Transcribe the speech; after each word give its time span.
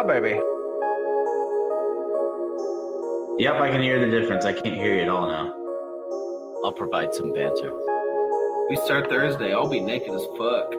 Yeah, 0.00 0.06
baby. 0.06 0.40
Yep, 3.38 3.54
I 3.60 3.70
can 3.70 3.82
hear 3.82 4.00
the 4.00 4.10
difference. 4.10 4.46
I 4.46 4.54
can't 4.54 4.74
hear 4.74 4.94
you 4.94 5.02
at 5.02 5.08
all 5.10 5.26
now. 5.28 5.52
I'll 6.64 6.72
provide 6.72 7.12
some 7.12 7.34
banter. 7.34 7.70
We 8.70 8.76
start 8.76 9.10
Thursday. 9.10 9.52
I'll 9.52 9.68
be 9.68 9.78
naked 9.78 10.14
as 10.14 10.24
fuck. 10.38 10.70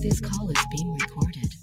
This 0.00 0.20
call 0.20 0.50
is 0.50 0.66
being 0.72 0.98
recorded. 1.00 1.54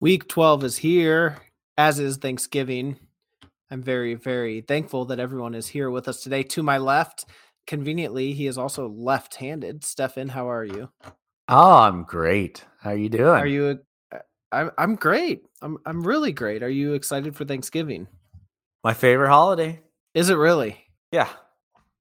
Week 0.00 0.26
12 0.26 0.64
is 0.64 0.78
here, 0.78 1.36
as 1.76 1.98
is 1.98 2.16
Thanksgiving. 2.16 2.98
I'm 3.70 3.82
very, 3.82 4.14
very 4.14 4.62
thankful 4.62 5.04
that 5.06 5.20
everyone 5.20 5.54
is 5.54 5.68
here 5.68 5.90
with 5.90 6.08
us 6.08 6.22
today. 6.22 6.44
To 6.44 6.62
my 6.62 6.78
left, 6.78 7.26
conveniently, 7.66 8.32
he 8.32 8.46
is 8.46 8.58
also 8.58 8.88
left 8.88 9.36
handed. 9.36 9.84
Stephan, 9.84 10.28
how 10.28 10.50
are 10.50 10.64
you? 10.64 10.90
Oh, 11.48 11.78
I'm 11.78 12.04
great. 12.04 12.64
How 12.80 12.90
are 12.90 12.96
you 12.96 13.08
doing? 13.08 13.26
Are 13.40 13.46
you? 13.46 13.80
I'm, 14.52 14.70
I'm 14.78 14.94
great. 14.94 15.44
I'm, 15.60 15.78
I'm 15.84 16.06
really 16.06 16.32
great. 16.32 16.62
Are 16.62 16.68
you 16.68 16.94
excited 16.94 17.34
for 17.34 17.44
Thanksgiving? 17.44 18.06
My 18.82 18.94
favorite 18.94 19.28
holiday. 19.28 19.80
Is 20.14 20.30
it 20.30 20.36
really? 20.36 20.78
Yeah. 21.10 21.28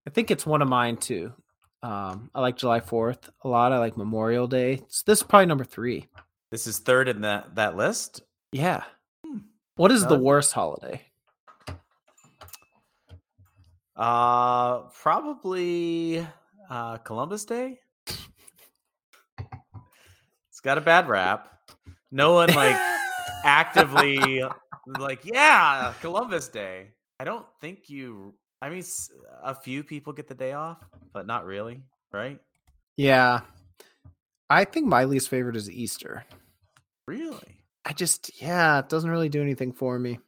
I 0.06 0.10
think 0.10 0.30
it's 0.30 0.46
one 0.46 0.62
of 0.62 0.68
mine 0.68 0.98
too. 0.98 1.34
Um, 1.82 2.30
I 2.34 2.42
like 2.42 2.58
July 2.58 2.80
4th 2.80 3.30
a 3.44 3.48
lot. 3.48 3.74
I 3.74 3.80
like 3.80 3.98
Memorial 3.98 4.48
Day. 4.48 4.78
So 4.88 5.04
this 5.06 5.20
is 5.20 5.24
probably 5.24 5.48
number 5.48 5.66
three. 5.66 6.08
This 6.52 6.68
is 6.68 6.80
third 6.80 7.10
in 7.10 7.22
that 7.22 7.56
that 7.56 7.76
list. 7.76 8.22
Yeah. 8.52 8.84
Hmm. 9.26 9.40
What 9.76 9.92
is 9.92 10.06
the 10.06 10.20
worst 10.20 10.54
holiday? 10.54 11.02
Uh 13.96 14.80
probably 15.02 16.26
uh 16.70 16.98
Columbus 16.98 17.46
Day. 17.46 17.80
It's 20.50 20.60
got 20.64 20.78
a 20.78 20.82
bad 20.82 21.08
rap. 21.08 21.50
No 22.12 22.34
one 22.34 22.54
like 22.54 22.78
actively 23.44 24.44
like, 25.00 25.22
yeah, 25.24 25.94
Columbus 26.02 26.48
Day. 26.48 26.90
I 27.20 27.24
don't 27.24 27.46
think 27.62 27.90
you 27.90 28.34
I 28.62 28.70
mean 28.70 28.84
a 29.44 29.54
few 29.54 29.84
people 29.84 30.14
get 30.14 30.28
the 30.28 30.36
day 30.36 30.54
off, 30.54 30.78
but 31.14 31.28
not 31.28 31.46
really, 31.46 31.84
right? 32.12 32.40
Yeah. 32.98 33.42
I 34.50 34.66
think 34.66 34.88
my 34.88 35.06
least 35.06 35.30
favorite 35.30 35.56
is 35.56 35.70
Easter. 35.70 36.26
Really? 37.08 37.66
I 37.86 37.94
just, 37.94 38.42
yeah, 38.42 38.80
it 38.80 38.90
doesn't 38.90 39.10
really 39.10 39.30
do 39.30 39.42
anything 39.42 39.74
for 39.74 39.98
me. 40.00 40.20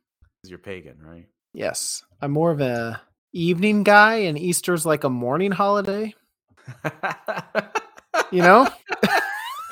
You're 0.44 0.58
pagan, 0.58 0.98
right? 1.00 1.28
Yes. 1.54 2.04
I'm 2.22 2.32
more 2.32 2.52
of 2.52 2.60
a 2.60 3.02
evening 3.36 3.84
guy 3.84 4.16
and 4.16 4.40
Easter's 4.40 4.86
like 4.86 5.04
a 5.04 5.10
morning 5.10 5.52
holiday, 5.52 6.16
you 8.32 8.42
know? 8.42 8.68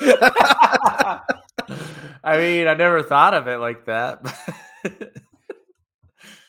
I 2.22 2.38
mean, 2.38 2.68
I 2.68 2.74
never 2.74 3.02
thought 3.02 3.34
of 3.34 3.48
it 3.48 3.56
like 3.56 3.86
that. 3.86 4.20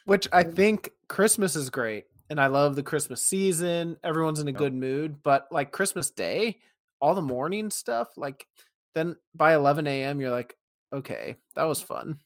Which 0.05 0.27
I 0.31 0.43
think 0.43 0.91
Christmas 1.07 1.55
is 1.55 1.69
great. 1.69 2.05
And 2.29 2.39
I 2.39 2.47
love 2.47 2.75
the 2.75 2.83
Christmas 2.83 3.21
season. 3.21 3.97
Everyone's 4.03 4.39
in 4.39 4.47
a 4.47 4.53
good 4.53 4.73
mood. 4.73 5.23
But 5.23 5.47
like 5.51 5.71
Christmas 5.71 6.11
Day, 6.11 6.59
all 6.99 7.15
the 7.15 7.21
morning 7.21 7.69
stuff, 7.69 8.09
like 8.17 8.45
then 8.93 9.15
by 9.33 9.53
11 9.55 9.87
a.m., 9.87 10.19
you're 10.19 10.31
like, 10.31 10.55
okay, 10.91 11.37
that 11.55 11.63
was 11.63 11.81
fun. 11.81 12.19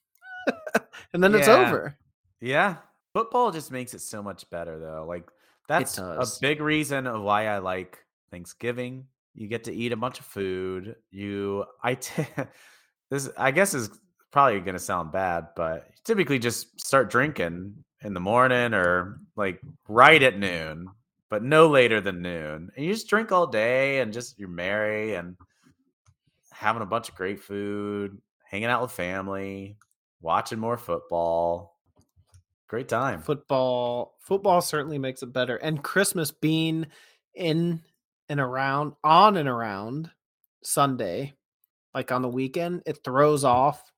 and 1.13 1.23
then 1.23 1.35
it's 1.35 1.47
over. 1.47 1.97
yeah, 2.41 2.77
football 3.13 3.51
just 3.51 3.71
makes 3.71 3.93
it 3.93 4.01
so 4.01 4.21
much 4.21 4.49
better, 4.49 4.79
though. 4.79 5.05
Like 5.07 5.29
that's 5.67 5.97
a 5.97 6.25
big 6.41 6.61
reason 6.61 7.07
of 7.07 7.21
why 7.21 7.47
I 7.47 7.59
like 7.59 7.99
Thanksgiving. 8.31 9.05
You 9.35 9.47
get 9.47 9.65
to 9.65 9.73
eat 9.73 9.91
a 9.91 9.97
bunch 9.97 10.19
of 10.19 10.25
food. 10.25 10.95
You, 11.11 11.65
I, 11.83 11.95
t- 11.95 12.25
this, 13.09 13.29
I 13.37 13.51
guess, 13.51 13.73
is 13.73 13.89
probably 14.31 14.59
going 14.59 14.73
to 14.73 14.79
sound 14.79 15.11
bad, 15.11 15.49
but 15.55 15.85
you 15.87 15.95
typically 16.03 16.39
just 16.39 16.79
start 16.79 17.09
drinking 17.09 17.83
in 18.01 18.13
the 18.13 18.19
morning 18.19 18.73
or 18.73 19.19
like 19.35 19.61
right 19.87 20.21
at 20.21 20.37
noon, 20.37 20.87
but 21.29 21.43
no 21.43 21.67
later 21.67 22.01
than 22.01 22.21
noon. 22.21 22.71
And 22.75 22.85
you 22.85 22.93
just 22.93 23.07
drink 23.07 23.31
all 23.31 23.47
day 23.47 23.99
and 23.99 24.13
just 24.13 24.39
you're 24.39 24.49
merry 24.49 25.15
and 25.15 25.35
having 26.51 26.81
a 26.81 26.87
bunch 26.87 27.09
of 27.09 27.15
great 27.15 27.39
food, 27.39 28.19
hanging 28.43 28.67
out 28.67 28.81
with 28.81 28.91
family, 28.91 29.77
watching 30.21 30.59
more 30.59 30.77
football. 30.77 31.78
Great 32.69 32.87
time. 32.87 33.21
football 33.21 34.15
football 34.21 34.61
certainly 34.61 34.99
makes 34.99 35.23
it 35.23 35.33
better 35.33 35.55
and 35.55 35.83
christmas 35.83 36.29
being 36.29 36.85
in 37.33 37.81
and 38.29 38.39
around 38.39 38.93
on 39.03 39.37
and 39.37 39.49
around 39.49 40.11
sunday 40.63 41.33
like 41.95 42.11
on 42.11 42.21
the 42.21 42.29
weekend 42.29 42.83
it 42.85 43.03
throws 43.03 43.43
off 43.43 43.91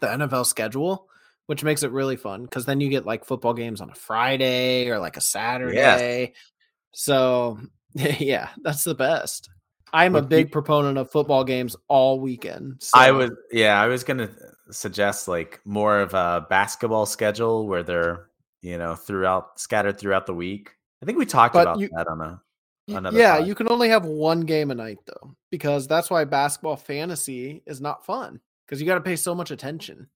the 0.00 0.06
nfl 0.06 0.46
schedule 0.46 1.08
which 1.46 1.64
makes 1.64 1.82
it 1.82 1.90
really 1.90 2.16
fun 2.16 2.44
because 2.44 2.64
then 2.64 2.80
you 2.80 2.88
get 2.88 3.04
like 3.04 3.24
football 3.24 3.54
games 3.54 3.80
on 3.80 3.90
a 3.90 3.94
friday 3.94 4.88
or 4.88 4.98
like 4.98 5.16
a 5.16 5.20
saturday. 5.20 6.32
So 6.92 7.58
yeah 7.94 8.50
that's 8.62 8.84
the 8.84 8.94
best. 8.94 9.50
I'm 9.92 10.14
a 10.14 10.22
big 10.22 10.50
proponent 10.50 10.96
of 10.96 11.10
football 11.10 11.44
games 11.44 11.76
all 11.88 12.18
weekend 12.20 12.82
I 12.94 13.10
was 13.10 13.32
yeah, 13.50 13.80
I 13.80 13.88
was 13.88 14.04
gonna 14.04 14.30
suggest 14.70 15.28
like 15.28 15.60
more 15.64 16.00
of 16.00 16.14
a 16.14 16.46
basketball 16.48 17.06
schedule 17.06 17.66
where 17.66 17.82
they're 17.82 18.28
you 18.62 18.78
know 18.78 18.94
throughout 18.94 19.58
scattered 19.60 19.98
throughout 19.98 20.26
the 20.26 20.34
week. 20.34 20.70
I 21.02 21.06
think 21.06 21.18
we 21.18 21.26
talked 21.26 21.54
But 21.54 21.62
about 21.62 21.78
you- 21.80 21.88
that 21.96 22.06
on 22.08 22.20
a 22.20 22.40
another 22.88 23.18
yeah, 23.18 23.38
pod. 23.38 23.46
you 23.48 23.54
can 23.54 23.68
only 23.70 23.88
have 23.88 24.04
one 24.04 24.40
game 24.42 24.70
a 24.70 24.74
night 24.74 24.98
though, 25.06 25.34
because 25.50 25.86
that's 25.88 26.10
why 26.10 26.24
basketball 26.24 26.76
fantasy 26.76 27.62
is 27.66 27.80
not 27.80 28.04
fun 28.06 28.40
because 28.66 28.80
you 28.80 28.86
got 28.86 28.94
to 28.94 29.00
pay 29.00 29.16
so 29.16 29.34
much 29.34 29.50
attention. 29.50 30.08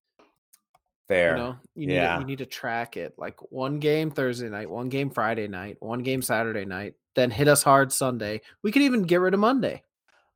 fair. 1.09 1.37
You 1.37 1.43
know, 1.43 1.57
you 1.77 1.87
need 1.87 1.95
Yeah. 1.95 2.15
to, 2.17 2.21
you 2.21 2.27
need 2.27 2.39
to 2.39 2.47
track 2.47 2.97
it. 2.97 3.15
Like 3.17 3.37
one 3.53 3.79
game 3.79 4.11
Thursday 4.11 4.49
night, 4.49 4.69
one 4.69 4.89
game 4.89 5.09
Friday 5.11 5.47
night, 5.47 5.77
one 5.81 6.03
game 6.03 6.21
Saturday 6.21 6.65
night, 6.65 6.95
then 7.15 7.31
hit 7.31 7.47
us 7.47 7.63
hard 7.63 7.93
Sunday. 7.93 8.41
We 8.63 8.73
could 8.73 8.83
even 8.83 9.03
get 9.03 9.21
rid 9.21 9.33
of 9.33 9.39
Monday. 9.39 9.83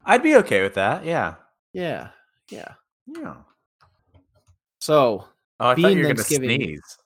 I'd 0.04 0.22
be 0.22 0.37
okay 0.37 0.62
with 0.62 0.75
that. 0.75 1.04
Yeah. 1.04 1.34
Yeah, 1.72 2.10
yeah. 2.50 2.75
Yeah. 3.06 3.34
So, 4.81 5.25
Oh, 5.63 5.67
I 5.67 5.75
thought 5.75 5.77
Being 5.77 5.99
you 5.99 6.05
were 6.05 6.15
gonna 6.15 6.15
Thanksgiving, 6.23 6.61
sneeze. 6.63 6.99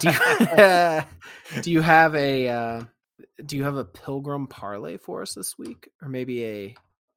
do 0.00 0.10
you, 0.10 1.62
do 1.62 1.70
you 1.70 1.80
have 1.80 2.14
a 2.14 2.48
uh, 2.48 2.84
do 3.46 3.56
you 3.56 3.64
have 3.64 3.76
a 3.76 3.86
pilgrim 3.86 4.46
parlay 4.46 4.98
for 4.98 5.22
us 5.22 5.32
this 5.32 5.56
week, 5.58 5.88
or 6.02 6.08
maybe 6.10 6.44
a 6.44 6.74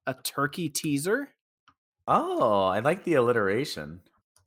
a 0.08 0.14
turkey 0.24 0.70
teaser? 0.70 1.30
oh, 2.08 2.64
I 2.64 2.80
like 2.80 3.04
the 3.04 3.16
alliteration. 3.16 4.00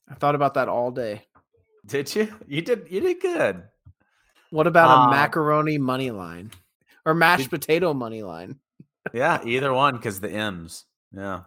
I 0.08 0.14
thought 0.14 0.34
about 0.34 0.54
that 0.54 0.68
all 0.68 0.90
day. 0.90 1.26
Did 1.86 2.14
you? 2.16 2.34
You 2.46 2.62
did. 2.62 2.86
You 2.90 3.00
did 3.00 3.20
good. 3.20 3.62
What 4.50 4.66
about 4.66 4.88
a 4.90 5.00
Um, 5.02 5.10
macaroni 5.10 5.76
money 5.78 6.10
line 6.12 6.50
or 7.04 7.12
mashed 7.14 7.50
did- 7.50 7.60
potato 7.60 7.92
money 7.92 8.22
line? 8.22 8.58
Yeah, 9.12 9.40
either 9.44 9.72
one 9.74 9.96
because 9.96 10.18
the 10.20 10.30
M's. 10.30 10.86
Yeah. 11.14 11.42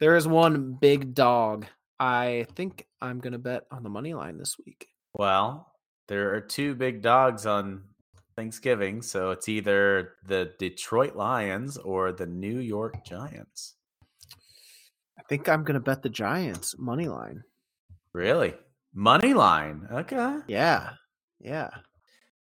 There 0.00 0.16
is 0.16 0.26
one 0.26 0.72
big 0.72 1.14
dog. 1.14 1.66
I 2.00 2.46
think 2.54 2.86
I'm 3.00 3.18
gonna 3.20 3.38
bet 3.38 3.64
on 3.70 3.82
the 3.82 3.88
money 3.88 4.14
line 4.14 4.38
this 4.38 4.56
week. 4.64 4.88
Well, 5.14 5.72
there 6.06 6.34
are 6.34 6.40
two 6.40 6.74
big 6.74 7.02
dogs 7.02 7.44
on 7.46 7.82
Thanksgiving, 8.36 9.02
so 9.02 9.30
it's 9.32 9.48
either 9.48 10.14
the 10.26 10.52
Detroit 10.58 11.16
Lions 11.16 11.76
or 11.76 12.12
the 12.12 12.26
New 12.26 12.60
York 12.60 13.04
Giants. 13.04 13.74
I 15.18 15.22
think 15.28 15.48
I'm 15.48 15.64
gonna 15.64 15.80
bet 15.80 16.02
the 16.02 16.08
Giants 16.08 16.76
money 16.78 17.08
line. 17.08 17.42
Really? 18.12 18.54
Money 18.94 19.34
line. 19.34 19.88
Okay. 19.90 20.38
Yeah, 20.46 20.90
yeah. 21.40 21.70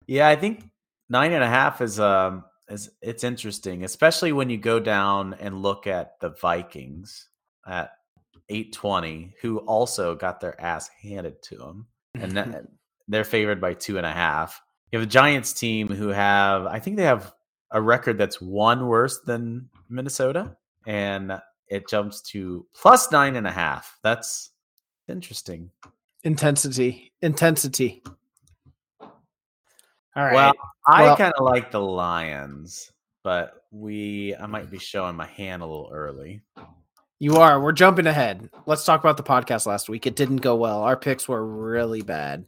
Yeah, 0.08 0.28
I 0.28 0.36
think 0.36 0.70
nine 1.10 1.32
and 1.32 1.44
a 1.44 1.48
half 1.48 1.82
is 1.82 2.00
um 2.00 2.44
is 2.70 2.90
it's 3.02 3.24
interesting, 3.24 3.84
especially 3.84 4.32
when 4.32 4.50
you 4.50 4.58
go 4.58 4.80
down 4.80 5.34
and 5.36 5.62
look 5.62 5.88
at 5.88 6.20
the 6.20 6.30
Vikings 6.30 7.30
at 7.66 7.92
eight 8.50 8.74
twenty, 8.74 9.34
who 9.42 9.60
also 9.60 10.16
got 10.16 10.40
their 10.40 10.60
ass 10.62 10.90
handed 11.02 11.42
to 11.44 11.58
them, 11.58 11.88
and 12.14 12.32
that, 12.34 12.66
they're 13.08 13.24
favored 13.24 13.60
by 13.62 13.74
two 13.74 13.98
and 13.98 14.06
a 14.06 14.12
half. 14.12 14.62
You 14.92 15.00
have 15.00 15.08
a 15.08 15.12
Giants 15.12 15.54
team 15.54 15.88
who 15.88 16.10
have, 16.10 16.66
I 16.66 16.80
think 16.80 16.96
they 16.98 17.04
have 17.04 17.34
a 17.72 17.82
record 17.82 18.18
that's 18.18 18.40
one 18.40 18.88
worse 18.88 19.20
than 19.22 19.70
Minnesota, 19.90 20.56
and 20.86 21.40
it 21.68 21.90
jumps 21.90 22.22
to 22.22 22.66
plus 22.74 23.12
nine 23.12 23.36
and 23.36 23.48
a 23.48 23.52
half. 23.52 23.98
That's 24.04 24.52
interesting. 25.08 25.72
Intensity, 26.24 27.12
intensity. 27.22 28.04
All 29.02 30.24
right. 30.24 30.34
Well, 30.34 30.54
I 30.88 31.04
Well- 31.04 31.18
kind 31.18 31.34
of 31.38 31.44
like 31.44 31.72
the 31.72 31.82
Lions, 31.82 32.92
but 33.24 33.66
we 33.72 34.36
I 34.36 34.46
might 34.46 34.72
be 34.72 34.80
showing 34.80 35.16
my 35.16 35.26
hand 35.26 35.62
a 35.62 35.66
little 35.66 35.90
early. 35.92 36.42
You 37.20 37.38
are. 37.38 37.62
We're 37.62 37.72
jumping 37.72 38.08
ahead. 38.08 38.50
Let's 38.66 38.84
talk 38.84 39.00
about 39.00 39.16
the 39.16 39.24
podcast 39.24 39.66
last 39.66 39.88
week. 39.88 40.06
It 40.06 40.18
didn't 40.18 40.38
go 40.38 40.56
well. 40.56 40.82
Our 40.82 40.98
picks 40.98 41.30
were 41.30 41.46
really 41.46 42.02
bad. 42.02 42.46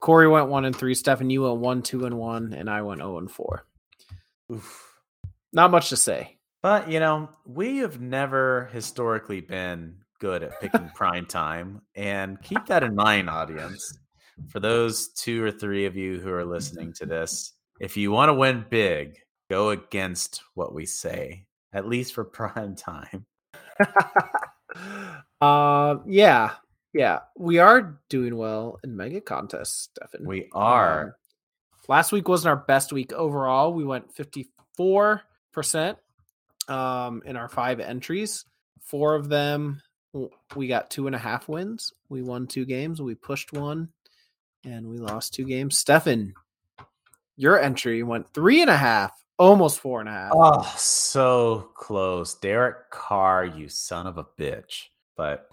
Corey 0.00 0.26
went 0.26 0.48
one 0.48 0.64
and 0.64 0.74
three. 0.74 0.94
Stephan, 0.94 1.30
you 1.30 1.42
went 1.42 1.58
one, 1.58 1.82
two 1.82 2.04
and 2.04 2.18
one, 2.18 2.52
and 2.52 2.68
I 2.68 2.82
went 2.82 3.00
zero 3.00 3.18
and 3.18 3.30
four. 3.30 3.64
Oof. 4.52 4.92
Not 5.52 5.70
much 5.70 5.88
to 5.90 5.96
say. 5.96 6.36
But 6.62 6.90
you 6.90 6.98
know, 6.98 7.28
we 7.46 7.78
have 7.78 8.00
never 8.00 8.68
historically 8.72 9.40
been 9.40 9.94
good 10.18 10.42
at 10.42 10.60
picking 10.60 10.90
prime 10.96 11.26
time, 11.26 11.82
and 11.94 12.42
keep 12.42 12.66
that 12.66 12.82
in 12.82 12.96
mind, 12.96 13.30
audience. 13.30 13.98
For 14.48 14.58
those 14.58 15.08
two 15.08 15.44
or 15.44 15.52
three 15.52 15.86
of 15.86 15.96
you 15.96 16.20
who 16.20 16.32
are 16.32 16.44
listening 16.44 16.92
to 16.94 17.06
this, 17.06 17.52
if 17.80 17.96
you 17.96 18.10
want 18.10 18.30
to 18.30 18.34
win 18.34 18.64
big, 18.68 19.16
go 19.48 19.70
against 19.70 20.42
what 20.54 20.74
we 20.74 20.86
say, 20.86 21.44
at 21.72 21.88
least 21.88 22.14
for 22.14 22.24
prime 22.24 22.74
time. 22.74 23.26
uh, 25.40 25.96
yeah, 26.06 26.52
yeah, 26.92 27.20
we 27.36 27.58
are 27.58 28.00
doing 28.08 28.36
well 28.36 28.78
in 28.82 28.96
mega 28.96 29.20
contests, 29.20 29.90
Stephan. 29.94 30.26
We 30.26 30.48
are. 30.52 31.02
Um, 31.02 31.14
last 31.88 32.12
week 32.12 32.28
wasn't 32.28 32.50
our 32.50 32.64
best 32.64 32.92
week 32.92 33.12
overall. 33.12 33.72
We 33.72 33.84
went 33.84 34.12
fifty 34.12 34.48
four 34.76 35.22
percent 35.52 35.98
um, 36.68 37.22
in 37.24 37.36
our 37.36 37.48
five 37.48 37.80
entries. 37.80 38.44
Four 38.80 39.14
of 39.14 39.28
them, 39.28 39.82
we 40.56 40.66
got 40.66 40.90
two 40.90 41.06
and 41.06 41.14
a 41.14 41.18
half 41.18 41.48
wins. 41.48 41.92
We 42.08 42.22
won 42.22 42.46
two 42.46 42.64
games. 42.64 43.02
We 43.02 43.14
pushed 43.14 43.52
one, 43.52 43.90
and 44.64 44.88
we 44.88 44.98
lost 44.98 45.34
two 45.34 45.44
games. 45.44 45.78
Stephan, 45.78 46.34
your 47.36 47.60
entry 47.60 48.02
went 48.02 48.32
three 48.32 48.62
and 48.62 48.70
a 48.70 48.76
half, 48.76 49.12
almost 49.38 49.80
four 49.80 50.00
and 50.00 50.08
a 50.08 50.12
half. 50.12 50.32
Oh, 50.34 50.74
so 50.76 51.70
close. 51.74 52.34
Derek 52.34 52.90
Carr, 52.90 53.44
you 53.44 53.68
son 53.68 54.06
of 54.06 54.18
a 54.18 54.26
bitch. 54.38 54.84
But 55.16 55.46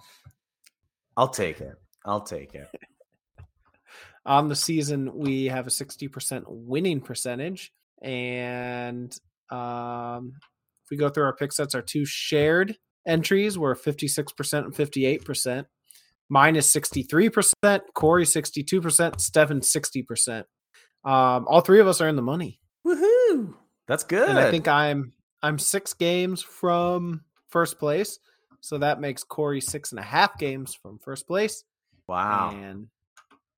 I'll 1.17 1.29
take 1.29 1.61
it. 1.61 1.75
I'll 2.05 2.21
take 2.21 2.53
it. 2.55 2.67
On 4.25 4.49
the 4.49 4.55
season, 4.55 5.11
we 5.15 5.45
have 5.45 5.67
a 5.67 5.69
60% 5.69 6.43
winning 6.47 6.99
percentage. 6.99 7.71
And 8.01 9.15
um, 9.51 10.33
if 10.83 10.89
we 10.91 10.97
go 10.97 11.09
through 11.09 11.25
our 11.25 11.35
pick 11.35 11.53
sets, 11.53 11.75
our 11.75 11.81
two 11.81 12.05
shared 12.05 12.75
entries 13.07 13.57
were 13.57 13.75
56% 13.75 14.53
and 14.53 14.73
58%. 14.73 15.65
Mine 16.27 16.55
is 16.55 16.65
63%, 16.67 17.81
Corey 17.93 18.25
62%, 18.25 19.21
Stefan 19.21 19.59
60%. 19.59 20.43
Um, 21.03 21.45
all 21.47 21.61
three 21.61 21.79
of 21.79 21.87
us 21.87 22.01
are 22.01 22.07
in 22.07 22.15
the 22.15 22.23
money. 22.23 22.59
Woohoo! 22.85 23.53
That's 23.87 24.03
good. 24.03 24.29
And 24.29 24.39
I 24.39 24.51
think 24.51 24.67
I'm 24.67 25.13
I'm 25.43 25.59
six 25.59 25.93
games 25.93 26.41
from 26.41 27.21
first 27.49 27.77
place. 27.77 28.19
So 28.61 28.79
that 28.79 28.99
makes 28.99 29.23
Corey 29.23 29.61
six 29.61 29.91
and 29.91 29.99
a 29.99 30.03
half 30.03 30.37
games 30.39 30.73
from 30.73 30.97
first 30.99 31.27
place. 31.27 31.63
wow. 32.07 32.49
And 32.55 32.87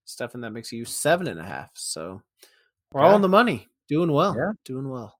Stephan, 0.05 0.41
that 0.41 0.51
makes 0.51 0.71
you 0.71 0.85
seven 0.85 1.27
and 1.27 1.39
a 1.39 1.43
half. 1.43 1.69
So 1.75 2.21
we're 2.91 3.01
all 3.01 3.15
in 3.15 3.21
the 3.21 3.29
money. 3.29 3.67
Doing 3.87 4.11
well. 4.11 4.35
Yeah. 4.37 4.51
Doing 4.65 4.89
well. 4.89 5.17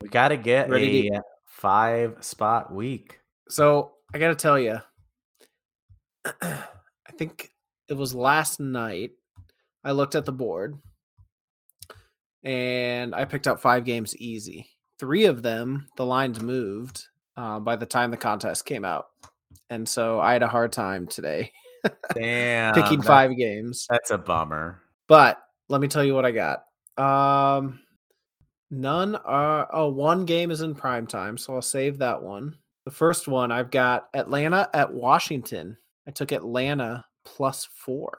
We 0.00 0.08
got 0.08 0.28
to 0.28 0.36
get 0.36 0.70
Ready 0.70 1.08
a 1.08 1.22
five 1.46 2.16
spot 2.20 2.72
week. 2.72 3.20
So 3.48 3.92
I 4.14 4.18
got 4.18 4.28
to 4.28 4.34
tell 4.34 4.58
you, 4.58 4.80
I 6.42 6.62
think 7.18 7.50
it 7.88 7.94
was 7.94 8.14
last 8.14 8.60
night. 8.60 9.12
I 9.84 9.92
looked 9.92 10.14
at 10.14 10.24
the 10.24 10.32
board 10.32 10.78
and 12.46 13.14
I 13.14 13.24
picked 13.24 13.46
up 13.48 13.60
five 13.60 13.84
games 13.84 14.16
easy. 14.16 14.68
Three 14.98 15.26
of 15.26 15.42
them, 15.42 15.88
the 15.96 16.06
lines 16.06 16.40
moved 16.40 17.04
uh, 17.36 17.58
by 17.60 17.76
the 17.76 17.84
time 17.84 18.10
the 18.10 18.16
contest 18.16 18.64
came 18.64 18.84
out. 18.84 19.08
And 19.68 19.86
so 19.86 20.20
I 20.20 20.32
had 20.32 20.42
a 20.44 20.48
hard 20.48 20.72
time 20.72 21.06
today 21.08 21.52
Damn. 22.14 22.72
picking 22.74 23.00
that- 23.00 23.06
five 23.06 23.36
games. 23.36 23.86
That's 23.90 24.10
a 24.12 24.18
bummer. 24.18 24.80
But 25.08 25.42
let 25.68 25.80
me 25.80 25.88
tell 25.88 26.04
you 26.04 26.14
what 26.14 26.24
I 26.24 26.30
got. 26.30 26.64
Um, 26.96 27.80
none 28.70 29.16
are. 29.16 29.68
Oh, 29.72 29.88
one 29.88 30.24
game 30.24 30.50
is 30.50 30.62
in 30.62 30.74
prime 30.74 31.06
time, 31.06 31.36
so 31.36 31.54
I'll 31.54 31.62
save 31.62 31.98
that 31.98 32.22
one. 32.22 32.56
The 32.84 32.90
first 32.92 33.26
one 33.28 33.50
I've 33.52 33.70
got 33.72 34.08
Atlanta 34.14 34.70
at 34.72 34.92
Washington. 34.92 35.76
I 36.06 36.12
took 36.12 36.30
Atlanta 36.32 37.04
plus 37.24 37.68
four. 37.74 38.18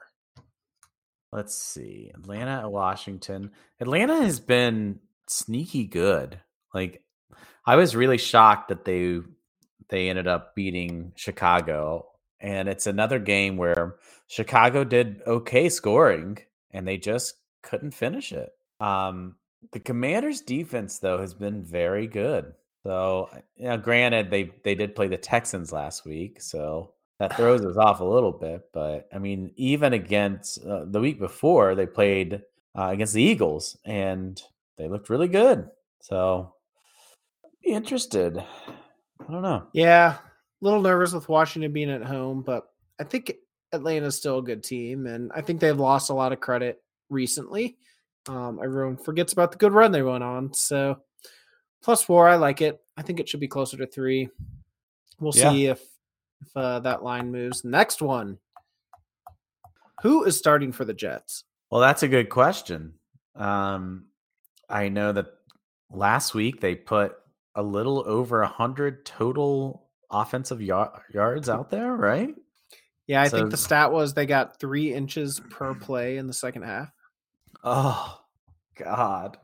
Let's 1.32 1.54
see. 1.54 2.10
Atlanta 2.14 2.60
at 2.62 2.72
Washington. 2.72 3.50
Atlanta 3.80 4.22
has 4.22 4.40
been 4.40 5.00
sneaky 5.26 5.84
good. 5.84 6.40
Like 6.72 7.02
I 7.66 7.76
was 7.76 7.96
really 7.96 8.18
shocked 8.18 8.68
that 8.68 8.84
they 8.84 9.20
they 9.90 10.08
ended 10.08 10.26
up 10.26 10.54
beating 10.54 11.12
Chicago. 11.16 12.06
And 12.40 12.68
it's 12.68 12.86
another 12.86 13.18
game 13.18 13.56
where 13.56 13.96
Chicago 14.28 14.84
did 14.84 15.22
okay 15.26 15.68
scoring 15.68 16.38
and 16.70 16.86
they 16.86 16.96
just 16.98 17.34
couldn't 17.62 17.92
finish 17.92 18.32
it. 18.32 18.50
Um 18.80 19.36
the 19.72 19.80
Commanders 19.80 20.40
defense 20.40 20.98
though 20.98 21.20
has 21.20 21.34
been 21.34 21.62
very 21.62 22.06
good. 22.06 22.54
So, 22.84 23.28
you 23.56 23.68
know, 23.68 23.76
granted 23.76 24.30
they 24.30 24.52
they 24.64 24.74
did 24.74 24.96
play 24.96 25.08
the 25.08 25.18
Texans 25.18 25.72
last 25.72 26.06
week, 26.06 26.40
so 26.40 26.94
that 27.18 27.36
throws 27.36 27.64
us 27.64 27.76
off 27.76 28.00
a 28.00 28.04
little 28.04 28.32
bit. 28.32 28.62
But 28.72 29.08
I 29.12 29.18
mean, 29.18 29.52
even 29.56 29.92
against 29.92 30.64
uh, 30.64 30.84
the 30.84 31.00
week 31.00 31.18
before, 31.18 31.74
they 31.74 31.86
played 31.86 32.42
uh, 32.76 32.88
against 32.88 33.14
the 33.14 33.22
Eagles 33.22 33.76
and 33.84 34.40
they 34.76 34.88
looked 34.88 35.10
really 35.10 35.28
good. 35.28 35.68
So, 36.00 36.54
be 37.62 37.70
interested. 37.70 38.38
I 38.38 39.32
don't 39.32 39.42
know. 39.42 39.66
Yeah, 39.72 40.14
a 40.14 40.20
little 40.64 40.80
nervous 40.80 41.12
with 41.12 41.28
Washington 41.28 41.72
being 41.72 41.90
at 41.90 42.04
home, 42.04 42.42
but 42.42 42.70
I 43.00 43.04
think 43.04 43.32
Atlanta's 43.72 44.16
still 44.16 44.38
a 44.38 44.42
good 44.42 44.62
team, 44.62 45.06
and 45.06 45.30
I 45.34 45.40
think 45.42 45.60
they've 45.60 45.78
lost 45.78 46.10
a 46.10 46.14
lot 46.14 46.32
of 46.32 46.40
credit 46.40 46.80
recently. 47.10 47.76
Um, 48.28 48.60
everyone 48.62 48.96
forgets 48.96 49.32
about 49.32 49.52
the 49.52 49.58
good 49.58 49.72
run 49.72 49.90
they 49.92 50.02
went 50.02 50.22
on. 50.24 50.52
So 50.54 51.00
plus 51.82 52.02
four, 52.02 52.28
I 52.28 52.36
like 52.36 52.62
it. 52.62 52.80
I 52.96 53.02
think 53.02 53.20
it 53.20 53.28
should 53.28 53.40
be 53.40 53.48
closer 53.48 53.76
to 53.78 53.86
three. 53.86 54.28
We'll 55.20 55.32
Yeah. 55.34 55.50
see 55.50 55.66
if 55.66 55.82
if 56.40 56.56
uh, 56.56 56.80
that 56.80 57.02
line 57.02 57.30
moves. 57.30 57.64
Next 57.64 58.00
one. 58.02 58.38
Who 60.02 60.24
is 60.24 60.36
starting 60.36 60.72
for 60.72 60.84
the 60.84 60.94
Jets? 60.94 61.44
Well, 61.70 61.80
that's 61.80 62.02
a 62.02 62.08
good 62.08 62.28
question. 62.28 62.94
Um, 63.34 64.06
I 64.68 64.88
know 64.88 65.12
that 65.12 65.26
last 65.90 66.34
week 66.34 66.60
they 66.60 66.74
put 66.74 67.16
a 67.54 67.62
little 67.62 68.04
over 68.06 68.42
a 68.42 68.46
hundred 68.48 69.04
total 69.04 69.88
offensive 70.10 70.62
yar- 70.62 71.02
yards 71.12 71.48
out 71.48 71.70
there, 71.70 71.92
right? 71.94 72.34
Yeah, 73.06 73.22
I 73.22 73.28
So- 73.28 73.38
think 73.38 73.50
the 73.50 73.56
stat 73.56 73.90
was 73.92 74.14
they 74.14 74.26
got 74.26 74.60
three 74.60 74.92
inches 74.94 75.40
per 75.50 75.74
play 75.74 76.16
in 76.18 76.26
the 76.26 76.32
second 76.32 76.62
half. 76.62 76.92
Oh 77.64 78.20
God, 78.76 79.36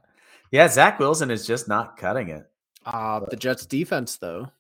yeah. 0.52 0.68
Zach 0.68 1.00
Wilson 1.00 1.30
is 1.30 1.46
just 1.46 1.66
not 1.66 1.96
cutting 1.96 2.28
it. 2.28 2.48
Uh, 2.86 3.20
the 3.28 3.36
Jets 3.36 3.66
defense, 3.66 4.18
though. 4.18 4.50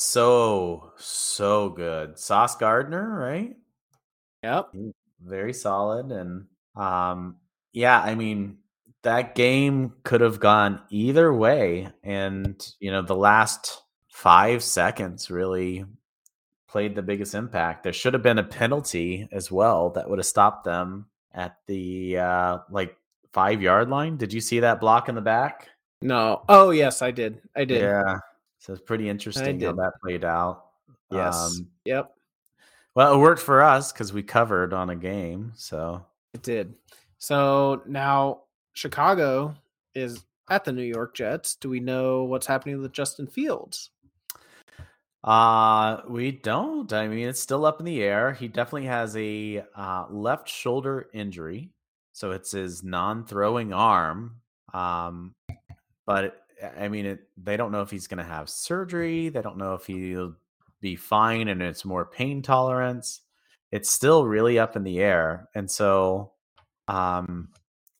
So 0.00 0.92
so 0.96 1.68
good. 1.68 2.18
Sauce 2.18 2.56
Gardner, 2.56 3.18
right? 3.18 3.54
Yep. 4.42 4.70
Very 5.22 5.52
solid, 5.52 6.10
and 6.10 6.46
um, 6.74 7.36
yeah. 7.74 8.00
I 8.00 8.14
mean, 8.14 8.56
that 9.02 9.34
game 9.34 9.92
could 10.02 10.22
have 10.22 10.40
gone 10.40 10.80
either 10.88 11.30
way, 11.34 11.90
and 12.02 12.66
you 12.80 12.90
know, 12.90 13.02
the 13.02 13.14
last 13.14 13.82
five 14.08 14.62
seconds 14.62 15.30
really 15.30 15.84
played 16.66 16.94
the 16.94 17.02
biggest 17.02 17.34
impact. 17.34 17.82
There 17.82 17.92
should 17.92 18.14
have 18.14 18.22
been 18.22 18.38
a 18.38 18.42
penalty 18.42 19.28
as 19.30 19.52
well 19.52 19.90
that 19.90 20.08
would 20.08 20.18
have 20.18 20.24
stopped 20.24 20.64
them 20.64 21.10
at 21.34 21.58
the 21.66 22.16
uh 22.16 22.58
like 22.70 22.96
five 23.34 23.60
yard 23.60 23.90
line. 23.90 24.16
Did 24.16 24.32
you 24.32 24.40
see 24.40 24.60
that 24.60 24.80
block 24.80 25.10
in 25.10 25.14
the 25.14 25.20
back? 25.20 25.68
No. 26.00 26.42
Oh, 26.48 26.70
yes, 26.70 27.02
I 27.02 27.10
did. 27.10 27.42
I 27.54 27.66
did. 27.66 27.82
Yeah. 27.82 28.20
So 28.60 28.74
it's 28.74 28.82
pretty 28.82 29.08
interesting 29.08 29.58
how 29.60 29.72
that 29.72 29.92
played 30.02 30.22
out. 30.22 30.66
Yes. 31.10 31.34
Um, 31.34 31.68
yep. 31.86 32.12
well, 32.94 33.14
it 33.14 33.18
worked 33.18 33.40
for 33.40 33.62
us 33.62 33.90
because 33.90 34.12
we 34.12 34.22
covered 34.22 34.72
on 34.74 34.90
a 34.90 34.96
game. 34.96 35.52
So 35.56 36.04
It 36.34 36.42
did. 36.42 36.74
So 37.18 37.82
now 37.86 38.42
Chicago 38.74 39.54
is 39.94 40.24
at 40.50 40.64
the 40.64 40.72
New 40.72 40.82
York 40.82 41.14
Jets. 41.16 41.54
Do 41.56 41.70
we 41.70 41.80
know 41.80 42.24
what's 42.24 42.46
happening 42.46 42.80
with 42.80 42.92
Justin 42.92 43.26
Fields? 43.26 43.90
uh 45.24 45.98
we 46.08 46.30
don't. 46.30 46.92
I 46.92 47.08
mean, 47.08 47.28
it's 47.28 47.40
still 47.40 47.66
up 47.66 47.80
in 47.80 47.86
the 47.86 48.02
air. 48.02 48.32
He 48.32 48.48
definitely 48.48 48.86
has 48.86 49.14
a 49.16 49.64
uh, 49.74 50.06
left 50.08 50.48
shoulder 50.48 51.08
injury. 51.12 51.70
So 52.12 52.30
it's 52.30 52.52
his 52.52 52.82
non-throwing 52.82 53.72
arm. 53.72 54.36
Um 54.72 55.34
but 56.06 56.39
I 56.78 56.88
mean, 56.88 57.06
it, 57.06 57.20
they 57.36 57.56
don't 57.56 57.72
know 57.72 57.82
if 57.82 57.90
he's 57.90 58.06
going 58.06 58.18
to 58.18 58.24
have 58.24 58.48
surgery. 58.48 59.28
They 59.28 59.42
don't 59.42 59.56
know 59.56 59.74
if 59.74 59.86
he'll 59.86 60.34
be 60.80 60.96
fine 60.96 61.48
and 61.48 61.62
it's 61.62 61.84
more 61.84 62.04
pain 62.06 62.42
tolerance. 62.42 63.20
It's 63.72 63.90
still 63.90 64.26
really 64.26 64.58
up 64.58 64.76
in 64.76 64.82
the 64.84 65.00
air. 65.00 65.48
And 65.54 65.70
so, 65.70 66.32
um, 66.88 67.48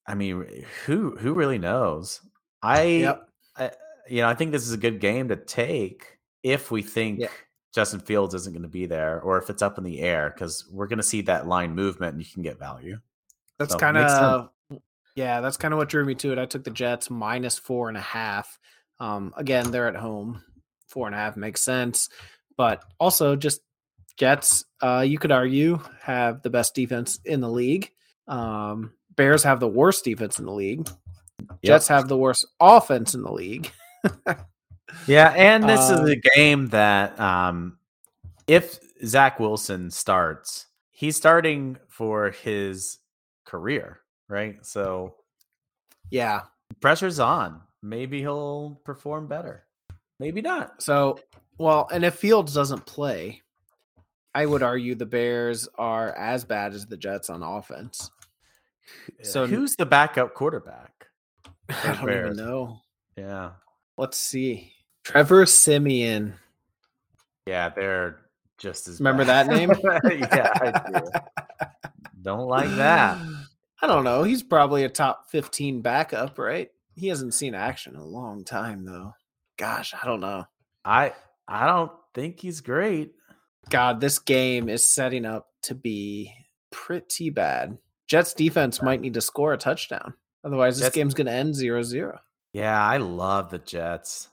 I 0.06 0.14
mean, 0.14 0.64
who 0.84 1.16
who 1.16 1.34
really 1.34 1.58
knows? 1.58 2.20
I, 2.62 2.82
Yep. 2.82 3.28
I 3.56 3.70
you 4.08 4.22
know, 4.22 4.28
I 4.28 4.34
think 4.34 4.50
this 4.50 4.66
is 4.66 4.72
a 4.72 4.78
good 4.78 5.00
game 5.00 5.28
to 5.28 5.36
take 5.36 6.18
if 6.42 6.70
we 6.70 6.82
think 6.82 7.20
Yeah. 7.20 7.28
Justin 7.72 8.00
Fields 8.00 8.34
isn't 8.34 8.52
going 8.52 8.62
to 8.62 8.68
be 8.68 8.86
there, 8.86 9.20
or 9.20 9.38
if 9.38 9.48
it's 9.48 9.62
up 9.62 9.78
in 9.78 9.84
the 9.84 10.00
air, 10.00 10.32
because 10.34 10.66
we're 10.72 10.88
going 10.88 10.98
to 10.98 11.04
see 11.04 11.20
that 11.22 11.46
line 11.46 11.74
movement 11.74 12.14
and 12.14 12.20
you 12.20 12.30
can 12.32 12.42
get 12.42 12.58
value. 12.58 12.98
That's 13.58 13.74
So, 13.74 13.78
kind 13.78 13.96
of 13.96 14.50
yeah, 15.14 15.40
that's 15.40 15.56
kind 15.56 15.72
of 15.74 15.78
what 15.78 15.88
drew 15.88 16.04
me 16.04 16.14
to 16.16 16.32
it. 16.32 16.38
I 16.38 16.46
took 16.46 16.64
the 16.64 16.70
Jets 16.70 17.10
minus 17.10 17.58
four 17.58 17.88
and 17.88 17.96
a 17.96 18.02
half. 18.02 18.58
Um, 18.98 19.32
again, 19.36 19.70
they're 19.70 19.88
at 19.88 19.96
home. 19.96 20.42
Four 20.88 21.06
and 21.06 21.14
a 21.14 21.18
half 21.18 21.36
makes 21.36 21.62
sense, 21.62 22.08
but 22.56 22.84
also 22.98 23.36
just 23.36 23.60
Jets. 24.16 24.64
Uh, 24.80 25.04
you 25.06 25.18
could 25.18 25.32
argue 25.32 25.78
have 26.02 26.42
the 26.42 26.50
best 26.50 26.74
defense 26.74 27.20
in 27.24 27.40
the 27.40 27.48
league. 27.48 27.90
Um, 28.26 28.92
Bears 29.14 29.42
have 29.44 29.60
the 29.60 29.68
worst 29.68 30.04
defense 30.04 30.38
in 30.38 30.46
the 30.46 30.52
league. 30.52 30.88
Jets 31.64 31.88
have 31.88 32.08
the 32.08 32.16
worst 32.18 32.46
offense 32.60 33.14
in 33.14 33.22
the 33.22 33.32
league. 33.32 33.70
Yeah, 35.06 35.28
and 35.36 35.68
this 35.68 35.88
Uh, 35.90 36.02
is 36.02 36.10
a 36.10 36.16
game 36.16 36.66
that 36.68 37.18
um 37.20 37.78
if 38.46 38.80
Zach 39.04 39.38
Wilson 39.38 39.90
starts, 39.90 40.66
he's 40.90 41.16
starting 41.16 41.78
for 41.88 42.30
his 42.30 42.98
career, 43.44 44.00
right? 44.30 44.64
So 44.64 45.16
Yeah. 46.10 46.42
pressure's 46.80 47.20
on. 47.20 47.60
Maybe 47.82 48.20
he'll 48.20 48.80
perform 48.84 49.26
better. 49.26 49.64
Maybe 50.18 50.40
not. 50.40 50.82
So, 50.82 51.18
well, 51.58 51.88
and 51.92 52.04
if 52.04 52.14
Fields 52.14 52.54
doesn't 52.54 52.86
play, 52.86 53.42
I 54.34 54.46
would 54.46 54.62
argue 54.62 54.94
the 54.94 55.06
Bears 55.06 55.68
are 55.76 56.12
as 56.16 56.44
bad 56.44 56.72
as 56.74 56.86
the 56.86 56.96
Jets 56.96 57.28
on 57.30 57.42
offense. 57.42 58.10
So- 59.22 59.46
who's 59.46 59.76
the 59.76 59.86
backup 59.86 60.34
quarterback? 60.34 61.06
I 61.68 61.94
don't 61.94 62.06
Bears. 62.06 62.34
even 62.38 62.46
know. 62.46 62.80
Yeah. 63.16 63.52
Let's 63.96 64.18
see. 64.18 64.72
Trevor 65.04 65.46
Siemian. 65.46 66.34
Yeah, 67.46 67.68
they're 67.70 68.18
just 68.58 68.86
as 68.88 69.00
Remember 69.00 69.24
bad. 69.24 69.48
that 69.48 69.54
name? 69.56 69.70
yeah, 70.20 70.50
I 70.54 71.00
do. 71.00 71.10
Don't 72.22 72.46
like 72.48 72.68
that. 72.76 73.18
I 73.82 73.86
don't 73.86 74.04
know. 74.04 74.22
He's 74.22 74.42
probably 74.42 74.84
a 74.84 74.88
top 74.88 75.30
15 75.30 75.80
backup, 75.80 76.38
right? 76.38 76.68
He 76.94 77.08
hasn't 77.08 77.34
seen 77.34 77.54
action 77.54 77.94
in 77.94 78.00
a 78.00 78.04
long 78.06 78.44
time, 78.44 78.84
though. 78.84 79.14
Gosh, 79.58 79.94
I 80.00 80.06
don't 80.06 80.20
know. 80.20 80.44
I 80.84 81.12
I 81.48 81.66
don't 81.66 81.92
think 82.14 82.40
he's 82.40 82.60
great. 82.60 83.12
God, 83.68 84.00
this 84.00 84.18
game 84.18 84.68
is 84.68 84.86
setting 84.86 85.24
up 85.24 85.46
to 85.62 85.74
be 85.74 86.32
pretty 86.70 87.30
bad. 87.30 87.78
Jets 88.08 88.34
defense 88.34 88.82
might 88.82 89.00
need 89.00 89.14
to 89.14 89.20
score 89.20 89.52
a 89.52 89.58
touchdown. 89.58 90.14
Otherwise, 90.44 90.76
this 90.76 90.86
Jets- 90.86 90.94
game's 90.94 91.14
going 91.14 91.26
to 91.26 91.32
end 91.32 91.54
0 91.54 91.82
0. 91.82 92.18
Yeah, 92.52 92.82
I 92.82 92.96
love 92.96 93.50
the 93.50 93.58
Jets. 93.58 94.28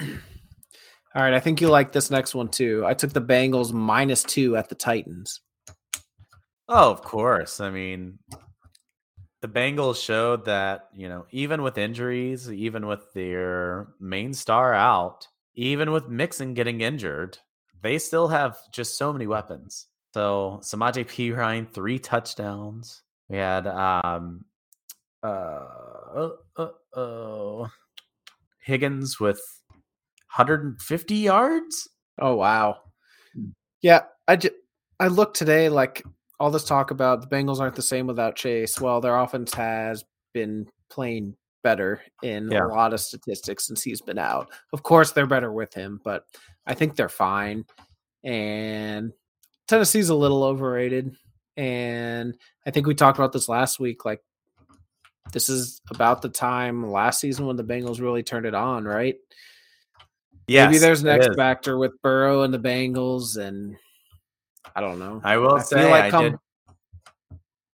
All 0.00 1.22
right, 1.22 1.34
I 1.34 1.40
think 1.40 1.60
you 1.60 1.68
like 1.68 1.92
this 1.92 2.10
next 2.10 2.34
one 2.34 2.48
too. 2.48 2.84
I 2.86 2.94
took 2.94 3.12
the 3.12 3.20
Bengals 3.22 3.72
minus 3.72 4.22
two 4.22 4.56
at 4.56 4.68
the 4.68 4.74
Titans. 4.74 5.40
Oh, 6.68 6.90
of 6.90 7.02
course. 7.02 7.60
I 7.60 7.70
mean, 7.70 8.18
the 9.42 9.48
Bengals 9.48 10.02
showed 10.02 10.44
that, 10.44 10.88
you 10.94 11.08
know, 11.08 11.26
even 11.32 11.62
with 11.62 11.76
injuries, 11.76 12.50
even 12.50 12.86
with 12.86 13.12
their 13.12 13.88
main 13.98 14.32
star 14.32 14.72
out, 14.72 15.26
even 15.54 15.90
with 15.90 16.08
Mixon 16.08 16.54
getting 16.54 16.80
injured, 16.80 17.38
they 17.82 17.98
still 17.98 18.28
have 18.28 18.56
just 18.70 18.96
so 18.96 19.12
many 19.12 19.26
weapons. 19.26 19.88
So 20.14 20.60
Samaje 20.62 21.04
Perine, 21.04 21.68
three 21.68 21.98
touchdowns. 21.98 23.02
We 23.28 23.36
had 23.38 23.66
um 23.66 24.44
uh 25.24 25.26
oh, 25.28 26.36
oh, 26.56 26.74
oh, 26.94 27.70
Higgins 28.60 29.18
with 29.18 29.40
150 30.36 31.14
yards. 31.16 31.88
Oh 32.20 32.36
wow. 32.36 32.78
Yeah, 33.80 34.02
I 34.28 34.36
just 34.36 34.54
I 35.00 35.08
looked 35.08 35.36
today 35.36 35.68
like 35.68 36.04
all 36.42 36.50
this 36.50 36.64
talk 36.64 36.90
about 36.90 37.20
the 37.20 37.28
Bengals 37.28 37.60
aren't 37.60 37.76
the 37.76 37.82
same 37.82 38.08
without 38.08 38.34
Chase. 38.34 38.80
Well, 38.80 39.00
their 39.00 39.16
offense 39.16 39.54
has 39.54 40.04
been 40.34 40.66
playing 40.90 41.36
better 41.62 42.02
in 42.24 42.50
Yeah. 42.50 42.64
a 42.64 42.66
lot 42.66 42.92
of 42.92 42.98
statistics 42.98 43.64
since 43.68 43.80
he's 43.80 44.00
been 44.00 44.18
out. 44.18 44.50
Of 44.72 44.82
course, 44.82 45.12
they're 45.12 45.24
better 45.28 45.52
with 45.52 45.72
him, 45.72 46.00
but 46.02 46.24
I 46.66 46.74
think 46.74 46.96
they're 46.96 47.08
fine. 47.08 47.64
And 48.24 49.12
Tennessee's 49.68 50.08
a 50.08 50.16
little 50.16 50.42
overrated. 50.42 51.14
And 51.56 52.36
I 52.66 52.72
think 52.72 52.88
we 52.88 52.96
talked 52.96 53.18
about 53.18 53.32
this 53.32 53.48
last 53.48 53.78
week. 53.78 54.04
Like, 54.04 54.20
this 55.32 55.48
is 55.48 55.80
about 55.92 56.22
the 56.22 56.28
time 56.28 56.90
last 56.90 57.20
season 57.20 57.46
when 57.46 57.54
the 57.54 57.62
Bengals 57.62 58.00
really 58.00 58.24
turned 58.24 58.46
it 58.46 58.54
on, 58.54 58.84
right? 58.84 59.14
Yeah. 60.48 60.66
Maybe 60.66 60.78
there's 60.78 61.02
an 61.02 61.08
X 61.08 61.28
factor 61.36 61.78
with 61.78 62.02
Burrow 62.02 62.42
and 62.42 62.52
the 62.52 62.58
Bengals, 62.58 63.36
and 63.36 63.76
I 64.74 64.80
don't 64.80 64.98
know. 64.98 65.20
I 65.24 65.36
will 65.36 65.56
I 65.56 65.62
say 65.62 65.90
like 65.90 66.04
I 66.04 66.10
come- 66.10 66.24
did. 66.24 66.38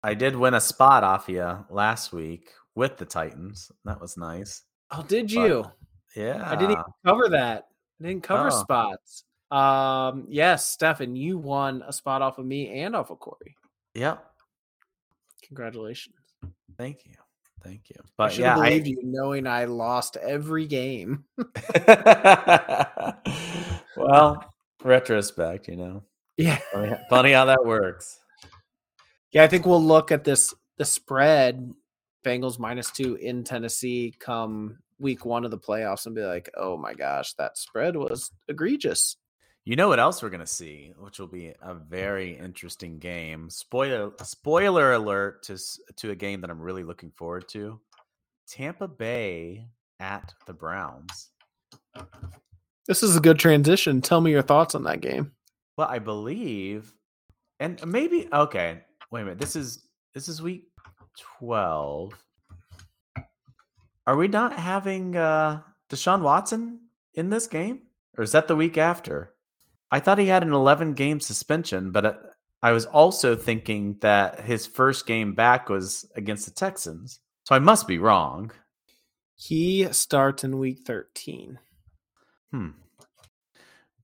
I 0.03 0.15
did 0.15 0.37
win 0.37 0.55
a 0.55 0.61
spot 0.61 1.03
off 1.05 1.29
you 1.29 1.65
last 1.71 2.13
week 2.13 2.51
with 2.75 2.97
the 2.97 3.05
Titans. 3.05 3.71
That 3.85 4.01
was 4.01 4.17
nice. 4.17 4.63
Oh, 4.91 5.03
did 5.07 5.27
but- 5.27 5.33
you? 5.33 5.65
Yeah, 6.17 6.43
I 6.51 6.57
didn't 6.57 6.79
cover 7.05 7.29
that. 7.31 7.67
I 8.01 8.07
didn't 8.07 8.23
cover 8.23 8.49
Oh. 8.53 8.61
spots. 8.63 9.25
Um, 9.51 10.27
yes, 10.29 10.69
Stephan, 10.69 11.17
you 11.17 11.39
won 11.39 11.83
a 11.87 11.93
spot 11.93 12.23
off 12.23 12.39
of 12.39 12.47
me 12.47 12.81
and 12.83 12.95
off 12.97 13.11
of 13.11 13.19
Corey. 13.19 13.57
Yep. 13.95 14.25
Congratulations. 15.47 16.15
Thank 16.77 17.05
you. 17.07 17.15
Thank 17.65 17.91
you. 17.91 17.97
I 18.01 18.05
But 18.17 18.33
should 18.33 18.43
yeah, 18.43 18.55
have 18.57 18.65
I, 18.65 18.69
you 18.71 19.01
knowing 19.03 19.47
I 19.47 19.65
lost 19.65 20.17
every 20.17 20.67
game. 20.67 21.25
well, 23.97 24.45
retrospect, 24.85 25.69
you 25.69 25.77
know, 25.77 26.03
Yeah. 26.39 26.59
funny, 26.73 26.97
funny 27.11 27.33
how 27.33 27.45
that 27.45 27.65
works. 27.65 28.21
Yeah, 29.33 29.43
I 29.43 29.49
think 29.49 29.67
we'll 29.67 29.83
look 29.83 30.11
at 30.11 30.25
this 30.25 30.55
the 30.79 30.85
spread 30.85 31.75
Bengals 32.25 32.59
minus 32.59 32.91
two 32.91 33.17
in 33.17 33.45
Tennessee 33.45 34.15
come 34.19 34.79
week 34.99 35.25
one 35.25 35.45
of 35.45 35.51
the 35.51 35.59
playoffs 35.59 36.07
and 36.07 36.15
be 36.15 36.23
like, 36.23 36.51
oh 36.57 36.77
my 36.77 36.95
gosh, 36.95 37.35
that 37.35 37.59
spread 37.59 37.97
was 37.97 38.31
egregious. 38.49 39.17
You 39.65 39.77
know 39.77 39.89
what 39.89 40.01
else 40.01 40.23
we're 40.23 40.31
gonna 40.31 40.47
see, 40.47 40.95
which 40.99 41.19
will 41.19 41.27
be 41.27 41.53
a 41.61 41.75
very 41.75 42.39
interesting 42.39 42.99
game. 42.99 43.51
Spoiler 43.51 44.13
spoiler 44.23 44.95
alert 44.95 45.43
to 45.45 45.59
to 45.97 46.11
a 46.13 46.17
game 46.17 46.41
that 46.41 46.51
I'm 46.51 46.61
really 46.61 46.85
looking 46.85 47.11
forward 47.11 47.49
to. 47.51 47.79
Tampa 48.47 48.89
Bay 48.89 49.67
at 50.01 50.33
the 50.47 50.55
Browns. 50.55 51.31
This 52.87 53.03
is 53.03 53.17
a 53.17 53.21
good 53.21 53.39
transition. 53.39 54.01
Tell 54.01 54.23
me 54.23 54.31
your 54.31 54.43
thoughts 54.43 54.75
on 54.75 54.85
that 54.85 55.03
game. 55.03 55.33
Well, 55.79 55.87
I 55.89 56.01
believe, 56.01 56.93
and 57.61 57.81
maybe 57.87 58.29
okay. 58.33 58.81
Wait 59.13 59.21
a 59.21 59.25
minute. 59.25 59.39
This 59.39 59.55
is 59.55 59.87
this 60.13 60.27
is 60.29 60.43
week 60.43 60.65
twelve. 61.39 62.13
Are 64.05 64.17
we 64.17 64.27
not 64.27 64.55
having 64.55 65.15
uh 65.15 65.61
Deshaun 65.89 66.23
Watson 66.23 66.81
in 67.15 67.31
this 67.31 67.47
game, 67.47 67.83
or 68.17 68.25
is 68.25 68.33
that 68.33 68.49
the 68.49 68.57
week 68.57 68.77
after? 68.77 69.35
I 69.93 70.01
thought 70.01 70.19
he 70.19 70.27
had 70.27 70.43
an 70.43 70.53
eleven 70.53 70.95
game 70.95 71.21
suspension, 71.21 71.93
but 71.93 72.05
uh, 72.05 72.15
I 72.61 72.73
was 72.73 72.87
also 72.87 73.37
thinking 73.37 73.99
that 74.01 74.41
his 74.41 74.67
first 74.67 75.07
game 75.07 75.33
back 75.33 75.69
was 75.69 76.11
against 76.17 76.45
the 76.45 76.51
Texans, 76.51 77.21
so 77.45 77.55
I 77.55 77.61
must 77.61 77.87
be 77.87 77.99
wrong. 77.99 78.51
He 79.37 79.87
starts 79.93 80.43
in 80.43 80.59
week 80.59 80.81
13. 80.85 81.61
Hmm. 82.51 82.71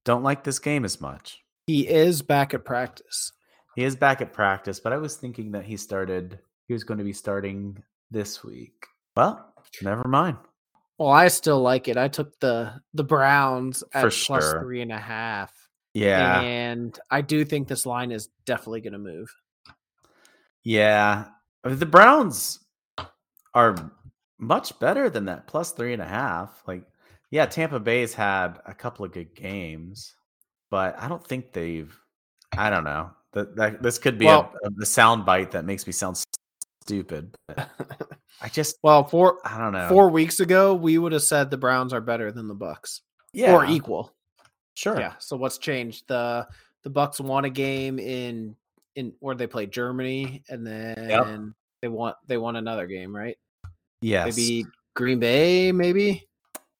Don't 0.05 0.23
like 0.23 0.45
this 0.45 0.61
game 0.61 0.85
as 0.85 1.01
much. 1.01 1.44
He 1.67 1.89
is 1.89 2.23
back 2.23 2.55
at 2.55 2.65
practice. 2.65 3.33
He 3.75 3.85
is 3.85 3.97
back 3.97 4.21
at 4.21 4.33
practice, 4.33 4.81
but 4.81 4.93
I 4.93 4.99
was 4.99 5.17
thinking 5.17 5.53
that 5.53 5.65
he 5.65 5.77
started. 5.77 6.39
He 6.69 6.73
was 6.75 6.85
going 6.85 6.99
to 6.99 7.05
be 7.05 7.13
starting 7.13 7.83
this 8.11 8.45
week. 8.45 8.87
Well, 9.17 9.53
never 9.83 10.07
mind. 10.09 10.37
Well, 10.99 11.11
I 11.11 11.29
still 11.29 11.61
like 11.61 11.89
it. 11.89 11.97
I 11.97 12.09
took 12.09 12.39
the 12.41 12.75
the 12.93 13.03
Browns 13.05 13.83
at 13.93 14.03
For 14.03 14.11
plus 14.11 14.45
sure. 14.45 14.61
three 14.63 14.81
and 14.83 14.93
a 14.93 14.99
half. 14.99 15.53
Yeah, 15.95 16.41
And 16.41 16.99
I 17.11 17.21
do 17.21 17.45
think 17.45 17.69
this 17.69 17.87
line 17.87 18.11
is 18.11 18.29
definitely 18.47 18.81
going 18.81 18.95
to 18.95 18.99
move. 18.99 19.33
yeah. 20.65 21.27
The 21.63 21.87
Browns 21.87 22.59
are 23.55 23.93
much 24.39 24.79
better 24.81 25.09
than 25.09 25.27
that 25.27 25.47
plus 25.47 25.73
three 25.73 25.93
and 25.93 26.03
a 26.03 26.07
half. 26.07 26.63
Like, 26.67 26.85
yeah, 27.31 27.47
Tampa 27.47 27.81
Bay's 27.81 28.13
had 28.13 28.59
a 28.67 28.75
couple 28.75 29.05
of 29.05 29.13
good 29.13 29.35
games, 29.35 30.15
but 30.75 30.99
I 30.99 31.07
don't 31.07 31.25
think 31.25 31.53
they've. 31.53 31.97
I 32.59 32.69
don't 32.69 32.83
know. 32.83 33.13
That, 33.33 33.55
that 33.55 33.81
this 33.81 33.97
could 33.97 34.19
be 34.19 34.27
Well- 34.27 34.53
a, 34.65 34.83
a 34.83 34.85
sound 34.85 35.25
bite 35.25 35.53
that 35.53 35.65
makes 35.65 35.87
me 35.87 35.93
sound 35.93 36.21
stupid. 36.83 37.33
I 37.49 38.49
just, 38.51 38.79
Well, 38.83 39.05
four 39.05 39.39
I 39.45 39.57
don't 39.57 39.73
know. 39.73 39.89
four 39.89 40.11
weeks 40.11 40.41
ago, 40.41 40.75
we 40.75 40.99
would 40.99 41.13
have 41.13 41.23
said 41.23 41.49
the 41.49 41.57
Browns 41.57 41.93
are 41.93 42.01
better 42.01 42.33
than 42.33 42.49
the 42.49 42.57
Bucks 42.57 43.03
yeah, 43.33 43.55
or 43.55 43.65
equal. 43.67 44.13
Sure. 44.75 44.99
Yeah. 44.99 45.13
So 45.21 45.37
what's 45.37 45.59
changed? 45.59 46.09
The 46.09 46.49
the 46.83 46.91
Bucks 46.91 47.21
won 47.21 47.45
a 47.45 47.51
game 47.51 48.01
in 48.01 48.57
in 48.97 49.13
where 49.21 49.37
they 49.37 49.47
played 49.47 49.71
Germany, 49.71 50.43
and 50.49 50.67
then 50.67 51.55
they 51.83 51.87
won 51.87 52.15
they 52.27 52.37
won 52.37 52.57
another 52.57 52.89
game, 52.89 53.15
right? 53.15 53.39
Yes. 54.01 54.37
Maybe 54.37 54.67
Green 54.97 55.21
Bay, 55.21 55.71
maybe. 55.71 56.27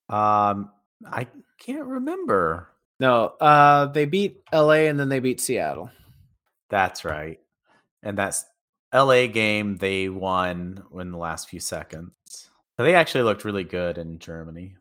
Um, 0.09 0.71
I 1.07 1.29
can't 1.61 1.87
remember. 1.87 2.71
No, 3.01 3.35
uh, 3.41 3.87
they 3.87 4.05
beat 4.05 4.41
LA 4.53 4.87
and 4.89 4.99
then 4.99 5.09
they 5.09 5.21
beat 5.21 5.41
Seattle. 5.41 5.91
That's 6.71 7.05
right. 7.05 7.41
And 8.03 8.17
that's 8.17 8.45
LA 8.95 9.27
game 9.27 9.77
they 9.77 10.09
won 10.09 10.83
in 10.99 11.11
the 11.11 11.19
last 11.19 11.49
few 11.49 11.61
seconds. 11.61 12.13
So 12.77 12.85
they 12.85 12.95
actually 12.95 13.25
looked 13.25 13.45
really 13.45 13.65
good 13.65 13.99
in 13.99 14.19
Germany. 14.19 14.77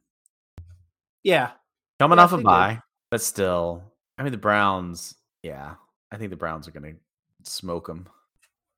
Yeah. 1.23 1.51
Coming 1.99 2.17
Yeah, 2.17 2.23
off 2.23 2.33
a 2.33 2.37
they 2.37 2.41
did. 2.43 2.45
bye, 2.45 2.79
but 3.11 3.21
still, 3.21 3.83
I 4.17 4.23
mean 4.23 4.31
the 4.31 4.37
Browns. 4.37 5.15
Yeah, 5.41 5.75
I 6.11 6.17
think 6.17 6.29
the 6.29 6.35
Browns 6.37 6.67
are 6.67 6.71
going 6.71 6.93
to 6.93 7.49
smoke 7.49 7.87
them. 7.87 8.07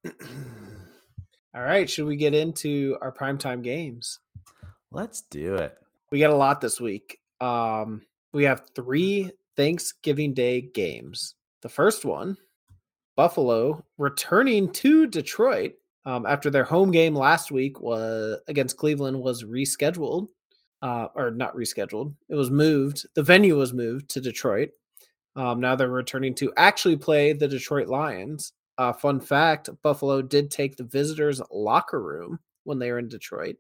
All 1.56 1.62
right. 1.62 1.90
Should 1.90 2.06
we 2.06 2.16
get 2.18 2.34
into 2.34 2.98
our 3.02 3.12
primetime 3.12 3.64
games? 3.64 4.20
Let's 4.92 5.22
do 5.22 5.56
it. 5.56 5.78
We 6.12 6.20
got 6.20 6.32
a 6.32 6.36
lot 6.36 6.62
this 6.62 6.80
week. 6.80 7.20
Um, 7.42 8.02
we 8.36 8.44
have 8.44 8.70
three 8.76 9.32
Thanksgiving 9.56 10.34
Day 10.34 10.60
games. 10.62 11.36
The 11.62 11.70
first 11.70 12.04
one, 12.04 12.36
Buffalo 13.16 13.82
returning 13.98 14.72
to 14.74 15.08
Detroit 15.08 15.76
um, 16.06 16.26
after 16.26 16.50
their 16.50 16.66
home 16.66 16.92
game 16.92 17.16
last 17.16 17.50
week 17.50 17.80
was 17.80 18.38
against 18.50 18.76
Cleveland 18.76 19.20
was 19.20 19.46
rescheduled, 19.46 20.28
uh, 20.82 21.08
or 21.16 21.32
not 21.32 21.56
rescheduled. 21.56 22.14
It 22.28 22.36
was 22.36 22.52
moved. 22.52 23.06
The 23.16 23.24
venue 23.24 23.58
was 23.58 23.74
moved 23.74 24.10
to 24.10 24.22
Detroit. 24.22 24.72
Um, 25.38 25.62
now 25.62 25.78
they're 25.78 25.90
returning 25.90 26.36
to 26.36 26.52
actually 26.58 26.98
play 26.98 27.32
the 27.32 27.48
Detroit 27.48 27.88
Lions. 27.88 28.52
Uh, 28.78 28.92
fun 28.92 29.22
fact: 29.22 29.70
Buffalo 29.82 30.22
did 30.22 30.52
take 30.52 30.76
the 30.76 30.84
visitors' 30.84 31.42
locker 31.52 32.04
room 32.04 32.40
when 32.66 32.80
they 32.80 32.92
were 32.92 33.00
in 33.00 33.08
Detroit. 33.08 33.56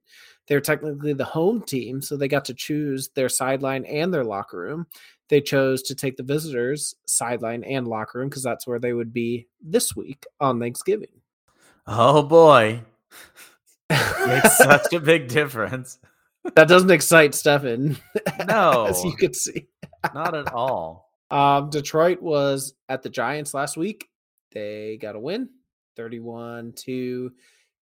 They're 0.47 0.61
technically 0.61 1.13
the 1.13 1.25
home 1.25 1.61
team, 1.63 2.01
so 2.01 2.15
they 2.17 2.27
got 2.27 2.45
to 2.45 2.53
choose 2.53 3.09
their 3.15 3.29
sideline 3.29 3.83
and 3.85 4.13
their 4.13 4.23
locker 4.23 4.59
room. 4.59 4.87
They 5.27 5.41
chose 5.41 5.81
to 5.83 5.95
take 5.95 6.17
the 6.17 6.23
visitors' 6.23 6.93
sideline 7.07 7.63
and 7.63 7.87
locker 7.87 8.19
room 8.19 8.29
because 8.29 8.43
that's 8.43 8.67
where 8.67 8.77
they 8.79 8.93
would 8.93 9.11
be 9.11 9.47
this 9.59 9.95
week 9.95 10.25
on 10.39 10.59
Thanksgiving. 10.59 11.09
Oh 11.87 12.21
boy, 12.23 12.81
makes 13.89 14.57
such 14.57 14.93
a 14.93 14.99
big 14.99 15.27
difference. 15.27 15.99
that 16.55 16.67
doesn't 16.67 16.91
excite 16.91 17.33
Stephan, 17.33 17.97
No, 18.47 18.85
as 18.89 19.03
you 19.03 19.13
could 19.15 19.35
see. 19.35 19.67
not 20.13 20.35
at 20.35 20.53
all. 20.53 21.09
Um, 21.31 21.71
Detroit 21.71 22.21
was 22.21 22.75
at 22.87 23.01
the 23.01 23.09
Giants 23.09 23.53
last 23.55 23.77
week. 23.77 24.09
They 24.51 24.97
got 25.01 25.15
a 25.15 25.19
win 25.19 25.49
31 25.95 26.73
to 26.85 27.31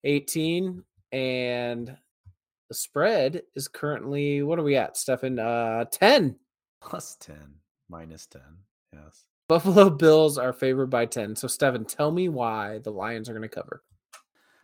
18. 0.05 0.81
And 1.11 1.95
the 2.73 2.79
spread 2.79 3.43
is 3.55 3.67
currently, 3.67 4.41
what 4.41 4.57
are 4.57 4.63
we 4.63 4.75
at, 4.75 4.97
Stephan? 4.97 5.37
Uh, 5.37 5.85
10. 5.91 6.35
Plus 6.81 7.15
ten, 7.19 7.53
minus 7.87 8.25
ten. 8.25 8.41
Yes. 8.91 9.25
Buffalo 9.47 9.91
Bills 9.91 10.39
are 10.39 10.53
favored 10.53 10.89
by 10.89 11.05
10. 11.05 11.35
So, 11.35 11.47
Stephan, 11.47 11.85
tell 11.85 12.11
me 12.11 12.29
why 12.29 12.79
the 12.79 12.89
Lions 12.89 13.29
are 13.29 13.33
going 13.33 13.47
to 13.47 13.47
cover. 13.47 13.83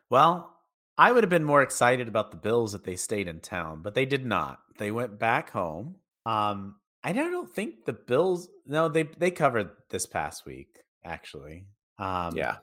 Well, 0.10 0.58
I 0.98 1.12
would 1.12 1.24
have 1.24 1.30
been 1.30 1.44
more 1.44 1.62
excited 1.62 2.08
about 2.08 2.32
the 2.32 2.38
Bills 2.38 2.74
if 2.74 2.84
they 2.84 2.96
stayed 2.96 3.28
in 3.28 3.42
town, 3.42 3.82
but 3.84 3.94
they 3.94 4.08
did 4.08 4.26
not. 4.26 4.58
They 4.80 4.90
went 4.90 5.20
back 5.20 5.52
home. 5.52 5.98
Um, 6.26 6.78
I 7.04 7.14
don't 7.14 7.50
think 7.50 7.86
the 7.86 7.94
Bills. 7.94 8.50
No, 8.66 8.90
they 8.90 9.04
they 9.04 9.32
covered 9.32 9.70
this 9.92 10.08
past 10.08 10.48
week 10.48 10.80
actually. 11.06 11.68
Um, 12.00 12.36
yeah. 12.36 12.58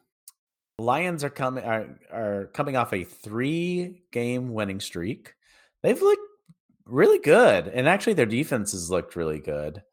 Lions 0.79 1.25
are 1.25 1.31
coming 1.31 1.65
are 1.65 1.99
are 2.13 2.51
coming 2.53 2.77
off 2.77 2.93
a 2.93 3.05
three 3.05 4.03
game 4.13 4.53
winning 4.53 4.81
streak. 4.81 5.33
They've 5.87 6.03
looked 6.03 6.27
really 6.85 7.21
good, 7.21 7.69
and 7.69 7.89
actually 7.89 8.15
their 8.15 8.27
defense 8.27 8.73
has 8.73 8.91
looked 8.91 9.15
really 9.15 9.39
good. 9.39 9.85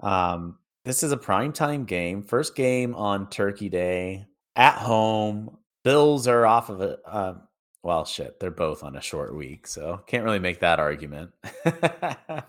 Um, 0.00 0.58
this 0.84 1.02
is 1.02 1.10
a 1.10 1.16
primetime 1.16 1.86
game, 1.86 2.22
first 2.22 2.54
game 2.54 2.94
on 2.94 3.30
Turkey 3.30 3.70
Day 3.70 4.26
at 4.56 4.74
home. 4.74 5.56
Bills 5.84 6.28
are 6.28 6.44
off 6.44 6.68
of 6.68 6.82
it. 6.82 6.98
Uh, 7.06 7.36
well, 7.82 8.04
shit, 8.04 8.40
they're 8.40 8.50
both 8.50 8.84
on 8.84 8.94
a 8.94 9.00
short 9.00 9.34
week, 9.34 9.66
so 9.66 10.02
can't 10.06 10.22
really 10.22 10.38
make 10.38 10.60
that 10.60 10.78
argument. 10.78 11.30
but 11.64 12.44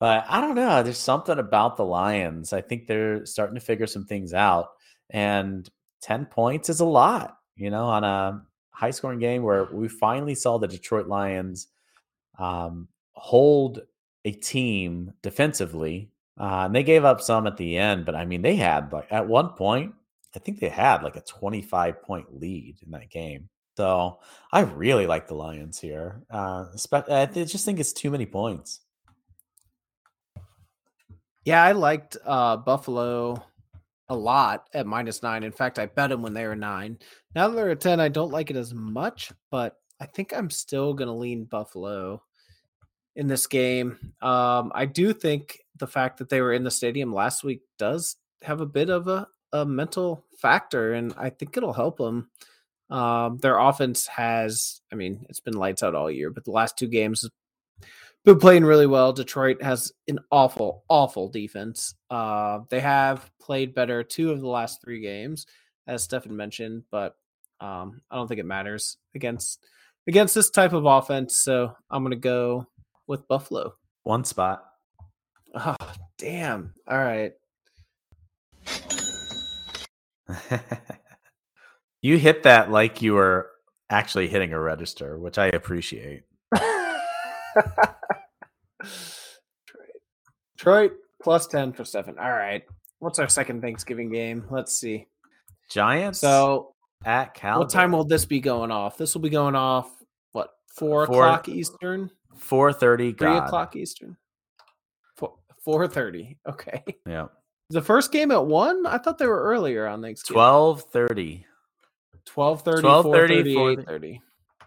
I 0.00 0.40
don't 0.40 0.54
know. 0.54 0.82
There's 0.82 0.96
something 0.96 1.38
about 1.38 1.76
the 1.76 1.84
Lions. 1.84 2.54
I 2.54 2.62
think 2.62 2.86
they're 2.86 3.26
starting 3.26 3.56
to 3.56 3.60
figure 3.60 3.86
some 3.86 4.06
things 4.06 4.32
out, 4.32 4.70
and 5.10 5.68
10 6.00 6.24
points 6.24 6.70
is 6.70 6.80
a 6.80 6.86
lot, 6.86 7.36
you 7.54 7.68
know, 7.68 7.84
on 7.84 8.02
a 8.02 8.42
high 8.70 8.92
scoring 8.92 9.18
game 9.18 9.42
where 9.42 9.64
we 9.64 9.88
finally 9.88 10.34
saw 10.34 10.56
the 10.56 10.68
Detroit 10.68 11.06
Lions 11.06 11.68
um, 12.38 12.88
hold 13.12 13.80
a 14.24 14.32
team 14.32 15.12
defensively. 15.22 16.10
Uh, 16.38 16.64
and 16.66 16.74
they 16.74 16.84
gave 16.84 17.04
up 17.04 17.20
some 17.20 17.46
at 17.46 17.56
the 17.56 17.76
end, 17.76 18.06
but 18.06 18.14
I 18.14 18.24
mean, 18.24 18.42
they 18.42 18.54
had 18.54 18.92
like 18.92 19.08
at 19.10 19.26
one 19.26 19.50
point, 19.50 19.94
I 20.36 20.38
think 20.38 20.60
they 20.60 20.68
had 20.68 21.02
like 21.02 21.16
a 21.16 21.20
25 21.22 22.02
point 22.02 22.40
lead 22.40 22.76
in 22.84 22.92
that 22.92 23.10
game. 23.10 23.48
So 23.76 24.18
I 24.52 24.60
really 24.60 25.06
like 25.06 25.26
the 25.26 25.34
Lions 25.34 25.80
here. 25.80 26.22
Uh, 26.30 26.66
I 27.08 27.26
just 27.26 27.64
think 27.64 27.80
it's 27.80 27.92
too 27.92 28.10
many 28.10 28.26
points. 28.26 28.80
Yeah, 31.44 31.62
I 31.62 31.72
liked 31.72 32.16
uh, 32.24 32.56
Buffalo 32.56 33.42
a 34.08 34.16
lot 34.16 34.68
at 34.74 34.86
minus 34.86 35.22
nine. 35.22 35.42
In 35.42 35.52
fact, 35.52 35.78
I 35.78 35.86
bet 35.86 36.10
them 36.10 36.22
when 36.22 36.34
they 36.34 36.46
were 36.46 36.56
nine. 36.56 36.98
Now 37.34 37.48
that 37.48 37.56
they're 37.56 37.70
at 37.70 37.80
10, 37.80 38.00
I 38.00 38.08
don't 38.08 38.32
like 38.32 38.50
it 38.50 38.56
as 38.56 38.74
much, 38.74 39.32
but 39.50 39.76
I 40.00 40.06
think 40.06 40.32
I'm 40.32 40.50
still 40.50 40.94
going 40.94 41.08
to 41.08 41.14
lean 41.14 41.44
Buffalo 41.44 42.22
in 43.18 43.26
this 43.26 43.48
game. 43.48 43.98
Um, 44.22 44.70
I 44.74 44.86
do 44.86 45.12
think 45.12 45.58
the 45.76 45.88
fact 45.88 46.18
that 46.18 46.28
they 46.28 46.40
were 46.40 46.52
in 46.52 46.62
the 46.62 46.70
stadium 46.70 47.12
last 47.12 47.42
week 47.42 47.62
does 47.76 48.16
have 48.42 48.60
a 48.60 48.66
bit 48.66 48.90
of 48.90 49.08
a, 49.08 49.26
a 49.52 49.66
mental 49.66 50.24
factor, 50.38 50.94
and 50.94 51.12
I 51.18 51.30
think 51.30 51.56
it'll 51.56 51.72
help 51.72 51.98
them. 51.98 52.30
Um, 52.90 53.38
their 53.38 53.58
offense 53.58 54.06
has, 54.06 54.80
I 54.92 54.94
mean, 54.94 55.26
it's 55.28 55.40
been 55.40 55.56
lights 55.56 55.82
out 55.82 55.96
all 55.96 56.08
year, 56.08 56.30
but 56.30 56.44
the 56.44 56.52
last 56.52 56.78
two 56.78 56.86
games 56.86 57.22
have 57.22 57.88
been 58.24 58.38
playing 58.38 58.64
really 58.64 58.86
well. 58.86 59.12
Detroit 59.12 59.62
has 59.64 59.92
an 60.06 60.20
awful, 60.30 60.84
awful 60.88 61.28
defense. 61.28 61.96
Uh, 62.08 62.60
they 62.70 62.80
have 62.80 63.28
played 63.40 63.74
better 63.74 64.04
two 64.04 64.30
of 64.30 64.40
the 64.40 64.48
last 64.48 64.80
three 64.80 65.00
games, 65.00 65.44
as 65.88 66.04
Stephan 66.04 66.36
mentioned, 66.36 66.84
but 66.92 67.16
um, 67.60 68.00
I 68.12 68.14
don't 68.14 68.28
think 68.28 68.38
it 68.38 68.46
matters 68.46 68.96
against 69.16 69.58
against 70.06 70.36
this 70.36 70.50
type 70.50 70.72
of 70.72 70.86
offense. 70.86 71.42
So 71.42 71.74
I'm 71.90 72.04
gonna 72.04 72.16
go 72.16 72.68
with 73.08 73.26
Buffalo. 73.26 73.74
One 74.04 74.22
spot. 74.24 74.64
Oh, 75.54 75.74
damn. 76.18 76.74
All 76.86 76.98
right. 76.98 77.32
you 82.02 82.18
hit 82.18 82.44
that 82.44 82.70
like 82.70 83.02
you 83.02 83.14
were 83.14 83.50
actually 83.90 84.28
hitting 84.28 84.52
a 84.52 84.60
register, 84.60 85.18
which 85.18 85.38
I 85.38 85.46
appreciate. 85.46 86.22
Detroit 90.56 90.92
plus 91.22 91.46
10 91.46 91.72
for 91.72 91.84
seven. 91.84 92.16
All 92.18 92.30
right. 92.30 92.62
What's 92.98 93.18
our 93.18 93.28
second 93.28 93.62
Thanksgiving 93.62 94.10
game? 94.10 94.44
Let's 94.50 94.76
see. 94.76 95.06
Giants 95.70 96.18
So, 96.20 96.74
at 97.04 97.34
Cal. 97.34 97.60
what 97.60 97.70
time 97.70 97.92
will 97.92 98.04
this 98.04 98.24
be 98.24 98.40
going 98.40 98.70
off? 98.70 98.96
This 98.96 99.14
will 99.14 99.20
be 99.22 99.28
going 99.30 99.54
off, 99.54 99.88
what, 100.32 100.50
four, 100.74 101.06
Four- 101.06 101.24
o'clock 101.26 101.48
Eastern? 101.48 102.10
Four 102.38 102.72
thirty? 102.72 103.12
Three 103.12 103.36
o'clock 103.36 103.76
Eastern? 103.76 104.16
Four, 105.16 105.34
4.30. 105.66 106.36
Okay. 106.48 106.82
Yeah, 107.06 107.26
The 107.70 107.82
first 107.82 108.10
game 108.12 108.30
at 108.30 108.46
1? 108.46 108.86
I 108.86 108.96
thought 108.98 109.18
they 109.18 109.26
were 109.26 109.42
earlier 109.42 109.86
on 109.86 110.00
Thanksgiving. 110.00 110.34
twelve 110.34 110.82
thirty. 110.84 111.44
12.30, 112.26 112.82
12:30, 112.82 112.82
4.30, 112.82 113.54
4:30. 113.54 113.84
8.30. 113.86 114.20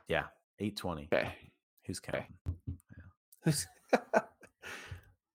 Yeah, 0.08 0.24
eight 0.60 0.76
twenty. 0.78 1.08
Okay. 1.14 1.32
Who's 1.86 2.00
counting? 2.00 2.26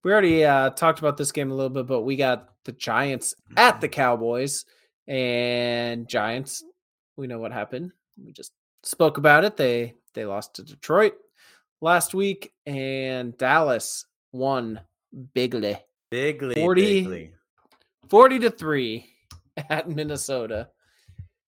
we 0.03 0.11
already 0.11 0.45
uh, 0.45 0.69
talked 0.71 0.99
about 0.99 1.17
this 1.17 1.31
game 1.31 1.51
a 1.51 1.55
little 1.55 1.69
bit, 1.69 1.87
but 1.87 2.01
we 2.01 2.15
got 2.15 2.49
the 2.65 2.71
Giants 2.73 3.33
at 3.55 3.81
the 3.81 3.87
Cowboys, 3.87 4.65
and 5.07 6.07
Giants. 6.07 6.63
We 7.15 7.27
know 7.27 7.39
what 7.39 7.51
happened. 7.51 7.91
We 8.23 8.31
just 8.33 8.51
spoke 8.83 9.17
about 9.17 9.43
it. 9.45 9.57
They 9.57 9.95
they 10.13 10.25
lost 10.25 10.55
to 10.55 10.63
Detroit 10.63 11.15
last 11.81 12.13
week, 12.13 12.53
and 12.65 13.37
Dallas 13.37 14.05
won 14.31 14.81
bigly, 15.33 15.77
Bigly, 16.11 16.55
40 16.55 16.81
bigly. 17.03 17.31
forty 18.09 18.39
to 18.39 18.49
three 18.49 19.09
at 19.69 19.89
Minnesota, 19.89 20.69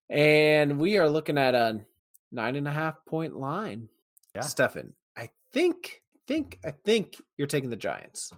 and 0.08 0.78
we 0.78 0.98
are 0.98 1.08
looking 1.08 1.38
at 1.38 1.54
a 1.54 1.80
nine 2.32 2.56
and 2.56 2.68
a 2.68 2.72
half 2.72 3.04
point 3.06 3.36
line. 3.36 3.88
Yeah. 4.34 4.42
Stephan, 4.42 4.92
I 5.16 5.30
think, 5.52 6.02
think, 6.28 6.58
I 6.64 6.70
think 6.84 7.16
you're 7.36 7.48
taking 7.48 7.70
the 7.70 7.76
Giants. 7.76 8.32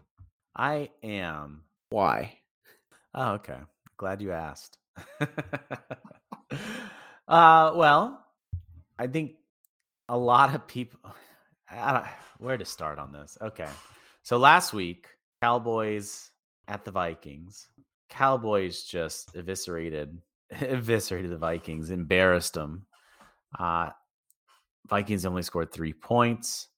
I 0.57 0.91
am. 1.03 1.63
Why? 1.91 2.39
Oh, 3.15 3.33
okay. 3.33 3.59
Glad 3.99 4.23
you 4.23 4.33
asked. 4.33 4.79
uh, 7.29 7.73
well, 7.75 8.25
I 8.99 9.07
think 9.07 9.33
a 10.09 10.17
lot 10.17 10.55
of 10.55 10.67
people. 10.67 11.01
I 11.73 11.93
don't, 11.93 12.07
where 12.39 12.59
to 12.59 12.65
start 12.65 12.99
on 12.99 13.13
this? 13.13 13.39
Okay, 13.41 13.69
so 14.23 14.37
last 14.37 14.73
week, 14.73 15.07
Cowboys 15.41 16.31
at 16.69 16.85
the 16.85 16.91
Vikings. 16.91 17.69
Cowboys 18.09 18.85
just 18.85 19.35
eviscerated, 19.35 20.19
eviscerated 20.61 21.31
the 21.31 21.39
Vikings, 21.39 21.91
embarrassed 21.91 22.55
them. 22.55 22.87
Uh, 23.59 23.91
Vikings 24.89 25.25
only 25.25 25.43
scored 25.43 25.73
three 25.73 25.93
points. 25.93 26.69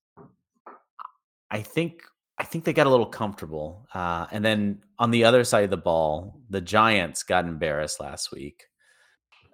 I 1.50 1.62
think 1.62 2.02
I 2.38 2.44
think 2.44 2.64
they 2.64 2.72
got 2.72 2.87
a 2.87 2.90
little 2.90 3.07
comfortable. 3.07 3.87
Uh, 3.94 4.26
and 4.33 4.44
then 4.44 4.83
on 4.98 5.11
the 5.11 5.24
other 5.24 5.44
side 5.44 5.64
of 5.64 5.70
the 5.70 5.76
ball, 5.76 6.40
the 6.50 6.61
Giants 6.61 7.22
got 7.22 7.44
embarrassed 7.44 8.00
last 8.00 8.33
week. 8.33 8.64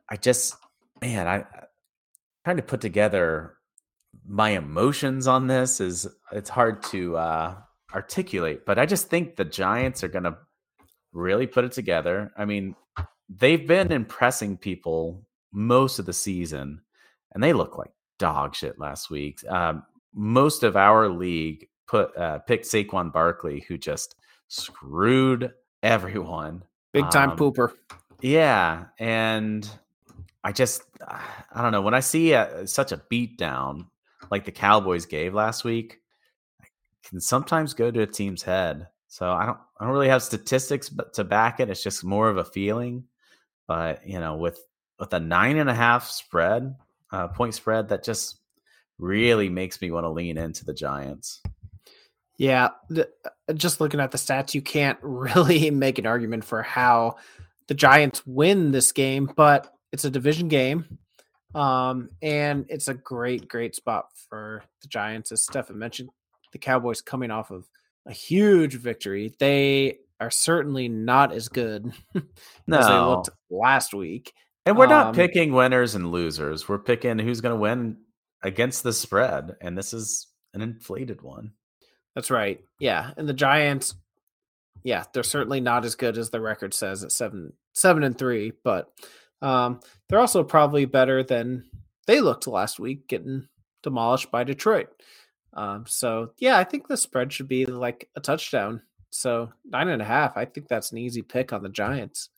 I 0.08 0.16
just, 0.16 0.56
man, 1.02 1.28
i'm 1.28 1.44
trying 2.44 2.56
to 2.56 2.62
put 2.62 2.80
together 2.80 3.58
my 4.26 4.50
emotions 4.50 5.26
on 5.26 5.46
this 5.46 5.80
is 5.80 6.06
it's 6.32 6.50
hard 6.50 6.82
to 6.84 7.16
uh, 7.16 7.56
articulate, 7.94 8.64
but 8.64 8.78
I 8.78 8.86
just 8.86 9.08
think 9.08 9.36
the 9.36 9.44
Giants 9.44 10.04
are 10.04 10.08
going 10.08 10.24
to 10.24 10.36
really 11.12 11.46
put 11.46 11.64
it 11.64 11.72
together. 11.72 12.32
I 12.36 12.44
mean, 12.44 12.76
they've 13.28 13.66
been 13.66 13.92
impressing 13.92 14.56
people 14.56 15.26
most 15.52 15.98
of 15.98 16.06
the 16.06 16.12
season, 16.12 16.80
and 17.32 17.42
they 17.42 17.52
look 17.52 17.76
like 17.78 17.90
dog 18.18 18.54
shit 18.54 18.78
last 18.78 19.10
week. 19.10 19.42
Um, 19.48 19.84
most 20.14 20.62
of 20.62 20.76
our 20.76 21.08
league 21.08 21.68
put 21.88 22.16
uh, 22.16 22.38
picked 22.40 22.66
Saquon 22.66 23.12
Barkley, 23.12 23.64
who 23.66 23.78
just 23.78 24.14
screwed 24.48 25.52
everyone. 25.82 26.62
Big 26.92 27.08
time 27.10 27.30
Um, 27.30 27.36
pooper. 27.36 27.72
Yeah, 28.20 28.86
and 28.98 29.68
I 30.44 30.52
just 30.52 30.82
I 31.08 31.62
don't 31.62 31.72
know 31.72 31.82
when 31.82 31.94
I 31.94 32.00
see 32.00 32.32
a, 32.32 32.66
such 32.66 32.92
a 32.92 32.96
beatdown 32.96 33.86
like 34.30 34.44
the 34.44 34.52
Cowboys 34.52 35.06
gave 35.06 35.34
last 35.34 35.64
week, 35.64 36.00
can 37.04 37.20
sometimes 37.20 37.74
go 37.74 37.90
to 37.90 38.02
a 38.02 38.06
team's 38.06 38.42
head. 38.42 38.86
So 39.08 39.30
I 39.30 39.46
don't 39.46 39.58
I 39.78 39.84
don't 39.84 39.92
really 39.92 40.08
have 40.08 40.22
statistics 40.22 40.88
but 40.88 41.14
to 41.14 41.24
back 41.24 41.60
it. 41.60 41.68
It's 41.68 41.82
just 41.82 42.04
more 42.04 42.28
of 42.28 42.36
a 42.36 42.44
feeling. 42.44 43.04
But 43.66 44.06
you 44.06 44.20
know, 44.20 44.36
with 44.36 44.60
with 44.98 45.12
a 45.12 45.20
nine 45.20 45.56
and 45.56 45.68
a 45.68 45.74
half 45.74 46.08
spread, 46.08 46.76
uh, 47.10 47.28
point 47.28 47.54
spread, 47.54 47.88
that 47.88 48.04
just 48.04 48.38
really 48.98 49.48
makes 49.48 49.80
me 49.80 49.90
want 49.90 50.04
to 50.04 50.10
lean 50.10 50.36
into 50.36 50.64
the 50.64 50.74
Giants. 50.74 51.42
Yeah, 52.36 52.70
uh, 52.96 53.04
just 53.54 53.80
looking 53.80 54.00
at 54.00 54.12
the 54.12 54.18
stats, 54.18 54.54
you 54.54 54.62
can't 54.62 54.98
really 55.02 55.70
make 55.70 55.98
an 55.98 56.06
argument 56.06 56.44
for 56.44 56.62
how 56.62 57.16
the 57.66 57.74
Giants 57.74 58.26
win 58.26 58.72
this 58.72 58.92
game, 58.92 59.30
but 59.36 59.72
it's 59.92 60.04
a 60.04 60.10
division 60.10 60.48
game. 60.48 60.98
Um, 61.54 62.10
and 62.22 62.66
it's 62.68 62.88
a 62.88 62.94
great, 62.94 63.48
great 63.48 63.74
spot 63.74 64.06
for 64.28 64.62
the 64.82 64.88
Giants. 64.88 65.32
As 65.32 65.42
Stephan 65.42 65.78
mentioned, 65.78 66.10
the 66.52 66.58
Cowboys 66.58 67.00
coming 67.00 67.30
off 67.30 67.50
of 67.50 67.68
a 68.06 68.12
huge 68.12 68.74
victory. 68.74 69.34
They 69.38 69.98
are 70.20 70.30
certainly 70.30 70.88
not 70.88 71.32
as 71.32 71.48
good 71.48 71.92
as 72.14 72.22
they 72.66 72.98
looked 72.98 73.30
last 73.50 73.94
week. 73.94 74.32
And 74.66 74.76
we're 74.76 74.86
not 74.86 75.08
Um, 75.08 75.14
picking 75.14 75.52
winners 75.52 75.94
and 75.94 76.12
losers. 76.12 76.68
We're 76.68 76.78
picking 76.78 77.18
who's 77.18 77.40
going 77.40 77.54
to 77.54 77.60
win 77.60 77.96
against 78.42 78.82
the 78.82 78.92
spread, 78.92 79.56
and 79.60 79.76
this 79.76 79.92
is 79.92 80.26
an 80.54 80.60
inflated 80.60 81.22
one. 81.22 81.52
That's 82.14 82.30
right. 82.30 82.60
Yeah, 82.78 83.12
and 83.16 83.28
the 83.28 83.32
Giants, 83.34 83.94
yeah, 84.82 85.04
they're 85.12 85.22
certainly 85.22 85.60
not 85.60 85.84
as 85.84 85.94
good 85.94 86.18
as 86.18 86.30
the 86.30 86.40
record 86.40 86.74
says 86.74 87.02
at 87.04 87.12
seven, 87.12 87.52
seven 87.72 88.02
and 88.02 88.16
three, 88.16 88.52
but 88.62 88.90
um, 89.42 89.80
they're 90.08 90.20
also 90.20 90.44
probably 90.44 90.84
better 90.84 91.22
than 91.22 91.64
they 92.06 92.20
looked 92.20 92.46
last 92.46 92.78
week, 92.78 93.06
getting 93.08 93.48
demolished 93.82 94.30
by 94.30 94.44
Detroit. 94.44 94.88
Um, 95.52 95.84
so 95.86 96.32
yeah, 96.38 96.58
I 96.58 96.64
think 96.64 96.86
the 96.86 96.96
spread 96.96 97.32
should 97.32 97.48
be 97.48 97.66
like 97.66 98.08
a 98.16 98.20
touchdown. 98.20 98.82
So 99.10 99.52
nine 99.64 99.88
and 99.88 100.02
a 100.02 100.04
half. 100.04 100.36
I 100.36 100.44
think 100.44 100.68
that's 100.68 100.92
an 100.92 100.98
easy 100.98 101.22
pick 101.22 101.52
on 101.52 101.62
the 101.62 101.68
Giants. 101.68 102.28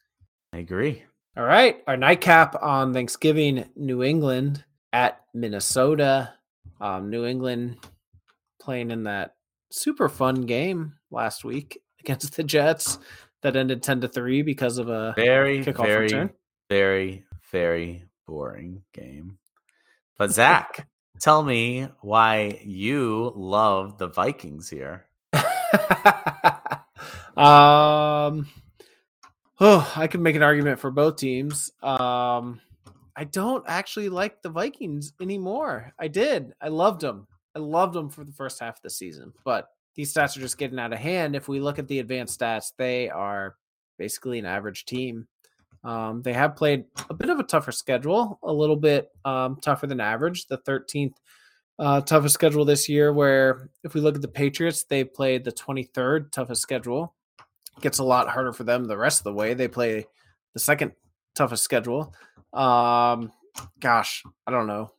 I 0.52 0.58
agree. 0.58 1.04
All 1.36 1.44
right, 1.44 1.82
our 1.86 1.96
nightcap 1.96 2.62
on 2.62 2.92
Thanksgiving: 2.92 3.66
New 3.76 4.02
England 4.02 4.64
at 4.92 5.20
Minnesota. 5.34 6.34
Um, 6.80 7.10
New 7.10 7.24
England 7.24 7.78
playing 8.60 8.90
in 8.90 9.04
that 9.04 9.34
super 9.70 10.08
fun 10.08 10.42
game 10.42 10.94
last 11.10 11.44
week 11.44 11.80
against 12.00 12.36
the 12.36 12.44
Jets 12.44 12.98
that 13.42 13.56
ended 13.56 13.82
ten 13.82 14.00
to 14.02 14.08
three 14.08 14.42
because 14.42 14.78
of 14.78 14.88
a 14.88 15.14
Very, 15.16 15.64
Kickoff 15.64 15.86
very, 15.86 16.04
return. 16.04 16.30
Very, 16.72 17.22
very 17.50 18.02
boring 18.26 18.82
game. 18.94 19.36
But 20.16 20.30
Zach, 20.30 20.88
tell 21.20 21.42
me 21.42 21.86
why 22.00 22.62
you 22.64 23.30
love 23.36 23.98
the 23.98 24.08
Vikings 24.08 24.70
here. 24.70 25.04
um. 27.36 28.48
Oh, 29.60 29.92
I 29.94 30.06
could 30.06 30.22
make 30.22 30.34
an 30.34 30.42
argument 30.42 30.80
for 30.80 30.90
both 30.90 31.16
teams. 31.16 31.70
Um, 31.82 32.62
I 33.14 33.24
don't 33.24 33.64
actually 33.68 34.08
like 34.08 34.40
the 34.40 34.48
Vikings 34.48 35.12
anymore. 35.20 35.92
I 35.98 36.08
did. 36.08 36.54
I 36.58 36.68
loved 36.68 37.02
them. 37.02 37.28
I 37.54 37.58
loved 37.58 37.92
them 37.92 38.08
for 38.08 38.24
the 38.24 38.32
first 38.32 38.60
half 38.60 38.76
of 38.76 38.82
the 38.82 38.88
season, 38.88 39.34
but 39.44 39.68
these 39.94 40.12
stats 40.12 40.38
are 40.38 40.40
just 40.40 40.56
getting 40.56 40.78
out 40.78 40.94
of 40.94 40.98
hand. 40.98 41.36
If 41.36 41.48
we 41.48 41.60
look 41.60 41.78
at 41.78 41.86
the 41.86 41.98
advanced 41.98 42.40
stats, 42.40 42.72
they 42.78 43.10
are 43.10 43.56
basically 43.98 44.38
an 44.38 44.46
average 44.46 44.86
team. 44.86 45.28
Um, 45.84 46.22
they 46.22 46.32
have 46.32 46.56
played 46.56 46.84
a 47.10 47.14
bit 47.14 47.30
of 47.30 47.38
a 47.38 47.44
tougher 47.44 47.72
schedule, 47.72 48.38
a 48.42 48.52
little 48.52 48.76
bit 48.76 49.10
um, 49.24 49.58
tougher 49.60 49.86
than 49.86 50.00
average. 50.00 50.46
The 50.46 50.58
13th 50.58 51.14
uh, 51.78 52.00
toughest 52.02 52.34
schedule 52.34 52.64
this 52.64 52.88
year, 52.88 53.12
where 53.12 53.68
if 53.82 53.94
we 53.94 54.00
look 54.00 54.14
at 54.14 54.22
the 54.22 54.28
Patriots, 54.28 54.84
they 54.84 55.04
played 55.04 55.44
the 55.44 55.52
23rd 55.52 56.30
toughest 56.30 56.62
schedule. 56.62 57.14
Gets 57.80 57.98
a 57.98 58.04
lot 58.04 58.28
harder 58.28 58.52
for 58.52 58.64
them 58.64 58.84
the 58.84 58.98
rest 58.98 59.20
of 59.20 59.24
the 59.24 59.32
way. 59.32 59.54
They 59.54 59.68
play 59.68 60.06
the 60.52 60.60
second 60.60 60.92
toughest 61.34 61.64
schedule. 61.64 62.14
Um, 62.52 63.32
gosh, 63.80 64.22
I 64.46 64.50
don't 64.50 64.66
know. 64.66 64.92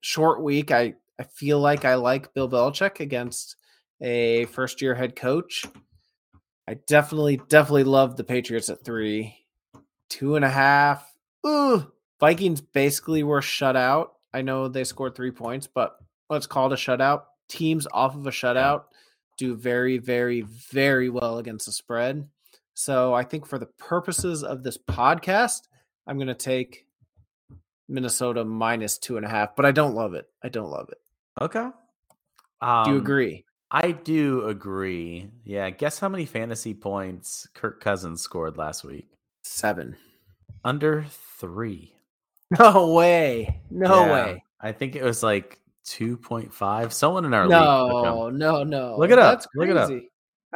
Short 0.00 0.42
week. 0.42 0.70
I 0.70 0.94
I 1.18 1.24
feel 1.24 1.58
like 1.58 1.84
I 1.84 1.94
like 1.94 2.32
Bill 2.34 2.48
Belichick 2.48 3.00
against 3.00 3.56
a 4.00 4.44
first 4.46 4.80
year 4.80 4.94
head 4.94 5.16
coach. 5.16 5.64
I 6.68 6.74
definitely 6.86 7.40
definitely 7.48 7.84
love 7.84 8.16
the 8.16 8.24
Patriots 8.24 8.68
at 8.68 8.84
three, 8.84 9.34
two 10.08 10.36
and 10.36 10.44
a 10.44 10.50
half. 10.50 11.12
Ooh, 11.46 11.90
Vikings 12.20 12.60
basically 12.60 13.22
were 13.22 13.42
shut 13.42 13.76
out. 13.76 14.14
I 14.32 14.42
know 14.42 14.68
they 14.68 14.84
scored 14.84 15.14
three 15.14 15.30
points, 15.30 15.66
but 15.66 15.98
let's 16.28 16.46
call 16.46 16.66
it 16.66 16.72
a 16.72 16.76
shutout. 16.76 17.22
Teams 17.48 17.86
off 17.92 18.14
of 18.14 18.26
a 18.26 18.30
shutout 18.30 18.84
do 19.38 19.54
very, 19.54 19.98
very, 19.98 20.42
very 20.42 21.08
well 21.08 21.38
against 21.38 21.66
the 21.66 21.72
spread. 21.72 22.28
So 22.74 23.14
I 23.14 23.22
think 23.24 23.46
for 23.46 23.58
the 23.58 23.66
purposes 23.78 24.44
of 24.44 24.62
this 24.62 24.76
podcast, 24.76 25.62
I'm 26.06 26.16
going 26.18 26.28
to 26.28 26.34
take 26.34 26.86
Minnesota 27.88 28.44
minus 28.44 28.98
two 28.98 29.16
and 29.16 29.24
a 29.24 29.28
half, 29.28 29.56
but 29.56 29.64
I 29.64 29.72
don't 29.72 29.94
love 29.94 30.14
it. 30.14 30.28
I 30.42 30.48
don't 30.48 30.70
love 30.70 30.88
it. 30.90 30.98
Okay. 31.40 31.68
Do 32.60 32.66
Um, 32.66 32.92
you 32.92 32.98
agree? 32.98 33.44
I 33.70 33.92
do 33.92 34.44
agree. 34.46 35.30
Yeah. 35.44 35.70
Guess 35.70 35.98
how 35.98 36.08
many 36.08 36.26
fantasy 36.26 36.74
points 36.74 37.48
Kirk 37.54 37.80
Cousins 37.80 38.20
scored 38.20 38.56
last 38.56 38.84
week? 38.84 39.08
Seven. 39.42 39.96
Under 40.64 41.04
three. 41.38 41.94
No 42.58 42.92
way. 42.94 43.60
No 43.70 44.06
Yeah, 44.06 44.12
way. 44.12 44.44
I 44.60 44.72
think 44.72 44.96
it 44.96 45.02
was 45.02 45.22
like 45.22 45.60
2.5. 45.86 46.92
Someone 46.92 47.24
in 47.24 47.34
our 47.34 47.42
league. 47.42 47.50
No, 47.50 48.30
no, 48.30 48.64
no. 48.64 48.96
Look 48.98 49.10
it 49.10 49.18
up. 49.18 49.38
That's 49.38 49.48
Look 49.54 49.68
it 49.68 49.76
up. 49.76 49.90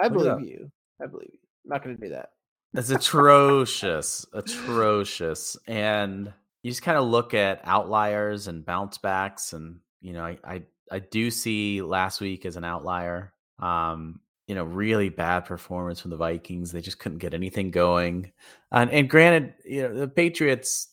I 0.02 0.08
believe 0.08 0.40
you. 0.48 0.72
I 1.02 1.06
believe 1.06 1.28
you. 1.32 1.38
I'm 1.64 1.70
not 1.70 1.84
going 1.84 1.96
to 1.96 2.02
do 2.02 2.08
that. 2.14 2.30
It's 2.74 2.88
atrocious, 2.88 4.24
atrocious. 4.32 5.56
And 5.66 6.32
you 6.62 6.70
just 6.70 6.82
kind 6.82 6.96
of 6.96 7.04
look 7.04 7.34
at 7.34 7.60
outliers 7.64 8.48
and 8.48 8.64
bounce 8.64 8.96
backs, 8.96 9.52
and 9.52 9.80
you 10.00 10.14
know, 10.14 10.24
I, 10.24 10.38
I 10.42 10.62
I 10.90 10.98
do 11.00 11.30
see 11.30 11.82
last 11.82 12.20
week 12.22 12.46
as 12.46 12.56
an 12.56 12.64
outlier. 12.64 13.34
Um, 13.58 14.20
you 14.46 14.54
know, 14.54 14.64
really 14.64 15.08
bad 15.08 15.44
performance 15.44 16.00
from 16.00 16.10
the 16.10 16.16
Vikings. 16.16 16.72
They 16.72 16.80
just 16.80 16.98
couldn't 16.98 17.18
get 17.18 17.34
anything 17.34 17.70
going. 17.70 18.32
And 18.70 18.90
and 18.90 19.08
granted, 19.08 19.54
you 19.64 19.82
know, 19.82 19.94
the 19.94 20.08
Patriots 20.08 20.88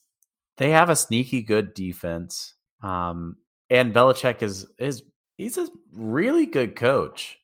they 0.57 0.71
have 0.71 0.89
a 0.89 0.95
sneaky 0.95 1.41
good 1.41 1.73
defense. 1.73 2.53
Um, 2.83 3.37
and 3.69 3.93
Belichick 3.93 4.43
is 4.43 4.67
is 4.77 5.03
he's 5.37 5.57
a 5.57 5.67
really 5.93 6.45
good 6.45 6.75
coach. 6.75 7.39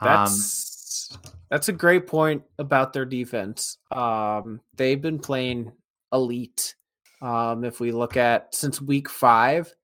Um, 0.00 0.08
That's 0.08 1.18
that's 1.50 1.68
a 1.68 1.72
great 1.72 2.06
point 2.06 2.42
about 2.58 2.92
their 2.92 3.04
defense. 3.04 3.78
Um, 3.90 4.60
they've 4.76 5.00
been 5.00 5.18
playing 5.18 5.72
elite. 6.12 6.74
Um, 7.20 7.64
if 7.64 7.80
we 7.80 7.92
look 7.92 8.16
at 8.16 8.54
since 8.54 8.80
week 8.80 9.08
five, 9.08 9.74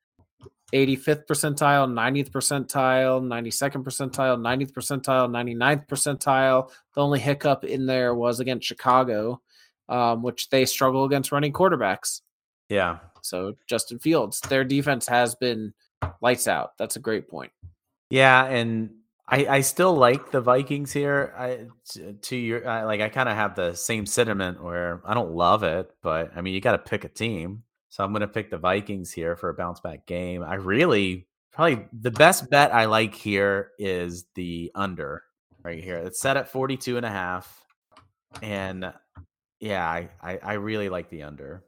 85th 0.74 1.26
percentile, 1.26 1.88
90th 1.88 2.30
percentile, 2.30 3.22
92nd 3.22 3.84
percentile, 3.84 4.38
90th 4.38 4.72
percentile, 4.72 5.30
99th 5.30 5.86
percentile. 5.86 6.70
The 6.94 7.00
only 7.00 7.20
hiccup 7.20 7.64
in 7.64 7.86
there 7.86 8.14
was 8.14 8.40
against 8.40 8.66
Chicago, 8.66 9.40
um, 9.88 10.22
which 10.22 10.50
they 10.50 10.66
struggle 10.66 11.04
against 11.04 11.32
running 11.32 11.52
quarterbacks. 11.52 12.20
yeah. 12.68 12.98
So 13.22 13.54
Justin 13.66 13.98
Fields, 13.98 14.40
their 14.42 14.64
defense 14.64 15.06
has 15.06 15.34
been 15.34 15.72
lights 16.20 16.46
out. 16.46 16.76
That's 16.76 16.96
a 16.96 17.00
great 17.00 17.26
point. 17.26 17.52
Yeah, 18.10 18.44
and 18.44 18.90
I, 19.26 19.46
I 19.46 19.60
still 19.62 19.94
like 19.94 20.30
the 20.30 20.42
Vikings 20.42 20.92
here. 20.92 21.32
I 21.38 21.66
t- 21.88 22.12
to 22.20 22.36
your 22.36 22.68
I, 22.68 22.84
like 22.84 23.00
I 23.00 23.08
kind 23.08 23.30
of 23.30 23.34
have 23.34 23.54
the 23.54 23.72
same 23.74 24.04
sentiment 24.04 24.62
where 24.62 25.00
I 25.06 25.14
don't 25.14 25.32
love 25.32 25.62
it, 25.62 25.90
but 26.02 26.32
I 26.36 26.42
mean 26.42 26.52
you 26.52 26.60
got 26.60 26.72
to 26.72 26.78
pick 26.78 27.04
a 27.04 27.08
team. 27.08 27.62
So 27.94 28.02
I'm 28.02 28.10
going 28.10 28.22
to 28.22 28.26
pick 28.26 28.50
the 28.50 28.58
Vikings 28.58 29.12
here 29.12 29.36
for 29.36 29.50
a 29.50 29.54
bounce 29.54 29.78
back 29.78 30.04
game. 30.04 30.42
I 30.42 30.54
really 30.56 31.28
Probably 31.52 31.86
the 31.92 32.10
best 32.10 32.50
bet 32.50 32.74
I 32.74 32.86
like 32.86 33.14
here 33.14 33.70
is 33.78 34.24
the 34.34 34.72
under 34.74 35.22
right 35.62 35.82
here. 35.82 35.98
It's 35.98 36.20
set 36.20 36.36
at 36.36 36.48
42 36.48 36.96
and 36.96 37.06
a 37.06 37.10
half. 37.10 37.64
And 38.42 38.92
yeah, 39.60 39.88
I, 39.88 40.08
I, 40.20 40.38
I 40.42 40.52
really 40.54 40.88
like 40.88 41.10
the 41.10 41.22
under. 41.22 41.62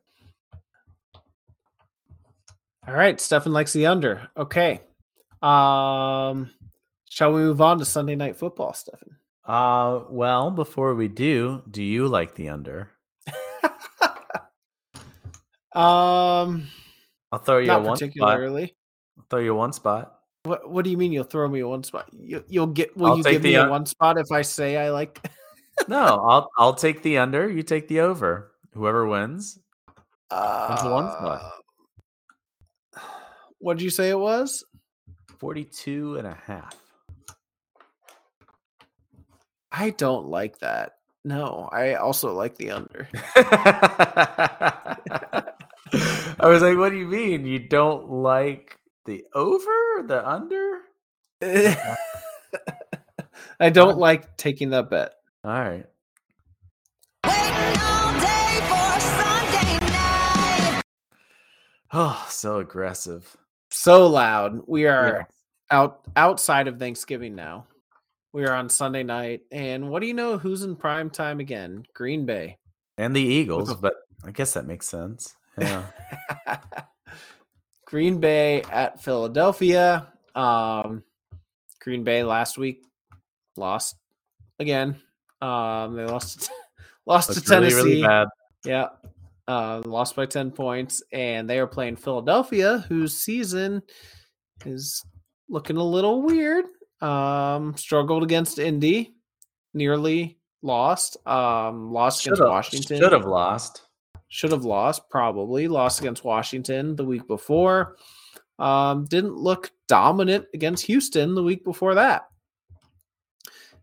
All 2.88 2.94
right, 2.94 3.20
Stephan 3.20 3.52
likes 3.52 3.72
the 3.72 3.86
under. 3.86 4.28
Okay. 4.36 4.80
Um 5.40 6.50
shall 7.08 7.32
we 7.32 7.42
move 7.42 7.60
on 7.60 7.78
to 7.78 7.84
Sunday 7.84 8.16
night 8.16 8.34
football, 8.34 8.72
Stephan? 8.72 9.18
Uh 9.44 10.00
well, 10.10 10.50
before 10.50 10.96
we 10.96 11.06
do, 11.06 11.62
do 11.70 11.84
you 11.84 12.08
like 12.08 12.34
the 12.34 12.48
under? 12.48 12.90
um 15.76 16.66
I'll 17.32 17.38
throw 17.38 17.58
you 17.58 17.66
not 17.66 17.80
a 17.80 17.84
one 17.84 17.96
spot. 17.98 18.40
I'll 18.40 19.24
throw 19.30 19.40
you 19.40 19.54
one 19.54 19.72
spot. 19.72 20.18
What 20.44 20.70
what 20.70 20.84
do 20.84 20.90
you 20.90 20.96
mean 20.96 21.12
you'll 21.12 21.24
throw 21.24 21.48
me 21.48 21.60
a 21.60 21.68
one 21.68 21.82
spot? 21.84 22.08
You, 22.12 22.44
you'll 22.48 22.68
get 22.68 22.96
will 22.96 23.08
I'll 23.08 23.16
you 23.18 23.24
give 23.24 23.42
me 23.42 23.50
the 23.50 23.54
a 23.56 23.62
un- 23.64 23.70
one 23.70 23.86
spot 23.86 24.18
if 24.18 24.30
I 24.32 24.42
say 24.42 24.76
I 24.76 24.90
like 24.90 25.28
No, 25.88 26.24
I'll 26.26 26.50
I'll 26.56 26.74
take 26.74 27.02
the 27.02 27.18
under, 27.18 27.48
you 27.48 27.62
take 27.62 27.88
the 27.88 28.00
over. 28.00 28.52
Whoever 28.72 29.06
wins. 29.06 29.58
uh, 30.30 30.82
the 30.82 30.90
one 30.90 31.10
spot? 31.10 31.52
What 33.58 33.78
did 33.78 33.84
you 33.84 33.90
say 33.90 34.10
it 34.10 34.18
was? 34.18 34.64
42 35.38 36.16
and 36.18 36.26
a 36.26 36.38
half. 36.46 36.74
I 39.72 39.90
don't 39.90 40.28
like 40.28 40.58
that. 40.60 40.92
No, 41.24 41.68
I 41.72 41.94
also 41.94 42.32
like 42.34 42.56
the 42.56 42.70
under. 42.70 43.08
I 46.40 46.48
was 46.48 46.62
like, 46.62 46.76
what 46.76 46.90
do 46.90 46.96
you 46.96 47.06
mean? 47.06 47.46
You 47.46 47.60
don't 47.60 48.10
like 48.10 48.78
the 49.04 49.24
over, 49.34 50.02
the 50.04 50.22
under? 50.26 50.80
I 53.60 53.70
don't 53.70 53.98
like 53.98 54.36
taking 54.36 54.70
that 54.70 54.90
bet. 54.90 55.14
All 55.44 55.52
right. 55.52 55.86
Oh, 61.92 62.26
so 62.28 62.58
aggressive. 62.58 63.36
So 63.70 64.06
loud. 64.08 64.62
We 64.66 64.86
are 64.86 65.28
out 65.70 66.00
outside 66.16 66.68
of 66.68 66.78
Thanksgiving 66.78 67.34
now. 67.36 67.66
We 68.32 68.44
are 68.44 68.54
on 68.54 68.68
Sunday 68.68 69.02
night, 69.02 69.42
and 69.50 69.88
what 69.88 70.00
do 70.00 70.06
you 70.06 70.14
know? 70.14 70.36
Who's 70.36 70.62
in 70.62 70.76
prime 70.76 71.10
time 71.10 71.40
again? 71.40 71.84
Green 71.94 72.26
Bay. 72.26 72.58
And 72.98 73.14
the 73.14 73.22
Eagles, 73.22 73.74
but 73.74 73.94
I 74.24 74.30
guess 74.30 74.54
that 74.54 74.66
makes 74.66 74.86
sense. 74.88 75.36
Yeah. 75.58 75.82
Green 77.86 78.18
Bay 78.18 78.62
at 78.62 79.02
Philadelphia. 79.02 80.08
Um, 80.34 81.02
Green 81.80 82.04
Bay 82.04 82.22
last 82.24 82.58
week 82.58 82.82
lost 83.56 83.96
again. 84.58 85.00
Um, 85.40 85.94
they 85.96 86.04
lost 86.04 86.42
to, 86.42 86.50
lost 87.06 87.28
to 87.28 87.34
Looked 87.36 87.48
really, 87.48 87.68
Tennessee. 87.70 87.88
really 87.90 88.02
bad. 88.02 88.28
Yeah. 88.64 88.88
Uh, 89.48 89.80
lost 89.86 90.16
by 90.16 90.26
10 90.26 90.50
points, 90.50 91.02
and 91.12 91.48
they 91.48 91.60
are 91.60 91.68
playing 91.68 91.94
Philadelphia, 91.96 92.84
whose 92.88 93.16
season 93.16 93.80
is 94.64 95.04
looking 95.48 95.76
a 95.76 95.82
little 95.84 96.22
weird. 96.22 96.64
Um, 97.00 97.76
struggled 97.76 98.24
against 98.24 98.58
Indy, 98.58 99.14
nearly 99.74 100.38
lost. 100.62 101.16
Um, 101.28 101.92
lost 101.92 102.22
Should 102.22 102.32
against 102.32 102.40
have 102.42 102.48
Washington. 102.50 102.98
should 102.98 103.12
have 103.12 103.26
lost. 103.26 103.82
Should 104.28 104.52
have 104.52 104.64
lost, 104.64 105.08
probably. 105.08 105.68
Lost 105.68 106.00
against 106.00 106.24
Washington 106.24 106.96
the 106.96 107.04
week 107.04 107.26
before. 107.26 107.96
Um, 108.58 109.04
didn't 109.04 109.36
look 109.36 109.70
dominant 109.86 110.46
against 110.54 110.86
Houston 110.86 111.34
the 111.34 111.42
week 111.42 111.64
before 111.64 111.94
that. 111.94 112.28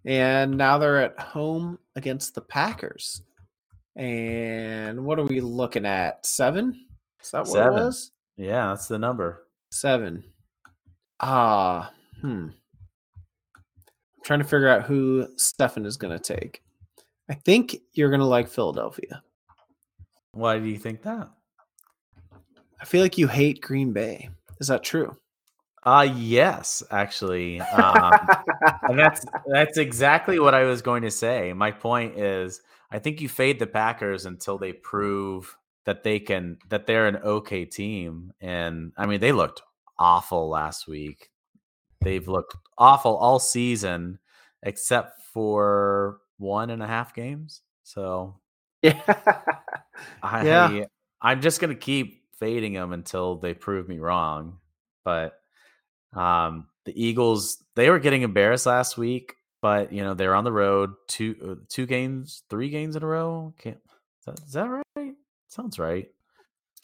And 0.06 0.58
now 0.58 0.78
they're 0.78 1.02
at 1.02 1.20
home 1.20 1.80
against 1.96 2.36
the 2.36 2.42
Packers. 2.42 3.22
And 3.96 5.06
what 5.06 5.20
are 5.20 5.26
we 5.26 5.40
looking 5.40 5.86
at? 5.86 6.26
Seven? 6.26 6.88
Is 7.22 7.32
that 7.32 7.40
what 7.40 7.48
Seven. 7.48 7.80
it 7.80 7.86
was? 7.86 8.12
Yeah, 8.36 8.68
that's 8.70 8.88
the 8.88 9.00
number. 9.00 9.48
Seven. 9.72 10.24
Ah, 11.20 11.92
hmm. 12.20 12.48
I'm 12.48 12.54
trying 14.24 14.40
to 14.40 14.46
figure 14.46 14.68
out 14.68 14.84
who 14.84 15.28
Stephan 15.38 15.86
is 15.86 15.98
going 15.98 16.18
to 16.18 16.36
take. 16.36 16.64
I 17.30 17.36
think 17.36 17.78
you're 17.94 18.10
going 18.10 18.20
to 18.20 18.26
like 18.26 18.50
Philadelphia. 18.50 19.24
Why 20.34 20.58
do 20.58 20.66
you 20.66 20.78
think 20.78 21.04
that? 21.04 21.30
I 22.82 22.86
feel 22.86 23.02
like 23.02 23.18
you 23.18 23.28
hate 23.28 23.62
Green 23.62 23.94
Bay. 23.94 24.30
Is 24.60 24.68
that 24.68 24.84
true? 24.84 25.16
Uh 25.84 26.08
yes, 26.16 26.82
actually. 26.92 27.60
Um, 27.62 28.14
and 28.84 28.98
that's 28.98 29.26
that's 29.48 29.78
exactly 29.78 30.40
what 30.40 30.54
I 30.54 30.64
was 30.64 30.82
going 30.82 31.04
to 31.04 31.12
say. 31.12 31.54
My 31.54 31.72
point 31.72 32.18
is 32.18 32.62
I 32.92 33.00
think 33.00 33.22
you 33.22 33.30
fade 33.30 33.60
the 33.60 33.68
Packers 33.68 34.26
until 34.26 34.58
they 34.58 34.74
prove 34.74 35.56
that 35.86 36.04
they 36.04 36.20
can 36.20 36.58
that 36.70 36.88
they're 36.88 37.08
an 37.08 37.18
okay 37.18 37.66
team. 37.66 38.34
And 38.42 38.92
I 38.98 39.06
mean 39.06 39.20
they 39.20 39.32
looked 39.32 39.62
awful 40.00 40.50
last 40.50 40.88
week. 40.88 41.30
They've 42.02 42.28
looked 42.28 42.56
awful 42.78 43.16
all 43.18 43.40
season 43.40 44.20
except 44.64 45.22
for 45.34 46.20
one 46.38 46.70
and 46.70 46.82
a 46.82 46.88
half 46.88 47.14
games. 47.14 47.62
So 47.84 48.40
yeah. 48.84 49.02
I 50.24 50.44
Yeah. 50.44 50.86
I'm 51.22 51.42
just 51.42 51.60
gonna 51.62 51.76
keep 51.76 52.24
fading 52.40 52.74
them 52.74 52.94
until 52.94 53.38
they 53.38 53.54
prove 53.54 53.88
me 53.88 54.00
wrong. 54.00 54.60
But 55.06 55.40
um, 56.14 56.68
the 56.86 56.94
Eagles 57.02 57.64
they 57.76 57.90
were 57.90 58.00
getting 58.00 58.22
embarrassed 58.22 58.66
last 58.66 58.98
week, 58.98 59.36
but 59.62 59.92
you 59.94 60.04
know 60.04 60.14
they're 60.14 60.36
on 60.36 60.44
the 60.44 60.52
road 60.52 60.92
two 61.08 61.36
uh, 61.44 61.56
two 61.70 61.86
games, 61.86 62.44
three 62.50 62.70
games 62.70 62.96
in 62.96 63.04
a 63.04 63.08
row. 63.08 63.54
Can't 63.58 63.78
is 63.78 64.26
that, 64.26 64.40
is 64.46 64.54
that 64.54 64.84
right? 64.96 65.14
Sounds 65.48 65.80
right. 65.80 66.10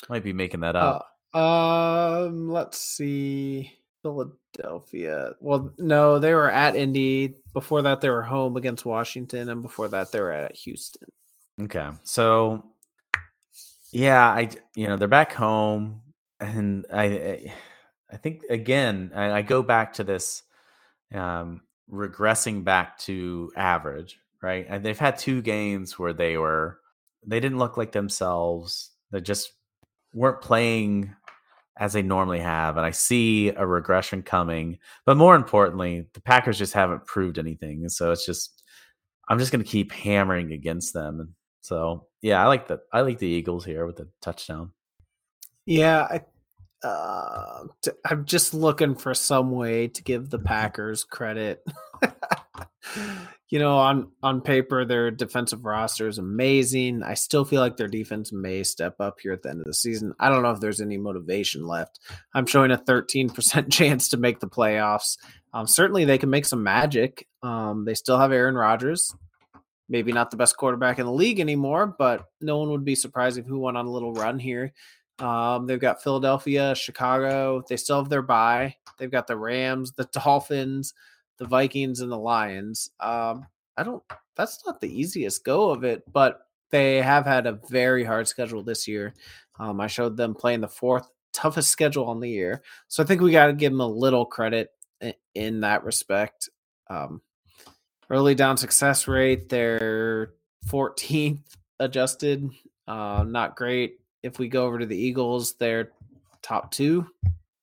Might 0.09 0.23
be 0.23 0.33
making 0.33 0.61
that 0.61 0.75
up. 0.75 1.07
Uh, 1.33 2.25
um, 2.27 2.49
let's 2.49 2.77
see. 2.77 3.73
Philadelphia. 4.01 5.33
Well, 5.41 5.73
no, 5.77 6.19
they 6.19 6.33
were 6.33 6.49
at 6.49 6.75
Indy. 6.75 7.35
Before 7.53 7.81
that, 7.81 8.01
they 8.01 8.09
were 8.09 8.21
home 8.21 8.55
against 8.55 8.85
Washington, 8.85 9.49
and 9.49 9.61
before 9.61 9.89
that, 9.89 10.11
they 10.11 10.21
were 10.21 10.31
at 10.31 10.55
Houston. 10.55 11.09
Okay. 11.61 11.89
So 12.03 12.63
yeah, 13.91 14.27
I 14.29 14.49
you 14.75 14.87
know, 14.87 14.97
they're 14.97 15.07
back 15.07 15.33
home 15.33 16.01
and 16.39 16.85
I 16.93 17.53
I, 18.11 18.17
think 18.17 18.43
again, 18.49 19.11
I, 19.15 19.31
I 19.31 19.41
go 19.41 19.61
back 19.63 19.93
to 19.93 20.03
this 20.03 20.43
um 21.13 21.61
regressing 21.91 22.63
back 22.63 22.97
to 22.99 23.51
average, 23.55 24.19
right? 24.41 24.65
And 24.69 24.83
they've 24.85 24.97
had 24.97 25.17
two 25.17 25.41
games 25.41 25.99
where 25.99 26.13
they 26.13 26.37
were 26.37 26.79
they 27.25 27.39
didn't 27.39 27.59
look 27.59 27.77
like 27.77 27.91
themselves. 27.91 28.91
They 29.11 29.21
just 29.21 29.51
weren't 30.13 30.41
playing 30.41 31.13
as 31.77 31.93
they 31.93 32.01
normally 32.01 32.39
have 32.39 32.77
and 32.77 32.85
I 32.85 32.91
see 32.91 33.49
a 33.49 33.65
regression 33.65 34.21
coming. 34.23 34.79
But 35.05 35.17
more 35.17 35.35
importantly, 35.35 36.07
the 36.13 36.21
Packers 36.21 36.57
just 36.57 36.73
haven't 36.73 37.05
proved 37.05 37.37
anything. 37.39 37.89
So 37.89 38.11
it's 38.11 38.25
just 38.25 38.63
I'm 39.29 39.39
just 39.39 39.51
going 39.51 39.63
to 39.63 39.69
keep 39.69 39.91
hammering 39.91 40.51
against 40.53 40.93
them 40.93 41.19
and 41.19 41.29
so 41.61 42.07
yeah, 42.21 42.43
I 42.43 42.47
like 42.47 42.67
the 42.67 42.81
I 42.91 43.01
like 43.01 43.19
the 43.19 43.27
Eagles 43.27 43.65
here 43.65 43.85
with 43.85 43.97
the 43.97 44.09
touchdown. 44.21 44.71
Yeah, 45.65 46.01
I, 46.01 46.87
uh, 46.87 47.63
I'm 48.05 48.25
just 48.25 48.53
looking 48.53 48.95
for 48.95 49.13
some 49.13 49.51
way 49.51 49.87
to 49.89 50.03
give 50.03 50.29
the 50.29 50.39
Packers 50.39 51.03
credit. 51.03 51.63
you 53.49 53.59
know, 53.59 53.77
on 53.77 54.11
on 54.21 54.41
paper, 54.41 54.85
their 54.85 55.11
defensive 55.11 55.65
roster 55.65 56.07
is 56.07 56.17
amazing. 56.17 57.03
I 57.03 57.13
still 57.13 57.45
feel 57.45 57.61
like 57.61 57.77
their 57.77 57.87
defense 57.87 58.31
may 58.31 58.63
step 58.63 58.95
up 58.99 59.19
here 59.21 59.33
at 59.33 59.43
the 59.43 59.49
end 59.49 59.59
of 59.59 59.65
the 59.65 59.73
season. 59.73 60.13
I 60.19 60.29
don't 60.29 60.43
know 60.43 60.51
if 60.51 60.59
there's 60.59 60.81
any 60.81 60.97
motivation 60.97 61.65
left. 61.65 61.99
I'm 62.33 62.45
showing 62.45 62.71
a 62.71 62.77
13% 62.77 63.71
chance 63.71 64.09
to 64.09 64.17
make 64.17 64.39
the 64.39 64.47
playoffs. 64.47 65.17
Um, 65.53 65.67
certainly, 65.67 66.05
they 66.05 66.17
can 66.17 66.29
make 66.29 66.45
some 66.45 66.63
magic. 66.63 67.27
Um, 67.41 67.85
they 67.85 67.95
still 67.95 68.19
have 68.19 68.31
Aaron 68.31 68.55
Rodgers. 68.55 69.15
Maybe 69.89 70.11
not 70.11 70.29
the 70.29 70.37
best 70.37 70.55
quarterback 70.55 70.99
in 70.99 71.05
the 71.05 71.11
league 71.11 71.39
anymore, 71.39 71.87
but 71.97 72.25
no 72.41 72.59
one 72.59 72.69
would 72.69 72.85
be 72.85 72.95
surprised 72.95 73.39
if 73.39 73.45
who 73.45 73.59
went 73.59 73.75
on 73.75 73.87
a 73.87 73.91
little 73.91 74.13
run 74.13 74.37
here. 74.37 74.71
Um, 75.19 75.65
they've 75.65 75.79
got 75.79 76.03
Philadelphia, 76.03 76.75
Chicago. 76.75 77.63
They 77.67 77.75
still 77.75 77.97
have 77.97 78.09
their 78.09 78.21
bye. 78.21 78.75
They've 78.97 79.11
got 79.11 79.27
the 79.27 79.35
Rams, 79.35 79.91
the 79.91 80.05
Dolphins, 80.05 80.93
the 81.37 81.45
Vikings, 81.45 82.01
and 82.01 82.11
the 82.11 82.17
Lions. 82.17 82.91
Um, 82.99 83.45
I 83.77 83.83
don't. 83.83 84.03
That's 84.35 84.63
not 84.65 84.79
the 84.79 84.87
easiest 84.87 85.43
go 85.43 85.69
of 85.71 85.83
it, 85.83 86.03
but 86.11 86.41
they 86.69 87.01
have 87.01 87.25
had 87.25 87.47
a 87.47 87.59
very 87.69 88.03
hard 88.03 88.27
schedule 88.27 88.63
this 88.63 88.87
year. 88.87 89.13
Um, 89.59 89.81
I 89.81 89.87
showed 89.87 90.15
them 90.15 90.35
playing 90.35 90.61
the 90.61 90.67
fourth 90.67 91.09
toughest 91.33 91.69
schedule 91.69 92.05
on 92.05 92.19
the 92.19 92.29
year, 92.29 92.61
so 92.87 93.03
I 93.03 93.05
think 93.05 93.21
we 93.21 93.31
got 93.31 93.47
to 93.47 93.53
give 93.53 93.71
them 93.71 93.81
a 93.81 93.87
little 93.87 94.25
credit 94.25 94.69
in, 95.01 95.13
in 95.35 95.59
that 95.61 95.83
respect. 95.83 96.49
Um, 96.89 97.21
early 98.09 98.35
down 98.35 98.57
success 98.57 99.07
rate, 99.07 99.49
they're 99.49 100.33
14th 100.67 101.39
adjusted. 101.79 102.49
Uh, 102.87 103.23
not 103.27 103.55
great. 103.55 103.99
If 104.23 104.39
we 104.39 104.47
go 104.47 104.65
over 104.65 104.79
to 104.79 104.85
the 104.85 104.97
Eagles, 104.97 105.53
they're 105.53 105.91
top 106.41 106.71
two 106.71 107.07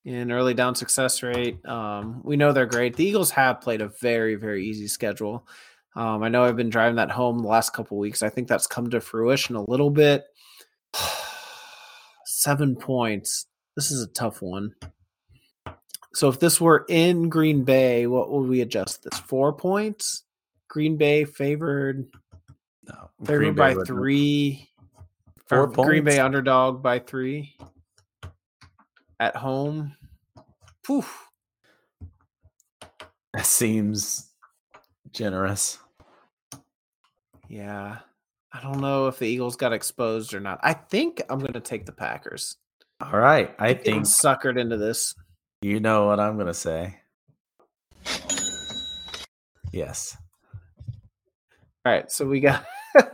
in 0.05 0.31
early 0.31 0.55
down 0.55 0.75
success 0.75 1.23
rate. 1.23 1.65
Um, 1.67 2.21
we 2.23 2.37
know 2.37 2.53
they're 2.53 2.67
great. 2.67 2.97
The 2.97 3.05
Eagles 3.05 3.31
have 3.33 3.61
played 3.61 3.81
a 3.81 3.89
very, 3.89 4.37
very 4.37 4.65
easy 4.65 4.87
schedule. 4.87 5.47
Um, 5.97 6.23
I 6.23 6.29
know 6.29 6.45
I've 6.45 6.57
been 6.57 6.71
driving 6.71 6.97
that 6.97 7.11
home 7.11 7.41
the 7.41 7.49
last 7.49 7.73
couple 7.73 7.99
weeks. 7.99 8.23
I 8.23 8.29
think 8.29 8.49
that's 8.49 8.67
come 8.67 8.91
to 8.91 9.01
fruition 9.01 9.57
a 9.57 9.69
little 9.69 9.91
bit. 9.91 10.25
Seven 12.25 12.77
points. 12.77 13.47
This 13.75 13.91
is 13.91 14.03
a 14.03 14.07
tough 14.09 14.43
one. 14.43 14.75
So 16.15 16.29
if 16.29 16.39
this 16.39 16.61
were 16.61 16.85
in 16.89 17.29
Green 17.29 17.65
Bay, 17.65 18.07
what 18.07 18.31
would 18.31 18.49
we 18.49 18.61
adjust 18.61 19.03
this? 19.03 19.19
Four 19.21 19.53
points? 19.53 20.23
Green 20.69 20.97
Bay 20.97 21.25
favored 21.25 22.07
No, 22.89 23.11
favored 23.25 23.39
Green 23.39 23.55
Bay 23.55 23.75
by 23.75 23.85
three. 23.85 24.69
Four 25.47 25.69
Green 25.69 26.05
Bay 26.05 26.19
underdog 26.19 26.83
by 26.83 26.99
three 26.99 27.57
at 29.21 29.37
home. 29.37 29.95
Poof. 30.83 31.29
That 33.33 33.47
seems 33.47 34.31
generous. 35.13 35.79
Yeah. 37.49 37.99
I 38.53 38.61
don't 38.61 38.81
know 38.81 39.07
if 39.07 39.19
the 39.19 39.27
Eagles 39.27 39.57
got 39.57 39.73
exposed 39.73 40.35
or 40.35 40.41
not. 40.41 40.59
I 40.63 40.73
think 40.73 41.23
I'm 41.29 41.39
going 41.39 41.53
to 41.53 41.61
take 41.61 41.87
the 41.87 41.93
Packers. 41.93 42.57
All 43.01 43.21
right, 43.21 43.55
I 43.59 43.75
think 43.75 44.05
suckered 44.05 44.59
into 44.59 44.79
this. 44.79 45.15
you 45.61 45.81
know 45.81 46.07
what 46.07 46.19
I'm 46.19 46.39
gonna 46.39 46.55
say. 46.55 46.99
Yes. 49.71 50.17
All 51.87 51.93
right, 51.93 52.11
so 52.11 52.27
we 52.27 52.41
got 52.41 52.67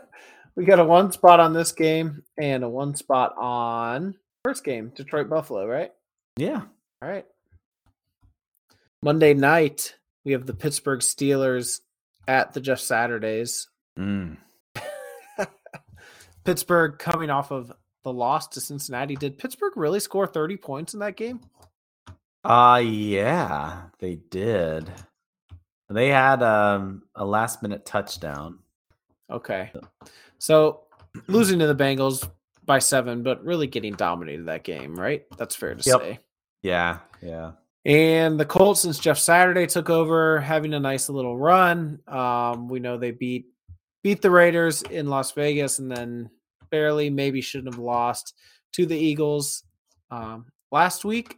we 0.57 0.65
got 0.65 0.79
a 0.79 0.85
one 0.85 1.13
spot 1.13 1.41
on 1.41 1.53
this 1.53 1.73
game 1.73 2.23
and 2.39 2.65
a 2.65 2.69
one 2.71 2.95
spot 2.95 3.35
on 3.37 4.15
first 4.45 4.65
game, 4.65 4.91
Detroit 4.95 5.29
Buffalo, 5.29 5.67
right? 5.67 5.91
Yeah. 6.39 6.63
All 7.03 7.09
right. 7.11 7.27
Monday 9.03 9.35
night, 9.35 9.97
we 10.25 10.33
have 10.33 10.47
the 10.47 10.55
Pittsburgh 10.55 11.01
Steelers 11.01 11.81
at 12.27 12.55
the 12.55 12.63
Jeff 12.63 12.81
Saturdays. 12.81 13.69
Mm. 13.99 14.39
Pittsburgh 16.45 16.99
coming 16.99 17.29
off 17.29 17.51
of 17.53 17.71
the 18.05 18.13
loss 18.15 18.49
to 18.49 18.63
Cincinnati. 18.63 19.17
Did 19.17 19.37
Pittsburgh 19.37 19.77
really 19.77 20.01
score 20.01 20.27
30 20.27 20.57
points 20.57 20.95
in 20.95 21.01
that 21.01 21.19
game? 21.19 21.41
Uh 22.43 22.81
yeah, 22.83 23.83
they 23.99 24.15
did. 24.15 24.91
They 25.93 26.09
had 26.09 26.43
um, 26.43 27.03
a 27.15 27.25
last 27.25 27.63
minute 27.63 27.85
touchdown. 27.85 28.61
Okay. 29.33 29.73
So 30.39 30.83
losing 31.27 31.59
to 31.59 31.67
the 31.67 31.75
Bengals 31.75 32.29
by 32.65 32.79
seven, 32.79 33.23
but 33.23 33.45
really 33.45 33.67
getting 33.67 33.95
dominated 33.95 34.47
that 34.47 34.65
game, 34.65 34.95
right? 34.95 35.25
That's 35.37 35.57
fair 35.57 35.75
to 35.75 35.83
Yep. 35.89 36.01
say. 36.01 36.19
Yeah, 36.63 36.99
yeah. 37.21 37.53
And 37.85 38.39
the 38.39 38.45
Colts, 38.45 38.83
since 38.83 38.99
Jeff 39.01 39.19
Saturday 39.19 39.67
took 39.67 39.91
over, 39.91 40.41
having 40.41 40.75
a 40.75 40.81
nice 40.81 41.09
little 41.09 41.37
run. 41.37 41.99
Um, 42.07 42.69
we 42.69 42.79
know 42.79 42.97
they 42.97 43.11
beat 43.11 43.47
beat 44.05 44.21
the 44.23 44.31
Raiders 44.31 44.83
in 44.83 45.07
Las 45.09 45.33
Vegas, 45.33 45.79
and 45.79 45.91
then 45.91 46.31
barely, 46.71 47.11
maybe 47.11 47.41
shouldn't 47.41 47.73
have 47.75 47.83
lost 47.83 48.35
to 48.73 48.87
the 48.87 48.97
Eagles 48.97 49.65
um, 50.11 50.47
last 50.71 51.05
week. 51.05 51.37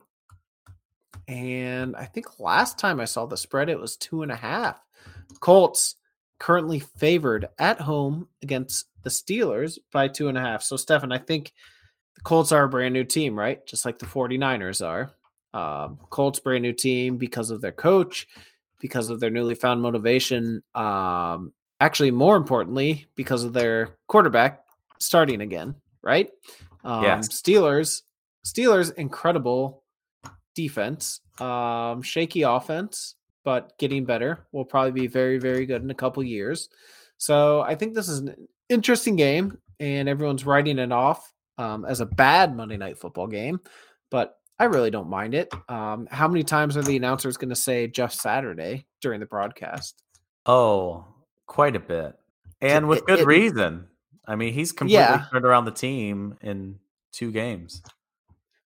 And 1.28 1.96
I 1.96 2.04
think 2.04 2.38
last 2.38 2.78
time 2.78 3.00
I 3.00 3.04
saw 3.06 3.26
the 3.26 3.36
spread, 3.36 3.70
it 3.70 3.78
was 3.78 3.96
two 3.96 4.22
and 4.22 4.30
a 4.32 4.36
half. 4.36 4.78
Colts 5.40 5.96
currently 6.44 6.78
favored 6.78 7.48
at 7.58 7.80
home 7.80 8.28
against 8.42 8.84
the 9.02 9.08
Steelers 9.08 9.78
by 9.94 10.06
two 10.06 10.28
and 10.28 10.36
a 10.36 10.42
half. 10.42 10.62
So, 10.62 10.76
Stephan, 10.76 11.10
I 11.10 11.16
think 11.16 11.54
the 12.16 12.20
Colts 12.20 12.52
are 12.52 12.64
a 12.64 12.68
brand 12.68 12.92
new 12.92 13.02
team, 13.02 13.34
right? 13.34 13.66
Just 13.66 13.86
like 13.86 13.98
the 13.98 14.04
49ers 14.04 14.84
are. 14.86 15.10
Um, 15.58 15.98
Colts 16.10 16.40
brand 16.40 16.60
new 16.60 16.74
team 16.74 17.16
because 17.16 17.48
of 17.48 17.62
their 17.62 17.72
coach, 17.72 18.26
because 18.78 19.08
of 19.08 19.20
their 19.20 19.30
newly 19.30 19.54
found 19.54 19.80
motivation. 19.80 20.62
Um, 20.74 21.54
actually, 21.80 22.10
more 22.10 22.36
importantly, 22.36 23.06
because 23.14 23.42
of 23.44 23.54
their 23.54 23.96
quarterback 24.06 24.64
starting 24.98 25.40
again, 25.40 25.74
right? 26.02 26.28
Um, 26.84 27.04
Yes. 27.04 27.28
Steelers, 27.28 28.02
Steelers, 28.44 28.92
incredible 28.96 29.82
defense, 30.54 31.22
um, 31.40 32.02
shaky 32.02 32.42
offense, 32.42 33.14
but 33.44 33.76
getting 33.78 34.04
better. 34.04 34.46
Will 34.52 34.64
probably 34.64 34.92
be 34.92 35.06
very, 35.06 35.38
very 35.38 35.66
good 35.66 35.82
in 35.82 35.90
a 35.90 35.94
couple 35.94 36.22
years. 36.22 36.68
So 37.18 37.60
I 37.60 37.74
think 37.74 37.94
this 37.94 38.08
is 38.08 38.20
an 38.20 38.34
interesting 38.68 39.16
game, 39.16 39.58
and 39.80 40.08
everyone's 40.08 40.44
writing 40.46 40.78
it 40.78 40.92
off 40.92 41.32
um, 41.58 41.84
as 41.84 42.00
a 42.00 42.06
bad 42.06 42.56
Monday 42.56 42.76
Night 42.76 42.98
Football 42.98 43.28
game, 43.28 43.60
but 44.10 44.36
I 44.58 44.64
really 44.64 44.90
don't 44.90 45.08
mind 45.08 45.34
it. 45.34 45.52
Um, 45.68 46.06
how 46.10 46.28
many 46.28 46.42
times 46.44 46.76
are 46.76 46.82
the 46.82 46.96
announcers 46.96 47.36
going 47.36 47.48
to 47.50 47.56
say 47.56 47.86
just 47.88 48.20
Saturday 48.20 48.86
during 49.00 49.20
the 49.20 49.26
broadcast? 49.26 50.02
Oh, 50.46 51.06
quite 51.46 51.74
a 51.76 51.80
bit. 51.80 52.14
And 52.60 52.88
with 52.88 53.00
it- 53.00 53.06
good 53.06 53.20
it- 53.20 53.26
reason. 53.26 53.88
I 54.26 54.36
mean, 54.36 54.54
he's 54.54 54.72
completely 54.72 55.02
Yeah. 55.02 55.26
turned 55.30 55.44
around 55.44 55.66
the 55.66 55.70
team 55.70 56.38
in 56.40 56.78
two 57.12 57.30
games. 57.30 57.82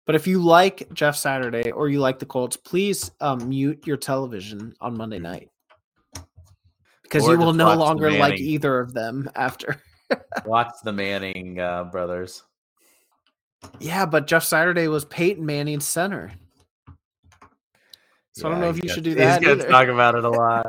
But 0.07 0.15
if 0.15 0.25
you 0.25 0.39
like 0.39 0.91
Jeff 0.93 1.15
Saturday 1.17 1.69
or 1.71 1.89
you 1.89 1.99
like 1.99 2.17
the 2.17 2.25
Colts, 2.25 2.55
please 2.57 3.11
um, 3.19 3.49
mute 3.49 3.85
your 3.85 3.97
television 3.97 4.73
on 4.79 4.97
Monday 4.97 5.19
night 5.19 5.49
because 7.03 7.27
Or 7.27 7.33
you 7.33 7.37
will 7.39 7.53
no 7.53 7.75
longer 7.75 8.09
like 8.11 8.39
either 8.39 8.79
of 8.79 8.93
them 8.93 9.29
after. 9.35 9.81
Watch 10.45 10.71
the 10.85 10.93
Manning 10.93 11.59
uh, 11.59 11.83
brothers. 11.85 12.43
Yeah, 13.79 14.05
but 14.05 14.27
Jeff 14.27 14.45
Saturday 14.45 14.87
was 14.87 15.03
Peyton 15.05 15.45
Manning's 15.45 15.85
center. 15.85 16.31
So 18.33 18.47
I 18.47 18.51
don't 18.51 18.61
know 18.61 18.69
if 18.69 18.77
you 18.77 18.83
gonna- 18.83 18.93
should 18.93 19.03
do 19.03 19.09
he's 19.09 19.17
that 19.19 19.41
gonna 19.41 19.55
either. 19.55 19.69
talk 19.69 19.87
about 19.89 20.15
it 20.15 20.23
a 20.23 20.29
lot. 20.29 20.67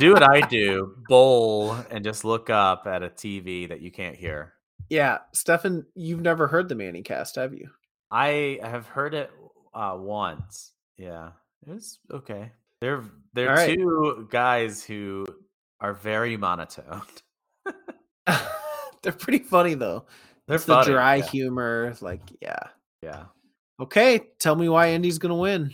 do 0.00 0.12
what 0.12 0.22
I 0.28 0.40
do: 0.40 0.96
bowl 1.08 1.76
and 1.90 2.02
just 2.02 2.24
look 2.24 2.50
up 2.50 2.88
at 2.88 3.04
a 3.04 3.10
TV 3.10 3.68
that 3.68 3.80
you 3.80 3.92
can't 3.92 4.16
hear. 4.16 4.54
Yeah, 4.88 5.18
Stephan, 5.32 5.86
you've 5.94 6.22
never 6.22 6.48
heard 6.48 6.68
the 6.68 6.74
Manning 6.74 7.04
cast, 7.04 7.36
have 7.36 7.54
you? 7.54 7.68
I 8.10 8.58
have 8.62 8.86
heard 8.86 9.14
it 9.14 9.30
uh, 9.74 9.96
once. 9.98 10.72
Yeah, 10.96 11.30
it 11.66 11.72
was 11.72 11.98
okay. 12.10 12.52
They're 12.80 13.04
they're 13.34 13.54
right. 13.54 13.76
two 13.76 14.28
guys 14.30 14.82
who 14.82 15.26
are 15.80 15.94
very 15.94 16.36
monotone. 16.36 17.02
They're 19.02 19.12
pretty 19.12 19.40
funny 19.40 19.74
though. 19.74 20.06
They're 20.46 20.56
It's 20.56 20.64
the 20.64 20.82
dry 20.82 21.16
yeah. 21.16 21.26
humor, 21.26 21.94
like 22.00 22.22
yeah. 22.40 22.58
Yeah. 23.02 23.24
Okay, 23.80 24.20
tell 24.38 24.56
me 24.56 24.68
why 24.68 24.90
Indy's 24.90 25.18
gonna 25.18 25.36
win. 25.36 25.72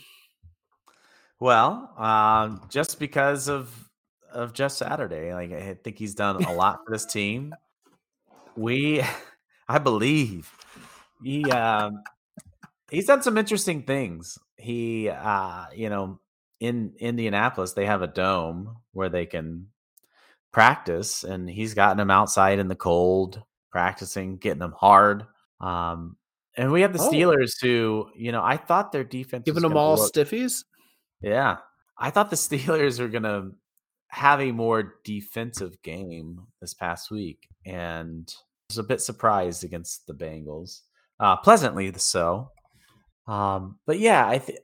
Well, 1.40 1.92
um, 1.98 2.62
just 2.68 2.98
because 2.98 3.48
of 3.48 3.72
of 4.32 4.52
Jeff 4.52 4.72
Saturday, 4.72 5.34
like 5.34 5.52
I 5.52 5.74
think 5.82 5.98
he's 5.98 6.14
done 6.14 6.42
a 6.44 6.52
lot 6.52 6.80
for 6.84 6.92
this 6.92 7.04
team. 7.12 7.54
We, 8.56 9.02
I 9.68 9.78
believe, 9.78 10.50
he 11.22 11.44
um, 11.50 12.02
he's 12.90 13.06
done 13.06 13.22
some 13.22 13.38
interesting 13.38 13.82
things. 13.82 14.38
He, 14.56 15.08
uh, 15.08 15.66
you 15.74 15.88
know, 15.90 16.20
in 16.60 16.94
Indianapolis, 16.98 17.72
they 17.72 17.86
have 17.86 18.02
a 18.02 18.06
dome 18.06 18.76
where 18.92 19.08
they 19.08 19.26
can 19.26 19.68
practice, 20.52 21.24
and 21.24 21.48
he's 21.48 21.74
gotten 21.74 21.98
them 21.98 22.10
outside 22.10 22.58
in 22.58 22.68
the 22.68 22.74
cold, 22.74 23.42
practicing, 23.70 24.36
getting 24.38 24.60
them 24.60 24.74
hard. 24.78 25.24
Um, 25.60 26.16
and 26.56 26.72
we 26.72 26.80
have 26.82 26.92
the 26.94 27.00
Oh. 27.02 27.10
Steelers, 27.10 27.60
who, 27.60 28.08
you 28.16 28.32
know, 28.32 28.42
I 28.42 28.56
thought 28.56 28.92
their 28.92 29.04
defense 29.04 29.44
Giving 29.44 29.62
them 29.62 29.76
all 29.76 29.96
look- 29.96 30.12
stiffies. 30.12 30.64
yeah. 31.20 31.58
I 31.98 32.10
thought 32.10 32.30
the 32.30 32.36
Steelers 32.90 32.98
were 33.00 33.08
going 33.08 33.22
to 33.24 33.52
have 34.08 34.40
a 34.40 34.52
more 34.52 34.94
defensive 35.04 35.80
game 35.82 36.46
this 36.60 36.72
past 36.74 37.10
week 37.10 37.48
and 37.66 38.32
was 38.70 38.78
a 38.78 38.82
bit 38.82 39.00
surprised 39.02 39.64
against 39.64 40.06
the 40.06 40.14
Bengals. 40.14 40.80
Uh, 41.20 41.36
pleasantly 41.36 41.92
so. 41.96 42.50
Um, 43.26 43.78
but 43.86 43.98
yeah, 43.98 44.26
I 44.26 44.38
think 44.38 44.58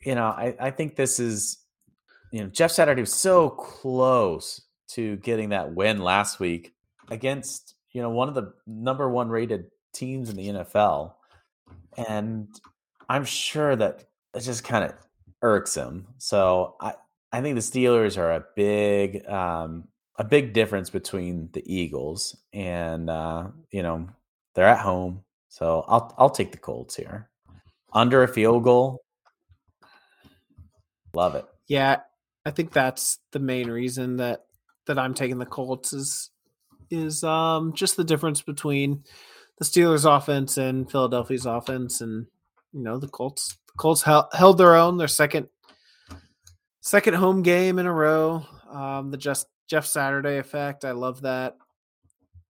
you 0.00 0.14
know, 0.14 0.26
I, 0.26 0.54
I 0.60 0.70
think 0.70 0.96
this 0.96 1.18
is 1.18 1.58
you 2.34 2.40
know, 2.40 2.48
Jeff 2.48 2.72
Saturday 2.72 3.00
was 3.00 3.14
so 3.14 3.48
close 3.48 4.60
to 4.88 5.16
getting 5.18 5.50
that 5.50 5.72
win 5.72 6.00
last 6.00 6.40
week 6.40 6.74
against, 7.08 7.74
you 7.92 8.02
know, 8.02 8.10
one 8.10 8.28
of 8.28 8.34
the 8.34 8.52
number 8.66 9.08
one 9.08 9.28
rated 9.28 9.66
teams 9.92 10.30
in 10.30 10.36
the 10.36 10.48
NFL. 10.48 11.14
And 12.08 12.48
I'm 13.08 13.24
sure 13.24 13.76
that 13.76 14.04
it 14.34 14.40
just 14.40 14.64
kind 14.64 14.84
of 14.84 14.94
irks 15.42 15.76
him. 15.76 16.08
So 16.18 16.74
I, 16.80 16.94
I 17.32 17.40
think 17.40 17.54
the 17.54 17.60
Steelers 17.60 18.18
are 18.18 18.32
a 18.32 18.44
big 18.56 19.24
um, 19.28 19.88
a 20.16 20.24
big 20.24 20.52
difference 20.52 20.90
between 20.90 21.50
the 21.52 21.62
Eagles 21.72 22.36
and 22.52 23.10
uh, 23.10 23.48
you 23.70 23.82
know 23.82 24.08
they're 24.54 24.66
at 24.66 24.80
home. 24.80 25.22
So 25.48 25.84
I'll 25.86 26.14
I'll 26.18 26.30
take 26.30 26.52
the 26.52 26.58
Colts 26.58 26.96
here. 26.96 27.28
Under 27.94 28.22
a 28.22 28.28
field 28.28 28.64
goal. 28.64 29.04
Love 31.14 31.36
it. 31.36 31.46
Yeah, 31.68 32.00
I 32.44 32.50
think 32.50 32.72
that's 32.72 33.18
the 33.32 33.38
main 33.38 33.70
reason 33.70 34.16
that 34.16 34.44
that 34.86 34.98
I'm 34.98 35.14
taking 35.14 35.38
the 35.38 35.46
Colts 35.46 35.92
is 35.92 36.30
is 36.90 37.24
um 37.24 37.72
just 37.72 37.96
the 37.96 38.04
difference 38.04 38.42
between 38.42 39.04
the 39.58 39.64
Steelers 39.64 40.04
offense 40.04 40.58
and 40.58 40.90
Philadelphia's 40.90 41.46
offense 41.46 42.00
and 42.00 42.26
you 42.72 42.82
know 42.82 42.98
the 42.98 43.08
Colts 43.08 43.56
the 43.68 43.72
Colts 43.78 44.02
held, 44.02 44.26
held 44.32 44.58
their 44.58 44.74
own, 44.74 44.98
their 44.98 45.08
second 45.08 45.48
second 46.80 47.14
home 47.14 47.42
game 47.42 47.78
in 47.78 47.86
a 47.86 47.92
row. 47.92 48.44
Um, 48.70 49.10
the 49.10 49.16
just 49.16 49.46
Jeff 49.68 49.86
Saturday 49.86 50.38
effect. 50.38 50.84
I 50.84 50.90
love 50.90 51.22
that. 51.22 51.56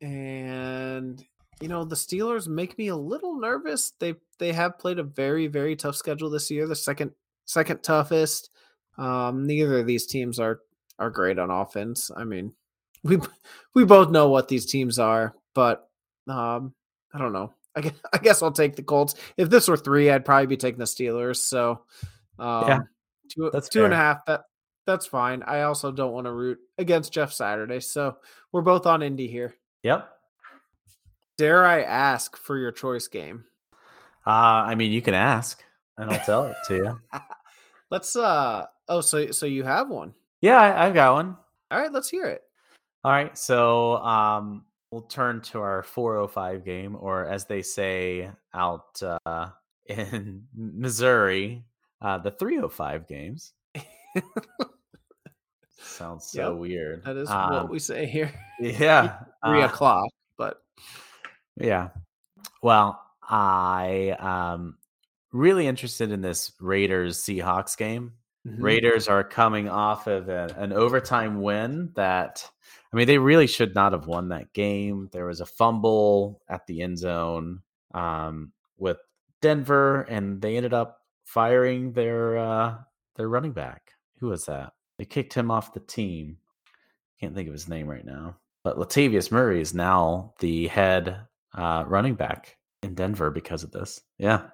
And 0.01 1.24
you 1.61 1.68
know, 1.68 1.84
the 1.84 1.95
Steelers 1.95 2.49
make 2.49 2.76
me 2.76 2.88
a 2.88 2.97
little 2.97 3.38
nervous. 3.38 3.92
They 4.01 4.14
they 4.39 4.53
have 4.53 4.78
played 4.78 4.99
a 4.99 5.05
very 5.05 5.47
very 5.47 5.76
tough 5.76 5.97
schedule 5.97 6.30
this 6.30 6.51
year, 6.51 6.66
the 6.66 6.76
second 6.76 7.12
second 7.45 7.82
toughest. 7.82 8.51
Um, 8.97 9.47
neither 9.47 9.80
of 9.80 9.87
these 9.87 10.07
teams 10.07 10.39
are 10.39 10.61
are 10.99 11.11
great 11.11 11.39
on 11.39 11.51
offense. 11.51 12.11
I 12.14 12.24
mean, 12.24 12.53
we 13.03 13.18
we 13.74 13.85
both 13.85 14.11
know 14.11 14.28
what 14.28 14.49
these 14.49 14.66
teams 14.66 14.99
are, 14.99 15.35
but 15.55 15.89
um, 16.28 16.74
I 17.12 17.18
don't 17.18 17.32
know. 17.32 17.53
I 17.76 17.80
guess, 17.80 17.93
I 18.12 18.18
guess 18.18 18.43
I'll 18.43 18.53
take 18.53 18.76
the 18.76 18.82
Colts. 18.82 19.14
If 19.37 19.51
this 19.51 19.68
were 19.68 19.76
three, 19.76 20.11
I'd 20.11 20.24
probably 20.24 20.47
be 20.47 20.57
taking 20.57 20.78
the 20.78 20.85
Steelers. 20.85 21.37
So, 21.37 21.82
um, 22.39 22.68
Yeah, 22.68 22.80
two, 23.30 23.51
that's 23.53 23.68
two 23.68 23.85
and 23.85 23.95
a 23.95 23.97
half. 23.97 24.24
That 24.26 24.43
that's 24.87 25.07
fine. 25.07 25.43
I 25.43 25.62
also 25.62 25.91
don't 25.91 26.12
want 26.12 26.26
to 26.26 26.32
root 26.32 26.59
against 26.78 27.12
Jeff 27.12 27.32
Saturday, 27.32 27.80
so 27.80 28.16
we're 28.53 28.62
both 28.62 28.87
on 28.87 29.03
Indy 29.03 29.28
here. 29.28 29.55
Yep. 29.82 30.09
Dare 31.37 31.64
I 31.64 31.82
ask 31.82 32.37
for 32.37 32.57
your 32.57 32.70
choice 32.70 33.09
game? 33.09 33.45
Uh, 34.27 34.64
I 34.66 34.75
mean, 34.75 34.93
you 34.93 35.03
can 35.03 35.14
ask, 35.14 35.62
and 35.99 36.11
I'll 36.11 36.25
tell 36.25 36.45
it 36.47 36.57
to 36.68 36.77
you. 36.77 37.01
Let's. 37.91 38.16
uh 38.16 38.66
Oh, 38.89 39.01
so 39.01 39.31
so 39.31 39.47
you 39.47 39.62
have 39.64 39.89
one. 39.89 40.12
Yeah, 40.43 40.61
I, 40.61 40.87
I've 40.87 40.95
got 40.95 41.14
one. 41.14 41.37
All 41.70 41.81
right, 41.81 41.91
let's 41.91 42.11
hear 42.11 42.27
it. 42.27 42.43
All 43.03 43.11
right, 43.12 43.37
so 43.37 43.97
um, 43.99 44.64
we'll 44.91 45.03
turn 45.03 45.41
to 45.43 45.61
our 45.61 45.83
405 45.83 46.64
game, 46.64 46.97
or 47.01 47.27
as 47.27 47.47
they 47.47 47.62
say 47.62 48.31
out 48.53 49.03
uh, 49.03 49.49
in 49.87 50.45
Missouri, 50.55 51.64
uh, 52.03 52.18
the 52.18 52.31
305 52.31 53.09
games. 53.09 53.53
Sounds 55.79 56.27
so 56.27 56.51
Yep, 56.53 56.61
weird. 56.61 57.05
That 57.05 57.16
is 57.16 57.31
Um, 57.31 57.53
what 57.53 57.68
we 57.70 57.79
say 57.79 58.07
here. 58.07 58.33
Yeah. 58.61 59.18
Three 59.45 59.62
uh, 59.62 59.66
o'clock, 59.66 60.09
but 60.39 60.62
Yeah. 61.57 61.89
Well, 62.62 63.04
I 63.29 64.16
um 64.18 64.77
really 65.33 65.66
interested 65.66 66.11
in 66.12 66.20
this 66.20 66.53
Raiders 66.61 67.18
Seahawks 67.22 67.77
game. 67.77 68.12
mhm. 68.47 68.62
Raiders 68.62 69.09
are 69.09 69.25
coming 69.25 69.68
off 69.68 70.07
of 70.07 70.29
a- 70.29 70.55
an 70.59 70.72
overtime 70.72 71.41
win 71.43 71.91
that 71.95 72.49
I 72.93 72.97
mean 72.97 73.07
they 73.07 73.18
really 73.18 73.47
should 73.47 73.75
not 73.75 73.93
have 73.93 74.07
won 74.07 74.29
that 74.29 74.53
game. 74.53 75.09
There 75.12 75.27
was 75.27 75.41
a 75.41 75.47
fumble 75.47 76.43
at 76.49 76.66
the 76.66 76.83
end 76.83 76.99
zone 76.99 77.62
um 77.95 78.53
with 78.79 78.99
Denver 79.41 80.03
and 80.03 80.41
they 80.41 80.57
ended 80.57 80.75
up 80.75 81.01
firing 81.25 81.93
their 81.93 82.39
uh 82.39 82.77
their 83.16 83.29
running 83.29 83.53
back. 83.53 83.93
Who 84.20 84.29
was 84.29 84.45
that? 84.47 84.72
They 84.99 85.05
kicked 85.05 85.35
him 85.35 85.51
off 85.51 85.72
the 85.75 85.81
team. 85.81 86.39
Can't 87.20 87.35
think 87.35 87.49
of 87.49 87.53
his 87.55 87.68
name 87.68 87.89
right 87.89 88.05
now. 88.05 88.37
But 88.62 88.77
Latavius 88.79 89.31
Murray 89.31 89.61
is 89.61 89.75
now 89.75 90.35
the 90.39 90.68
head 90.68 91.20
uh, 91.55 91.85
running 91.87 92.14
back 92.14 92.57
in 92.85 92.95
Denver 92.95 93.30
because 93.30 93.64
of 93.64 93.72
this. 93.72 94.01
Yeah. 94.18 94.49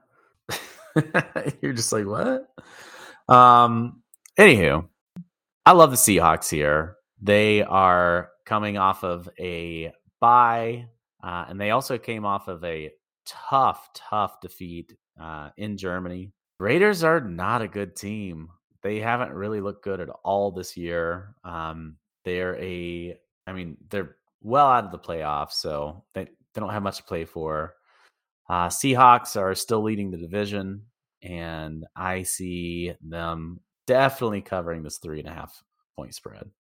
You're 1.60 1.72
just 1.72 1.92
like, 1.92 2.06
what? 2.06 2.48
Um, 3.28 4.02
anywho, 4.38 4.88
I 5.66 5.72
love 5.72 5.90
the 5.90 5.96
Seahawks 5.96 6.50
here. 6.50 6.96
They 7.20 7.62
are 7.62 8.30
coming 8.46 8.78
off 8.78 9.04
of 9.04 9.28
a 9.38 9.92
bye, 10.20 10.86
uh, 11.22 11.44
and 11.48 11.60
they 11.60 11.70
also 11.70 11.98
came 11.98 12.24
off 12.24 12.48
of 12.48 12.64
a 12.64 12.90
tough, 13.26 13.90
tough 13.94 14.40
defeat 14.40 14.94
uh, 15.20 15.50
in 15.56 15.76
Germany. 15.76 16.32
Raiders 16.58 17.04
are 17.04 17.20
not 17.20 17.62
a 17.62 17.68
good 17.68 17.96
team. 17.96 18.48
They 18.82 18.98
haven't 19.00 19.32
really 19.32 19.60
looked 19.60 19.84
good 19.84 20.00
at 20.00 20.08
all 20.24 20.50
this 20.50 20.76
year. 20.76 21.34
Um, 21.44 21.96
they're 22.24 22.58
a, 22.60 23.18
I 23.46 23.52
mean, 23.52 23.76
they're 23.90 24.16
well 24.42 24.66
out 24.66 24.84
of 24.84 24.92
the 24.92 24.98
playoffs, 24.98 25.52
so 25.52 26.04
they, 26.14 26.24
they 26.24 26.60
don't 26.60 26.70
have 26.70 26.82
much 26.82 26.96
to 26.96 27.02
play 27.02 27.24
for. 27.24 27.74
Uh, 28.50 28.66
Seahawks 28.66 29.40
are 29.40 29.54
still 29.54 29.80
leading 29.80 30.10
the 30.10 30.16
division, 30.16 30.82
and 31.22 31.86
I 31.94 32.24
see 32.24 32.92
them 33.00 33.60
definitely 33.86 34.40
covering 34.40 34.82
this 34.82 34.98
three 34.98 35.20
and 35.20 35.28
a 35.28 35.32
half 35.32 35.62
point 35.94 36.16
spread. 36.16 36.50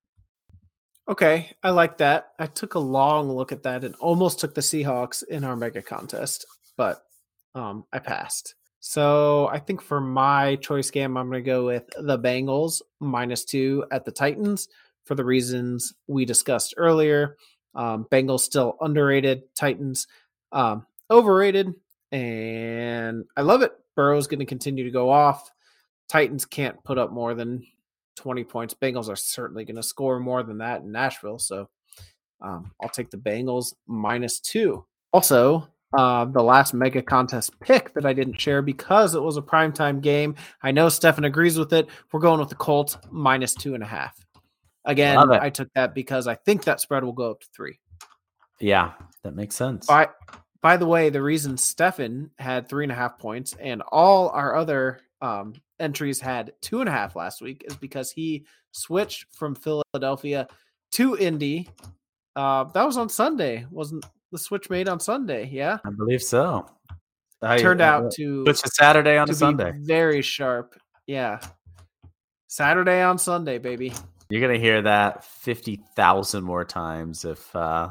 Okay, 1.08 1.50
I 1.64 1.70
like 1.70 1.98
that. 1.98 2.28
I 2.38 2.46
took 2.46 2.74
a 2.74 2.78
long 2.78 3.32
look 3.32 3.50
at 3.50 3.64
that 3.64 3.82
and 3.82 3.96
almost 3.96 4.38
took 4.38 4.54
the 4.54 4.60
Seahawks 4.60 5.24
in 5.26 5.42
our 5.42 5.56
mega 5.56 5.82
contest, 5.82 6.46
but 6.76 7.02
um, 7.56 7.84
I 7.92 7.98
passed. 7.98 8.54
So 8.78 9.48
I 9.48 9.58
think 9.58 9.82
for 9.82 10.00
my 10.00 10.54
choice 10.56 10.92
game, 10.92 11.16
I'm 11.16 11.28
going 11.28 11.42
to 11.42 11.50
go 11.50 11.66
with 11.66 11.90
the 11.98 12.20
Bengals 12.20 12.82
minus 13.00 13.44
two 13.44 13.84
at 13.90 14.04
the 14.04 14.12
Titans 14.12 14.68
for 15.06 15.16
the 15.16 15.24
reasons 15.24 15.92
we 16.06 16.24
discussed 16.24 16.72
earlier. 16.76 17.36
Um, 17.74 18.06
Bengals 18.12 18.42
still 18.42 18.76
underrated, 18.80 19.42
Titans 19.56 20.06
um, 20.52 20.86
overrated, 21.10 21.74
and 22.12 23.24
I 23.36 23.42
love 23.42 23.62
it. 23.62 23.72
Burrow's 23.96 24.26
going 24.26 24.40
to 24.40 24.46
continue 24.46 24.84
to 24.84 24.90
go 24.90 25.10
off. 25.10 25.50
Titans 26.08 26.44
can't 26.44 26.82
put 26.84 26.98
up 26.98 27.12
more 27.12 27.34
than 27.34 27.64
20 28.16 28.44
points. 28.44 28.74
Bengals 28.74 29.08
are 29.08 29.16
certainly 29.16 29.64
going 29.64 29.76
to 29.76 29.82
score 29.82 30.18
more 30.20 30.42
than 30.42 30.58
that 30.58 30.82
in 30.82 30.92
Nashville. 30.92 31.38
So 31.38 31.68
um, 32.40 32.72
I'll 32.82 32.88
take 32.88 33.10
the 33.10 33.16
Bengals 33.16 33.74
minus 33.86 34.40
two. 34.40 34.84
Also, 35.12 35.68
uh, 35.92 36.24
the 36.26 36.42
last 36.42 36.72
mega 36.72 37.02
contest 37.02 37.58
pick 37.60 37.92
that 37.94 38.06
I 38.06 38.12
didn't 38.12 38.40
share 38.40 38.62
because 38.62 39.14
it 39.14 39.22
was 39.22 39.36
a 39.36 39.42
primetime 39.42 40.00
game. 40.00 40.36
I 40.62 40.70
know 40.70 40.88
Stephan 40.88 41.24
agrees 41.24 41.58
with 41.58 41.72
it. 41.72 41.88
We're 42.12 42.20
going 42.20 42.40
with 42.40 42.48
the 42.48 42.54
Colts 42.54 42.96
minus 43.10 43.54
two 43.54 43.74
and 43.74 43.82
a 43.82 43.86
half. 43.86 44.16
Again, 44.84 45.18
I 45.30 45.50
took 45.50 45.68
that 45.74 45.94
because 45.94 46.26
I 46.26 46.36
think 46.36 46.64
that 46.64 46.80
spread 46.80 47.04
will 47.04 47.12
go 47.12 47.32
up 47.32 47.40
to 47.40 47.46
three. 47.54 47.78
Yeah, 48.60 48.92
that 49.24 49.34
makes 49.34 49.54
sense. 49.54 49.86
By 49.86 50.08
by 50.62 50.76
the 50.76 50.86
way, 50.86 51.10
the 51.10 51.22
reason 51.22 51.56
Stephan 51.56 52.30
had 52.38 52.68
three 52.68 52.84
and 52.84 52.92
a 52.92 52.94
half 52.94 53.18
points 53.18 53.54
and 53.60 53.82
all 53.90 54.28
our 54.30 54.54
other 54.56 55.00
um, 55.22 55.54
entries 55.78 56.20
had 56.20 56.52
two 56.60 56.80
and 56.80 56.88
a 56.88 56.92
half 56.92 57.16
last 57.16 57.40
week 57.42 57.62
is 57.66 57.76
because 57.76 58.10
he 58.12 58.44
switched 58.72 59.26
from 59.34 59.54
Philadelphia 59.54 60.46
to 60.92 61.16
Indy. 61.16 61.68
Uh, 62.36 62.64
that 62.64 62.84
was 62.86 62.96
on 62.96 63.08
Sunday, 63.08 63.66
wasn't 63.70 64.04
the 64.32 64.38
switch 64.38 64.70
made 64.70 64.88
on 64.88 65.00
Sunday? 65.00 65.48
Yeah, 65.50 65.78
I 65.84 65.90
believe 65.90 66.22
so. 66.22 66.66
I, 67.42 67.58
turned 67.58 67.82
I- 67.82 67.88
out 67.88 68.12
to 68.12 68.44
Which 68.44 68.64
is 68.64 68.74
Saturday 68.76 69.16
on 69.16 69.26
to 69.26 69.32
a 69.32 69.36
Sunday. 69.36 69.72
very 69.76 70.22
sharp. 70.22 70.78
Yeah, 71.06 71.40
Saturday 72.48 73.02
on 73.02 73.18
Sunday, 73.18 73.58
baby. 73.58 73.92
You're 74.28 74.40
gonna 74.40 74.58
hear 74.60 74.82
that 74.82 75.24
fifty 75.24 75.80
thousand 75.96 76.44
more 76.44 76.64
times 76.64 77.24
if 77.24 77.54
uh 77.56 77.88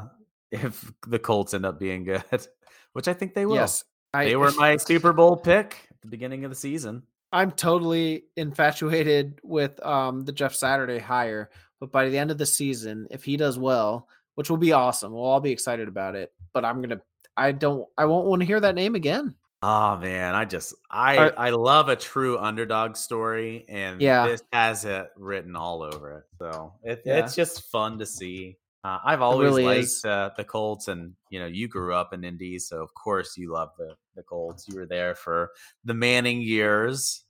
if 0.50 0.90
the 1.06 1.18
Colts 1.18 1.52
end 1.54 1.66
up 1.66 1.78
being 1.78 2.04
good, 2.04 2.24
which 2.92 3.08
I 3.08 3.12
think 3.14 3.34
they 3.34 3.46
will. 3.46 3.56
Yes, 3.56 3.84
I, 4.14 4.24
they 4.26 4.36
were 4.36 4.52
my 4.52 4.76
Super 4.76 5.12
Bowl 5.12 5.36
pick 5.36 5.76
at 5.90 6.00
the 6.02 6.08
beginning 6.08 6.44
of 6.44 6.50
the 6.50 6.56
season. 6.56 7.02
I'm 7.32 7.52
totally 7.52 8.24
infatuated 8.36 9.40
with 9.44 9.84
um, 9.86 10.24
the 10.24 10.32
Jeff 10.32 10.54
Saturday 10.54 10.98
hire, 10.98 11.50
but 11.78 11.92
by 11.92 12.08
the 12.08 12.18
end 12.18 12.30
of 12.30 12.38
the 12.38 12.46
season, 12.46 13.06
if 13.10 13.22
he 13.24 13.36
does 13.36 13.58
well, 13.58 14.08
which 14.34 14.50
will 14.50 14.56
be 14.56 14.72
awesome, 14.72 15.12
we'll 15.12 15.22
all 15.24 15.40
be 15.40 15.52
excited 15.52 15.86
about 15.88 16.16
it. 16.16 16.32
But 16.52 16.64
I'm 16.64 16.80
gonna, 16.82 17.00
I 17.36 17.52
don't, 17.52 17.86
I 17.96 18.06
won't 18.06 18.26
want 18.26 18.40
to 18.42 18.46
hear 18.46 18.60
that 18.60 18.74
name 18.74 18.94
again. 18.96 19.34
Oh 19.62 19.96
man, 19.98 20.34
I 20.34 20.46
just 20.46 20.74
I 20.90 21.18
Are- 21.18 21.34
I 21.36 21.50
love 21.50 21.88
a 21.90 21.96
true 21.96 22.38
underdog 22.38 22.96
story, 22.96 23.66
and 23.68 24.00
Yeah. 24.00 24.26
this 24.26 24.42
has 24.52 24.84
it 24.86 25.10
written 25.16 25.54
all 25.54 25.82
over 25.82 26.18
it. 26.18 26.24
So 26.38 26.72
it, 26.82 27.02
Yeah. 27.04 27.18
it's 27.18 27.34
just 27.36 27.70
fun 27.70 27.98
to 27.98 28.06
see. 28.06 28.56
Uh, 28.82 28.98
I've 29.04 29.20
always 29.20 29.44
really 29.44 29.64
liked 29.64 30.04
uh, 30.04 30.30
the 30.36 30.44
Colts, 30.44 30.88
and 30.88 31.12
you 31.28 31.38
know 31.38 31.46
you 31.46 31.68
grew 31.68 31.94
up 31.94 32.14
in 32.14 32.24
Indy, 32.24 32.58
so 32.58 32.82
of 32.82 32.94
course 32.94 33.36
you 33.36 33.52
love 33.52 33.70
the 33.76 33.94
the 34.16 34.22
Colts. 34.22 34.66
You 34.68 34.76
were 34.76 34.86
there 34.86 35.14
for 35.14 35.50
the 35.84 35.92
Manning 35.92 36.40
years, 36.40 37.24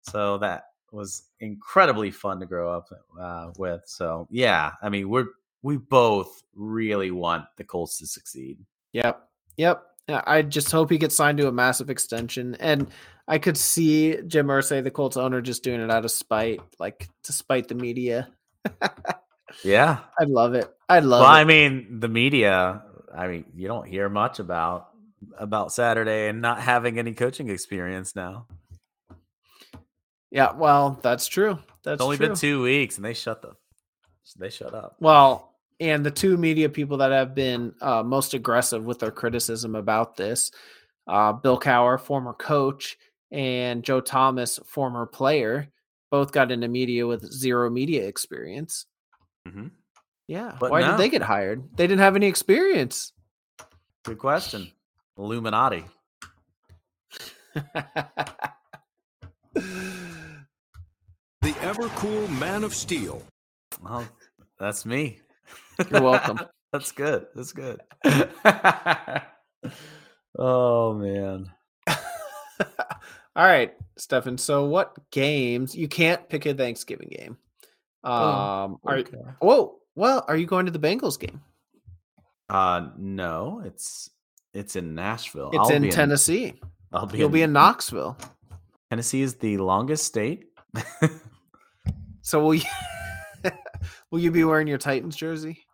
so 0.00 0.38
that 0.38 0.64
was 0.92 1.24
incredibly 1.40 2.10
fun 2.10 2.40
to 2.40 2.46
grow 2.46 2.72
up 2.72 2.88
uh, 3.20 3.50
with. 3.58 3.82
So 3.86 4.26
yeah, 4.30 4.72
I 4.82 4.88
mean 4.88 5.10
we're 5.10 5.26
we 5.62 5.76
both 5.76 6.42
really 6.54 7.10
want 7.10 7.44
the 7.58 7.64
Colts 7.64 7.98
to 7.98 8.06
succeed. 8.06 8.58
Yep, 8.92 9.28
yep. 9.58 9.82
I 10.08 10.42
just 10.42 10.70
hope 10.70 10.90
he 10.90 10.98
gets 10.98 11.16
signed 11.16 11.38
to 11.38 11.48
a 11.48 11.52
massive 11.52 11.90
extension, 11.90 12.54
and 12.60 12.88
I 13.28 13.38
could 13.38 13.58
see 13.58 14.18
Jim 14.26 14.46
Irsay, 14.46 14.82
the 14.82 14.90
Colts 14.90 15.18
owner, 15.18 15.42
just 15.42 15.62
doing 15.62 15.80
it 15.80 15.90
out 15.90 16.04
of 16.04 16.10
spite, 16.10 16.60
like 16.78 17.08
to 17.24 17.32
spite 17.32 17.68
the 17.68 17.74
media. 17.74 18.28
Yeah, 19.62 20.00
I'd 20.18 20.28
love 20.28 20.54
it. 20.54 20.74
I'd 20.88 21.04
love 21.04 21.22
well, 21.22 21.30
it. 21.30 21.38
I 21.40 21.44
mean, 21.44 22.00
the 22.00 22.08
media. 22.08 22.82
I 23.14 23.28
mean, 23.28 23.44
you 23.54 23.68
don't 23.68 23.86
hear 23.86 24.08
much 24.08 24.38
about 24.38 24.88
about 25.38 25.72
Saturday 25.72 26.28
and 26.28 26.42
not 26.42 26.60
having 26.60 26.98
any 26.98 27.14
coaching 27.14 27.48
experience 27.48 28.14
now. 28.16 28.46
yeah, 30.30 30.52
well, 30.52 30.98
that's 31.02 31.26
true. 31.28 31.58
That's 31.84 31.94
It's 31.94 32.02
only 32.02 32.16
true. 32.16 32.28
been 32.28 32.36
two 32.36 32.62
weeks, 32.62 32.96
and 32.96 33.04
they 33.04 33.14
shut 33.14 33.42
the 33.42 33.52
they 34.38 34.50
shut 34.50 34.74
up. 34.74 34.96
Well, 35.00 35.54
and 35.80 36.04
the 36.04 36.10
two 36.10 36.36
media 36.36 36.68
people 36.68 36.96
that 36.98 37.12
have 37.12 37.34
been 37.34 37.74
uh, 37.80 38.02
most 38.02 38.34
aggressive 38.34 38.84
with 38.84 38.98
their 38.98 39.10
criticism 39.10 39.74
about 39.74 40.16
this, 40.16 40.50
uh, 41.06 41.32
Bill 41.32 41.58
Cowher, 41.58 42.00
former 42.00 42.32
coach, 42.32 42.96
and 43.30 43.82
Joe 43.84 44.00
Thomas, 44.00 44.58
former 44.66 45.06
player, 45.06 45.68
both 46.10 46.32
got 46.32 46.50
into 46.50 46.68
media 46.68 47.06
with 47.06 47.30
zero 47.32 47.70
media 47.70 48.06
experience. 48.06 48.86
Mhm. 49.46 49.70
Yeah. 50.26 50.56
But 50.58 50.70
Why 50.70 50.80
no. 50.80 50.90
did 50.92 50.98
they 50.98 51.08
get 51.08 51.22
hired? 51.22 51.64
They 51.76 51.86
didn't 51.86 52.00
have 52.00 52.16
any 52.16 52.26
experience. 52.26 53.12
Good 54.04 54.18
question. 54.18 54.70
Illuminati. 55.18 55.84
The 61.42 61.54
ever 61.60 61.88
cool 61.90 62.26
Man 62.28 62.64
of 62.64 62.74
Steel. 62.74 63.22
Well, 63.82 64.06
that's 64.58 64.86
me. 64.86 65.20
You're 65.90 66.02
welcome. 66.02 66.40
that's 66.72 66.92
good. 66.92 67.26
That's 67.34 67.52
good. 67.52 67.82
oh 70.38 70.94
man. 70.94 71.50
All 73.36 73.44
right, 73.44 73.74
Stephan. 73.96 74.38
So, 74.38 74.64
what 74.66 74.96
games 75.10 75.74
you 75.74 75.88
can't 75.88 76.28
pick 76.28 76.46
a 76.46 76.54
Thanksgiving 76.54 77.08
game? 77.10 77.36
Um, 78.04 78.78
are 78.84 78.98
Okay. 78.98 79.16
whoa, 79.40 79.78
well, 79.94 80.24
are 80.28 80.36
you 80.36 80.46
going 80.46 80.66
to 80.66 80.72
the 80.72 80.78
Bengals 80.78 81.18
game? 81.18 81.40
Uh 82.48 82.88
no, 82.98 83.62
it's 83.64 84.10
it's 84.52 84.76
in 84.76 84.94
Nashville. 84.94 85.50
It's 85.52 85.70
I'll 85.70 85.76
in 85.76 85.90
Tennessee. 85.90 86.54
I'll 86.92 87.06
be 87.06 87.18
You'll 87.18 87.28
be 87.28 87.42
in 87.42 87.52
Knoxville. 87.52 88.16
Tennessee 88.90 89.22
is 89.22 89.34
the 89.36 89.56
longest 89.56 90.04
state. 90.04 90.46
So 92.24 92.42
will 92.42 92.54
you 92.54 92.62
will 94.10 94.18
you 94.18 94.30
be 94.30 94.44
wearing 94.44 94.66
your 94.66 94.78
Titans 94.78 95.14
jersey? 95.14 95.66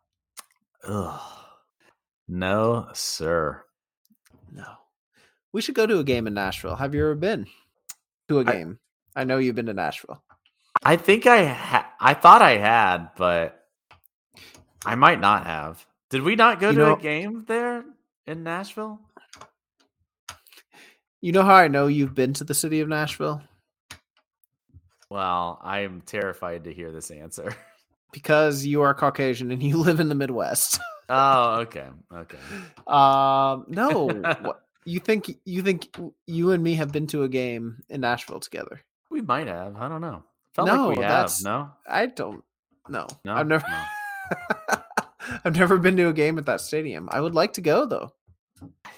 Ugh. 0.82 1.20
No, 2.26 2.88
sir. 2.92 3.62
No. 4.52 4.66
We 5.52 5.60
should 5.62 5.76
go 5.76 5.86
to 5.86 6.00
a 6.00 6.04
game 6.04 6.26
in 6.26 6.34
Nashville. 6.34 6.74
Have 6.74 6.92
you 6.92 7.02
ever 7.02 7.14
been 7.14 7.46
to 8.28 8.40
a 8.40 8.44
game? 8.44 8.80
I, 9.14 9.22
know 9.22 9.38
you've 9.38 9.54
been 9.54 9.66
to 9.66 9.74
Nashville. 9.74 10.20
I 10.82 10.96
think 10.96 11.26
I 11.26 11.44
ha- 11.46 11.92
I 12.00 12.14
thought 12.14 12.42
I 12.42 12.56
had, 12.56 13.08
but 13.16 13.64
I 14.84 14.94
might 14.94 15.20
not 15.20 15.46
have. 15.46 15.84
Did 16.08 16.22
we 16.22 16.36
not 16.36 16.58
go 16.60 16.70
You 16.70 16.76
to 16.78 16.84
know- 16.86 16.94
a 16.94 17.00
game 17.00 17.44
there 17.46 17.84
in 18.26 18.42
Nashville? 18.42 18.98
You 21.20 21.32
know 21.32 21.42
how 21.42 21.54
I 21.54 21.68
know 21.68 21.86
you've 21.86 22.14
been 22.14 22.32
to 22.34 22.44
the 22.44 22.54
city 22.54 22.80
of 22.80 22.88
Nashville? 22.88 23.42
Well, 25.10 25.58
I 25.62 25.80
am 25.80 26.00
terrified 26.02 26.64
to 26.64 26.72
hear 26.72 26.90
this 26.92 27.10
answer. 27.10 27.54
Because 28.12 28.64
you 28.64 28.82
are 28.82 28.94
Caucasian 28.94 29.50
and 29.50 29.62
you 29.62 29.76
live 29.82 30.00
in 30.00 30.08
the 30.08 30.14
Midwest. 30.14 30.80
oh, 31.08 31.60
okay. 31.60 31.86
Okay. 32.12 32.38
Um, 32.86 33.66
no. 33.68 34.10
you 34.84 34.98
think 34.98 35.36
you 35.44 35.62
think 35.62 35.94
you 36.26 36.50
and 36.52 36.62
me 36.64 36.74
have 36.74 36.90
been 36.90 37.06
to 37.08 37.22
a 37.24 37.28
game 37.28 37.82
in 37.88 38.00
Nashville 38.00 38.40
together? 38.40 38.80
We 39.10 39.20
might 39.20 39.46
have. 39.46 39.76
I 39.76 39.88
don't 39.88 40.00
know. 40.00 40.24
Felt 40.54 40.68
No, 40.68 40.88
like 40.88 40.96
we 40.98 41.02
have. 41.04 41.10
that's- 41.12 41.42
No? 41.44 41.70
I 41.88 42.06
don't 42.06 42.42
know. 42.88 43.06
No? 43.24 43.34
I've 43.34 43.46
never 43.46 43.64
No. 43.68 44.76
I've 45.44 45.56
never 45.56 45.78
been 45.78 45.96
to 45.96 46.08
a 46.08 46.12
game 46.12 46.38
at 46.38 46.46
that 46.46 46.60
stadium. 46.60 47.08
I 47.12 47.20
would 47.20 47.34
like 47.34 47.52
to 47.54 47.60
go 47.60 47.86
though. 47.86 48.12
I 48.62 48.90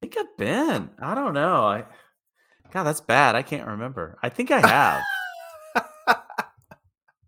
think 0.00 0.16
I've 0.18 0.36
been. 0.36 0.90
I 1.00 1.14
don't 1.14 1.34
know. 1.34 1.64
I 1.64 1.84
God, 2.72 2.84
that's 2.84 3.00
bad. 3.00 3.34
I 3.34 3.42
can't 3.42 3.66
remember. 3.66 4.18
I 4.22 4.28
think 4.28 4.50
I 4.50 4.66
have. 4.66 5.02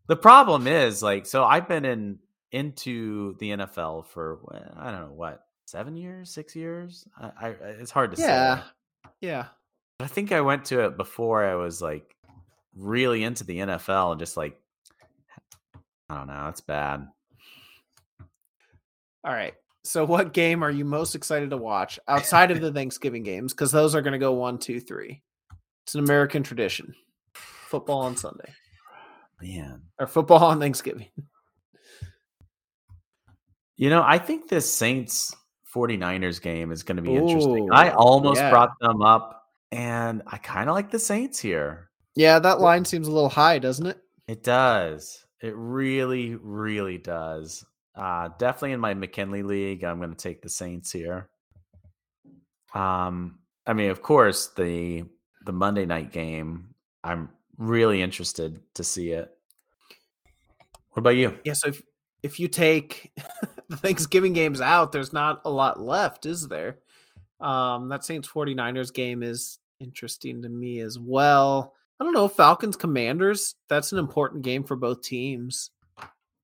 the 0.09 0.17
problem 0.17 0.67
is 0.67 1.03
like 1.03 1.27
so 1.27 1.45
I've 1.45 1.69
been 1.69 1.85
in 1.85 2.19
into 2.53 3.37
the 3.39 3.51
NFL 3.51 4.07
for 4.07 4.39
I 4.79 4.91
don't 4.91 5.01
know 5.09 5.13
what, 5.15 5.45
7 5.67 5.97
years, 5.97 6.31
6 6.31 6.57
years? 6.57 7.07
I, 7.21 7.31
I 7.41 7.49
it's 7.79 7.91
hard 7.91 8.15
to 8.17 8.21
Yeah. 8.23 8.59
say. 8.59 8.65
Yeah, 9.21 9.29
yeah. 9.33 9.45
I 10.01 10.07
think 10.07 10.33
I 10.33 10.41
went 10.41 10.65
to 10.67 10.87
it 10.87 10.97
before 10.97 11.45
I 11.45 11.57
was 11.57 11.83
like 11.83 12.15
really 12.79 13.25
into 13.25 13.45
the 13.45 13.59
NFL 13.59 14.13
and 14.13 14.21
just 14.21 14.37
like 14.37 14.59
I 16.11 16.17
don't 16.17 16.29
know, 16.29 16.49
it's 16.49 16.63
bad. 16.63 17.07
All 19.25 19.33
right. 19.33 19.55
So 19.85 20.05
what 20.05 20.33
game 20.33 20.63
are 20.63 20.71
you 20.71 20.85
most 20.85 21.15
excited 21.15 21.51
to 21.51 21.57
watch 21.57 21.99
outside 22.09 22.51
of 22.51 22.61
the 22.63 22.73
Thanksgiving 22.73 23.23
games? 23.23 23.53
Because 23.53 23.73
those 23.73 23.95
are 23.95 24.03
gonna 24.03 24.19
go 24.19 24.33
one, 24.33 24.59
two, 24.59 24.81
three. 24.81 25.23
It's 25.85 25.95
an 25.95 26.05
American 26.05 26.43
tradition. 26.43 26.95
Football 27.35 28.01
on 28.01 28.17
Sunday. 28.17 28.53
Man. 29.41 29.83
Or 29.99 30.07
football 30.07 30.45
on 30.45 30.61
Thanksgiving. 30.61 31.09
You 33.77 33.91
know, 33.91 34.03
I 34.05 34.19
think 34.19 34.49
this 34.49 34.73
Saints 34.73 35.35
49ers 35.75 36.43
game 36.43 36.73
is 36.73 36.83
going 36.83 36.97
to 36.97 37.03
be 37.03 37.15
interesting. 37.15 37.69
I 37.73 37.91
almost 37.91 38.41
yeah. 38.41 38.51
brought 38.51 38.79
them 38.81 39.03
up, 39.03 39.45
and 39.71 40.23
I 40.27 40.39
kind 40.39 40.69
of 40.69 40.75
like 40.75 40.91
the 40.91 40.99
Saints 40.99 41.39
here. 41.39 41.88
Yeah, 42.19 42.41
that 42.41 42.59
line 42.59 42.85
seems 42.85 43.07
a 43.07 43.13
little 43.13 43.29
high, 43.29 43.61
doesn't 43.61 43.87
it? 43.87 43.97
It 44.27 44.43
does. 44.43 45.25
It 45.41 45.55
really, 45.55 46.35
really 46.35 46.99
does. 46.99 47.65
Uh, 47.95 48.31
definitely 48.41 48.73
in 48.73 48.81
my 48.81 48.93
McKinley 48.93 49.45
league, 49.45 49.85
I'm 49.85 49.99
going 49.99 50.11
to 50.11 50.17
take 50.17 50.43
the 50.43 50.49
Saints 50.49 50.91
here. 50.91 51.29
Um, 52.75 53.39
I 53.69 53.73
mean, 53.73 53.91
of 53.91 54.03
course, 54.03 54.49
the 54.49 55.05
the 55.47 55.53
Monday 55.53 55.87
night 55.87 56.11
game. 56.11 56.75
I'm 57.05 57.29
really 57.57 58.03
interested 58.03 58.61
to 58.75 58.83
see 58.83 59.13
it. 59.13 59.31
What 60.91 61.01
about 61.03 61.11
you? 61.11 61.39
Yeah, 61.45 61.53
so 61.53 61.69
if, 61.69 61.83
if 62.25 62.41
you 62.41 62.49
take 62.49 63.13
the 63.69 63.77
Thanksgiving 63.77 64.33
games 64.33 64.61
out, 64.61 64.91
there's 64.91 65.13
not 65.13 65.43
a 65.45 65.51
lot 65.51 65.81
left, 65.81 66.27
is 66.27 66.49
there? 66.49 66.79
Um, 67.41 67.89
that 67.91 68.05
Saints 68.05 68.29
49ers 68.29 68.93
game 68.93 69.23
is 69.23 69.61
interesting 69.79 70.43
to 70.43 70.49
me 70.49 70.81
as 70.81 70.99
well. 70.99 71.75
I 72.01 72.05
don't 72.05 72.13
know, 72.13 72.29
Falcons 72.29 72.77
Commanders, 72.77 73.55
that's 73.69 73.93
an 73.93 73.99
important 73.99 74.43
game 74.43 74.65
for 74.65 74.77
both 74.77 75.03
teams. 75.03 75.71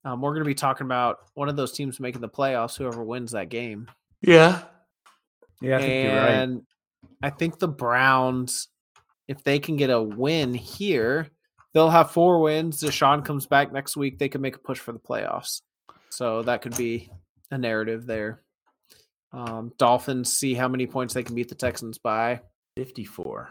Um, 0.05 0.21
we're 0.21 0.33
going 0.33 0.45
to 0.45 0.49
be 0.49 0.55
talking 0.55 0.85
about 0.85 1.19
one 1.35 1.49
of 1.49 1.57
those 1.57 1.73
teams 1.73 2.01
making 2.01 2.21
the 2.21 2.29
playoffs, 2.29 2.77
whoever 2.77 3.03
wins 3.03 3.33
that 3.33 3.49
game. 3.49 3.89
Yeah. 4.21 4.63
Yeah, 5.61 5.79
and 5.79 6.63
I 7.23 7.31
think 7.31 7.59
the 7.59 7.69
Browns, 7.69 8.69
if 9.29 9.43
they 9.45 9.59
can 9.59 9.77
get 9.77 9.91
a 9.91 10.03
win 10.03 10.53
here, 10.53 11.29
they'll 11.73 11.91
have 11.91 12.11
four 12.11 12.41
wins. 12.41 12.83
Deshaun 12.83 13.25
comes 13.25 13.47
back 13.47 13.73
next 13.73 13.97
week. 13.97 14.19
They 14.19 14.29
can 14.29 14.43
make 14.43 14.57
a 14.57 14.61
push 14.61 14.79
for 14.79 14.93
the 14.93 14.99
playoffs. 14.99 15.63
So 16.11 16.43
that 16.43 16.61
could 16.61 16.77
be 16.77 17.11
a 17.51 17.59
narrative 17.59 18.07
there. 18.07 18.43
Um, 19.33 19.73
Dolphins 19.79 20.33
see 20.33 20.55
how 20.55 20.69
many 20.69 20.87
points 20.87 21.15
they 21.15 21.23
can 21.23 21.35
beat 21.35 21.49
the 21.49 21.55
Texans 21.55 21.99
by 21.99 22.41
54. 22.77 23.49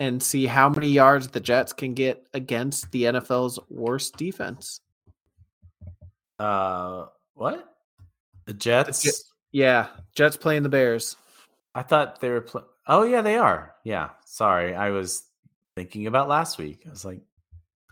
And 0.00 0.22
see 0.22 0.46
how 0.46 0.68
many 0.68 0.88
yards 0.88 1.28
the 1.28 1.40
Jets 1.40 1.72
can 1.72 1.94
get 1.94 2.22
against 2.34 2.90
the 2.92 3.04
NFL's 3.04 3.58
worst 3.68 4.16
defense. 4.16 4.80
Uh, 6.38 7.06
what? 7.34 7.74
The 8.46 8.54
Jets? 8.54 9.32
Yeah, 9.52 9.88
Jets 10.14 10.36
playing 10.36 10.62
the 10.62 10.68
Bears. 10.68 11.16
I 11.74 11.82
thought 11.82 12.20
they 12.20 12.30
were. 12.30 12.40
Pl- 12.42 12.66
oh 12.86 13.02
yeah, 13.02 13.22
they 13.22 13.36
are. 13.36 13.74
Yeah, 13.84 14.10
sorry, 14.24 14.74
I 14.74 14.90
was 14.90 15.24
thinking 15.74 16.06
about 16.06 16.28
last 16.28 16.58
week. 16.58 16.82
I 16.86 16.90
was 16.90 17.04
like, 17.04 17.20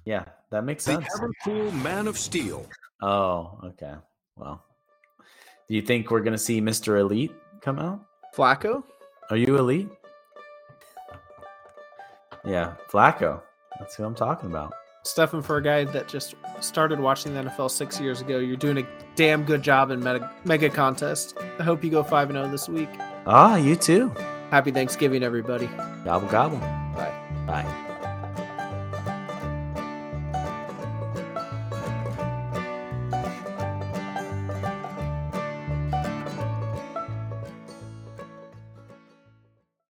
yeah, 0.04 0.24
that 0.50 0.64
makes 0.64 0.84
The 0.84 0.94
sense. 0.94 1.06
ever 1.16 1.30
cool 1.44 1.70
Man 1.72 2.06
of 2.06 2.18
Steel. 2.18 2.66
Oh, 3.02 3.58
okay. 3.64 3.94
Well, 4.36 4.64
do 5.68 5.74
you 5.74 5.82
think 5.82 6.10
we're 6.10 6.20
gonna 6.20 6.38
see 6.38 6.60
Mister 6.60 6.98
Elite 6.98 7.32
come 7.60 7.78
out? 7.78 8.04
Flacco? 8.34 8.82
Are 9.30 9.36
you 9.36 9.56
elite? 9.56 9.88
Yeah, 12.46 12.74
Flacco. 12.90 13.42
That's 13.78 13.94
who 13.96 14.04
I'm 14.04 14.14
talking 14.14 14.50
about. 14.50 14.72
Stephan, 15.02 15.42
for 15.42 15.56
a 15.56 15.62
guy 15.62 15.84
that 15.84 16.08
just 16.08 16.34
started 16.60 16.98
watching 16.98 17.34
the 17.34 17.42
NFL 17.42 17.70
six 17.70 18.00
years 18.00 18.20
ago, 18.20 18.38
you're 18.38 18.56
doing 18.56 18.78
a 18.78 18.86
damn 19.14 19.44
good 19.44 19.62
job 19.62 19.90
in 19.90 20.02
mega, 20.02 20.32
mega 20.44 20.68
contest. 20.68 21.36
I 21.58 21.62
hope 21.62 21.84
you 21.84 21.90
go 21.90 22.02
5 22.02 22.32
0 22.32 22.48
this 22.48 22.68
week. 22.68 22.88
Ah, 23.26 23.56
you 23.56 23.76
too. 23.76 24.12
Happy 24.50 24.70
Thanksgiving, 24.70 25.22
everybody. 25.22 25.68
Gobble 26.04 26.28
gobble. 26.28 26.58
Bye. 26.58 27.12
Bye. 27.46 27.85